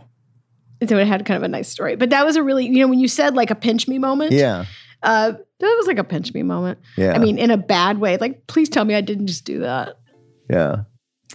So 0.88 0.98
it 0.98 1.08
had 1.08 1.26
kind 1.26 1.38
of 1.38 1.44
a 1.44 1.48
nice 1.48 1.70
story. 1.70 1.96
But 1.96 2.10
that 2.12 2.26
was 2.26 2.36
a 2.36 2.44
really, 2.44 2.66
you 2.66 2.80
know, 2.80 2.88
when 2.88 3.00
you 3.00 3.08
said 3.08 3.36
like 3.36 3.52
a 3.52 3.56
pinch 3.56 3.88
me 3.88 3.98
moment, 3.98 4.32
yeah. 4.32 4.66
uh, 5.02 5.32
that 5.32 5.76
was 5.78 5.88
like 5.88 6.00
a 6.00 6.04
pinch 6.04 6.34
me 6.34 6.44
moment. 6.44 6.80
Yeah. 6.98 7.14
I 7.14 7.20
mean, 7.20 7.38
in 7.38 7.52
a 7.52 7.58
bad 7.58 8.00
way. 8.00 8.18
Like, 8.18 8.48
please 8.48 8.70
tell 8.70 8.86
me 8.86 8.96
I 8.96 9.02
didn't 9.02 9.28
just 9.28 9.46
do 9.46 9.60
that. 9.60 9.98
Yeah. 10.50 10.84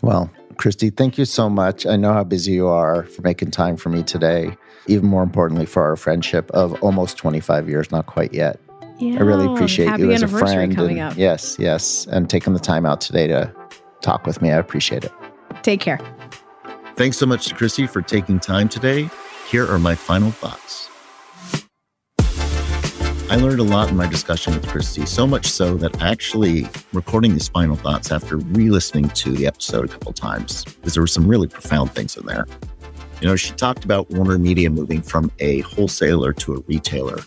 Well, 0.03 0.31
Christy, 0.57 0.91
thank 0.91 1.19
you 1.19 1.25
so 1.25 1.49
much. 1.49 1.87
I 1.87 1.97
know 1.97 2.13
how 2.13 2.25
busy 2.25 2.53
you 2.53 2.69
are 2.69 3.05
for 3.05 3.23
making 3.23 3.53
time 3.53 3.77
for 3.77 3.89
me 3.89 4.03
today. 4.03 4.57
Even 4.87 5.07
more 5.07 5.23
importantly, 5.23 5.67
for 5.67 5.83
our 5.83 5.97
friendship 5.97 6.51
of 6.53 6.81
almost 6.83 7.17
25 7.17 7.69
years, 7.69 7.91
not 7.91 8.07
quite 8.07 8.33
yet. 8.33 8.59
Yeah. 8.99 9.19
I 9.19 9.23
really 9.23 9.47
appreciate 9.47 9.89
Happy 9.89 10.03
you 10.03 10.13
as 10.13 10.23
a 10.23 10.29
friend. 10.29 10.75
coming 10.75 10.99
and- 10.99 11.13
up. 11.13 11.19
Yes, 11.19 11.57
yes. 11.59 12.07
And 12.11 12.29
taking 12.29 12.53
the 12.53 12.59
time 12.61 12.85
out 12.85 13.01
today 13.01 13.29
to 13.29 13.53
talk 14.01 14.27
with 14.27 14.43
me. 14.43 14.51
I 14.51 14.57
appreciate 14.57 15.05
it. 15.05 15.13
Take 15.63 15.81
care. 15.81 16.01
Thanks 16.97 17.17
so 17.17 17.27
much 17.27 17.47
to 17.47 17.55
Christy 17.55 17.87
for 17.87 18.03
taking 18.03 18.41
time 18.41 18.69
today. 18.69 19.09
Here 19.49 19.67
are 19.67 19.79
my 19.79 19.95
final 19.95 20.31
thoughts. 20.31 20.91
I 23.31 23.37
learned 23.37 23.61
a 23.61 23.63
lot 23.63 23.89
in 23.89 23.97
my 23.97 24.07
discussion 24.07 24.53
with 24.53 24.69
Christy, 24.69 25.07
so 25.07 25.27
much 25.27 25.47
so 25.47 25.75
that 25.79 26.03
actually 26.03 26.69
recording 26.93 27.33
these 27.33 27.49
final 27.49 27.75
thoughts 27.75 28.13
after 28.13 28.37
re 28.37 28.69
listening 28.69 29.09
to 29.09 29.33
the 29.33 29.47
episode 29.47 29.87
a 29.87 29.89
couple 29.89 30.13
times, 30.13 30.65
because 30.65 30.93
there 30.93 31.03
were 31.03 31.07
some 31.07 31.27
really 31.27 31.49
profound 31.49 31.93
things 31.93 32.15
in 32.19 32.27
there. 32.27 32.47
You 33.23 33.29
know, 33.29 33.37
she 33.37 33.55
talked 33.55 33.87
about 33.87 34.11
Warner 34.11 34.37
Media 34.37 34.69
moving 34.69 35.01
from 35.01 35.33
a 35.39 35.61
wholesaler 35.61 36.35
to 36.35 36.57
a 36.57 36.61
retailer, 36.67 37.23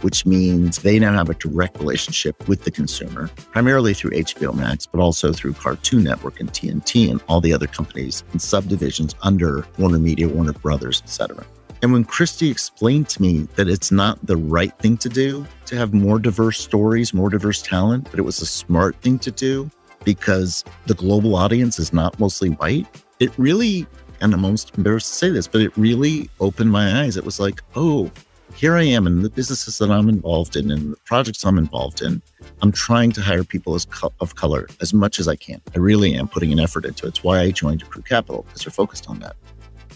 which 0.00 0.24
means 0.24 0.78
they 0.78 0.98
now 0.98 1.12
have 1.12 1.28
a 1.28 1.34
direct 1.34 1.78
relationship 1.78 2.48
with 2.48 2.64
the 2.64 2.70
consumer, 2.70 3.28
primarily 3.52 3.92
through 3.92 4.12
HBO 4.12 4.54
Max, 4.54 4.86
but 4.86 4.98
also 5.02 5.30
through 5.30 5.52
Cartoon 5.52 6.04
Network 6.04 6.40
and 6.40 6.50
TNT 6.50 7.10
and 7.10 7.22
all 7.28 7.42
the 7.42 7.52
other 7.52 7.66
companies 7.66 8.24
and 8.32 8.40
subdivisions 8.40 9.14
under 9.20 9.66
Warner 9.76 9.98
Media, 9.98 10.26
Warner 10.26 10.54
Brothers, 10.54 11.02
etc. 11.04 11.44
And 11.82 11.92
when 11.92 12.04
Christy 12.04 12.50
explained 12.50 13.08
to 13.10 13.22
me 13.22 13.42
that 13.56 13.68
it's 13.68 13.92
not 13.92 14.24
the 14.26 14.36
right 14.36 14.76
thing 14.78 14.96
to 14.98 15.08
do 15.08 15.46
to 15.66 15.76
have 15.76 15.92
more 15.92 16.18
diverse 16.18 16.58
stories, 16.58 17.12
more 17.12 17.28
diverse 17.28 17.62
talent, 17.62 18.08
but 18.10 18.18
it 18.18 18.22
was 18.22 18.40
a 18.40 18.46
smart 18.46 18.96
thing 19.02 19.18
to 19.20 19.30
do 19.30 19.70
because 20.04 20.64
the 20.86 20.94
global 20.94 21.34
audience 21.34 21.78
is 21.78 21.92
not 21.92 22.18
mostly 22.18 22.50
white, 22.50 22.86
it 23.20 23.36
really, 23.38 23.86
and 24.20 24.32
I'm 24.32 24.44
almost 24.44 24.76
embarrassed 24.76 25.08
to 25.08 25.14
say 25.14 25.30
this, 25.30 25.48
but 25.48 25.60
it 25.60 25.76
really 25.76 26.30
opened 26.40 26.70
my 26.70 27.02
eyes. 27.02 27.16
It 27.16 27.24
was 27.24 27.40
like, 27.40 27.60
oh, 27.74 28.10
here 28.54 28.76
I 28.76 28.84
am 28.84 29.06
in 29.06 29.22
the 29.22 29.28
businesses 29.28 29.78
that 29.78 29.90
I'm 29.90 30.08
involved 30.08 30.56
in 30.56 30.70
and 30.70 30.92
the 30.92 30.96
projects 31.04 31.44
I'm 31.44 31.58
involved 31.58 32.00
in. 32.00 32.22
I'm 32.62 32.72
trying 32.72 33.12
to 33.12 33.20
hire 33.20 33.44
people 33.44 33.74
as 33.74 33.84
co- 33.84 34.12
of 34.20 34.36
color 34.36 34.68
as 34.80 34.94
much 34.94 35.18
as 35.18 35.28
I 35.28 35.36
can. 35.36 35.60
I 35.74 35.78
really 35.78 36.14
am 36.14 36.28
putting 36.28 36.52
an 36.52 36.60
effort 36.60 36.86
into 36.86 37.04
it. 37.04 37.10
It's 37.10 37.24
why 37.24 37.40
I 37.40 37.50
joined 37.50 37.86
Crew 37.90 38.02
Capital 38.02 38.42
because 38.42 38.62
they're 38.62 38.70
focused 38.70 39.10
on 39.10 39.18
that. 39.20 39.36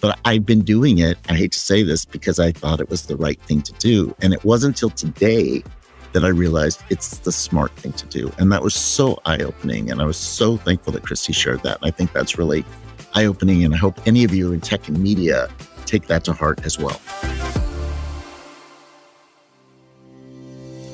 But 0.01 0.19
I've 0.25 0.47
been 0.47 0.63
doing 0.63 0.99
it, 0.99 1.19
I 1.29 1.35
hate 1.35 1.53
to 1.53 1.59
say 1.59 1.83
this, 1.83 2.05
because 2.05 2.39
I 2.39 2.53
thought 2.53 2.81
it 2.81 2.89
was 2.89 3.07
the 3.07 3.17
right 3.17 3.41
thing 3.43 3.63
to 3.63 3.73
do. 3.75 4.15
And 4.23 4.33
it 4.33 4.45
wasn't 4.45 4.77
until 4.77 4.91
today 4.91 5.63
that 6.13 6.25
I 6.25 6.29
realized 6.29 6.83
it's 6.89 7.19
the 7.19 7.33
smart 7.33 7.71
thing 7.77 7.93
to 7.93 8.07
do. 8.07 8.33
And 8.39 8.51
that 8.53 8.63
was 8.63 8.75
so 8.75 9.21
eye 9.27 9.39
opening. 9.39 9.91
And 9.91 10.01
I 10.01 10.05
was 10.05 10.17
so 10.17 10.57
thankful 10.57 10.93
that 10.95 11.03
Christy 11.03 11.33
shared 11.33 11.63
that. 11.63 11.77
And 11.83 11.87
I 11.87 11.91
think 11.91 12.13
that's 12.13 12.39
really 12.39 12.65
eye 13.15 13.27
opening. 13.27 13.65
And 13.65 13.75
I 13.75 13.77
hope 13.77 14.01
any 14.07 14.25
of 14.25 14.35
you 14.35 14.53
in 14.53 14.61
tech 14.61 14.89
and 14.89 14.99
media 14.99 15.49
take 15.85 16.07
that 16.07 16.25
to 16.25 16.33
heart 16.33 16.65
as 16.65 16.79
well. 16.79 17.01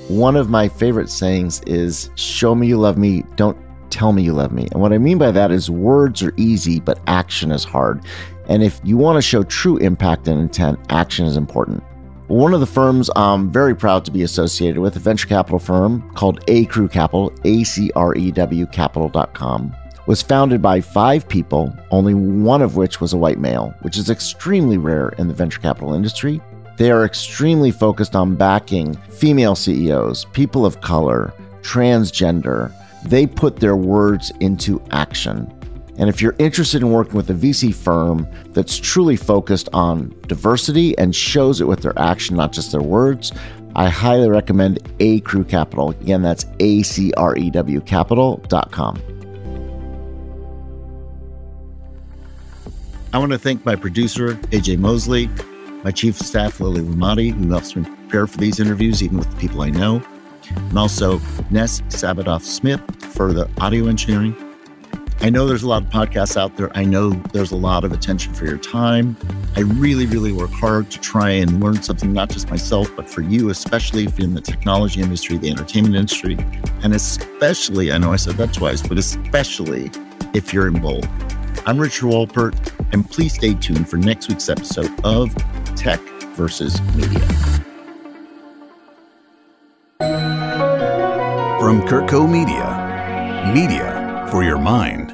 One 0.08 0.36
of 0.36 0.50
my 0.50 0.68
favorite 0.68 1.10
sayings 1.10 1.62
is 1.62 2.10
show 2.14 2.54
me 2.54 2.68
you 2.68 2.78
love 2.78 2.96
me, 2.96 3.24
don't 3.34 3.58
tell 3.90 4.12
me 4.12 4.22
you 4.22 4.32
love 4.32 4.52
me. 4.52 4.68
And 4.72 4.80
what 4.80 4.92
I 4.92 4.98
mean 4.98 5.18
by 5.18 5.30
that 5.30 5.50
is 5.50 5.70
words 5.70 6.22
are 6.22 6.32
easy, 6.36 6.80
but 6.80 7.00
action 7.06 7.50
is 7.50 7.64
hard. 7.64 8.02
And 8.48 8.62
if 8.62 8.80
you 8.84 8.96
want 8.96 9.16
to 9.16 9.22
show 9.22 9.42
true 9.42 9.76
impact 9.78 10.28
and 10.28 10.40
intent, 10.40 10.78
action 10.90 11.26
is 11.26 11.36
important. 11.36 11.82
One 12.28 12.54
of 12.54 12.60
the 12.60 12.66
firms 12.66 13.08
I'm 13.14 13.52
very 13.52 13.74
proud 13.74 14.04
to 14.04 14.10
be 14.10 14.22
associated 14.22 14.78
with, 14.78 14.96
a 14.96 14.98
venture 14.98 15.28
capital 15.28 15.60
firm 15.60 16.10
called 16.14 16.44
Acrew 16.46 16.90
Capital, 16.90 17.32
A 17.44 17.62
C 17.62 17.90
R 17.94 18.16
E 18.16 18.32
W 18.32 18.66
capital.com, 18.66 19.74
was 20.06 20.22
founded 20.22 20.60
by 20.60 20.80
five 20.80 21.28
people, 21.28 21.72
only 21.92 22.14
one 22.14 22.62
of 22.62 22.76
which 22.76 23.00
was 23.00 23.12
a 23.12 23.16
white 23.16 23.38
male, 23.38 23.74
which 23.82 23.96
is 23.96 24.10
extremely 24.10 24.76
rare 24.76 25.10
in 25.18 25.28
the 25.28 25.34
venture 25.34 25.60
capital 25.60 25.94
industry. 25.94 26.40
They 26.76 26.90
are 26.90 27.04
extremely 27.04 27.70
focused 27.70 28.16
on 28.16 28.36
backing 28.36 28.94
female 29.08 29.54
CEOs, 29.54 30.26
people 30.32 30.66
of 30.66 30.80
color, 30.80 31.32
transgender. 31.62 32.72
They 33.04 33.26
put 33.26 33.56
their 33.56 33.76
words 33.76 34.32
into 34.40 34.82
action. 34.90 35.52
And 35.98 36.08
if 36.10 36.20
you're 36.20 36.36
interested 36.38 36.82
in 36.82 36.90
working 36.90 37.14
with 37.14 37.30
a 37.30 37.34
VC 37.34 37.74
firm 37.74 38.28
that's 38.50 38.76
truly 38.76 39.16
focused 39.16 39.68
on 39.72 40.14
diversity 40.26 40.96
and 40.98 41.14
shows 41.14 41.60
it 41.60 41.66
with 41.66 41.80
their 41.80 41.98
action, 41.98 42.36
not 42.36 42.52
just 42.52 42.72
their 42.72 42.82
words, 42.82 43.32
I 43.76 43.88
highly 43.88 44.28
recommend 44.28 44.82
Acrew 44.98 45.48
Capital. 45.48 45.90
Again, 45.90 46.22
that's 46.22 46.46
A 46.60 46.82
C 46.82 47.12
R 47.14 47.36
E 47.36 47.50
W 47.50 47.80
capital.com. 47.80 49.02
I 53.12 53.18
want 53.18 53.32
to 53.32 53.38
thank 53.38 53.64
my 53.64 53.76
producer, 53.76 54.34
AJ 54.50 54.78
Mosley, 54.78 55.30
my 55.82 55.90
chief 55.90 56.20
of 56.20 56.26
staff, 56.26 56.60
Lily 56.60 56.82
Ramadi, 56.82 57.32
who 57.32 57.50
helps 57.50 57.74
me 57.74 57.84
prepare 57.84 58.26
for 58.26 58.36
these 58.38 58.60
interviews, 58.60 59.02
even 59.02 59.18
with 59.18 59.30
the 59.30 59.36
people 59.36 59.62
I 59.62 59.70
know, 59.70 60.02
and 60.54 60.78
also 60.78 61.18
Ness 61.50 61.80
Sabadoff 61.88 62.42
Smith 62.42 62.82
for 63.14 63.32
the 63.32 63.48
audio 63.58 63.86
engineering. 63.86 64.34
I 65.20 65.30
know 65.30 65.46
there's 65.46 65.62
a 65.62 65.68
lot 65.68 65.82
of 65.82 65.88
podcasts 65.88 66.36
out 66.36 66.56
there. 66.56 66.70
I 66.76 66.84
know 66.84 67.10
there's 67.32 67.50
a 67.50 67.56
lot 67.56 67.84
of 67.84 67.92
attention 67.92 68.34
for 68.34 68.44
your 68.44 68.58
time. 68.58 69.16
I 69.56 69.60
really, 69.60 70.04
really 70.06 70.30
work 70.30 70.50
hard 70.50 70.90
to 70.90 71.00
try 71.00 71.30
and 71.30 71.62
learn 71.62 71.82
something, 71.82 72.12
not 72.12 72.28
just 72.28 72.50
myself, 72.50 72.94
but 72.94 73.08
for 73.08 73.22
you, 73.22 73.48
especially 73.48 74.04
if 74.04 74.18
you're 74.18 74.28
in 74.28 74.34
the 74.34 74.42
technology 74.42 75.00
industry, 75.00 75.38
the 75.38 75.50
entertainment 75.50 75.96
industry, 75.96 76.36
and 76.82 76.92
especially, 76.94 77.92
I 77.92 77.98
know 77.98 78.12
I 78.12 78.16
said 78.16 78.34
that 78.36 78.52
twice, 78.52 78.86
but 78.86 78.98
especially 78.98 79.90
if 80.34 80.52
you're 80.52 80.68
in 80.68 80.80
bold. 80.80 81.08
I'm 81.64 81.78
Richard 81.78 82.06
Wolpert, 82.06 82.54
and 82.92 83.10
please 83.10 83.34
stay 83.34 83.54
tuned 83.54 83.88
for 83.88 83.96
next 83.96 84.28
week's 84.28 84.50
episode 84.50 84.92
of 85.02 85.34
Tech 85.76 86.00
versus 86.36 86.80
Media. 86.94 87.26
From 91.58 91.80
Kirkco 91.88 92.30
Media, 92.30 93.52
media 93.52 94.28
for 94.30 94.42
your 94.42 94.58
mind. 94.58 95.05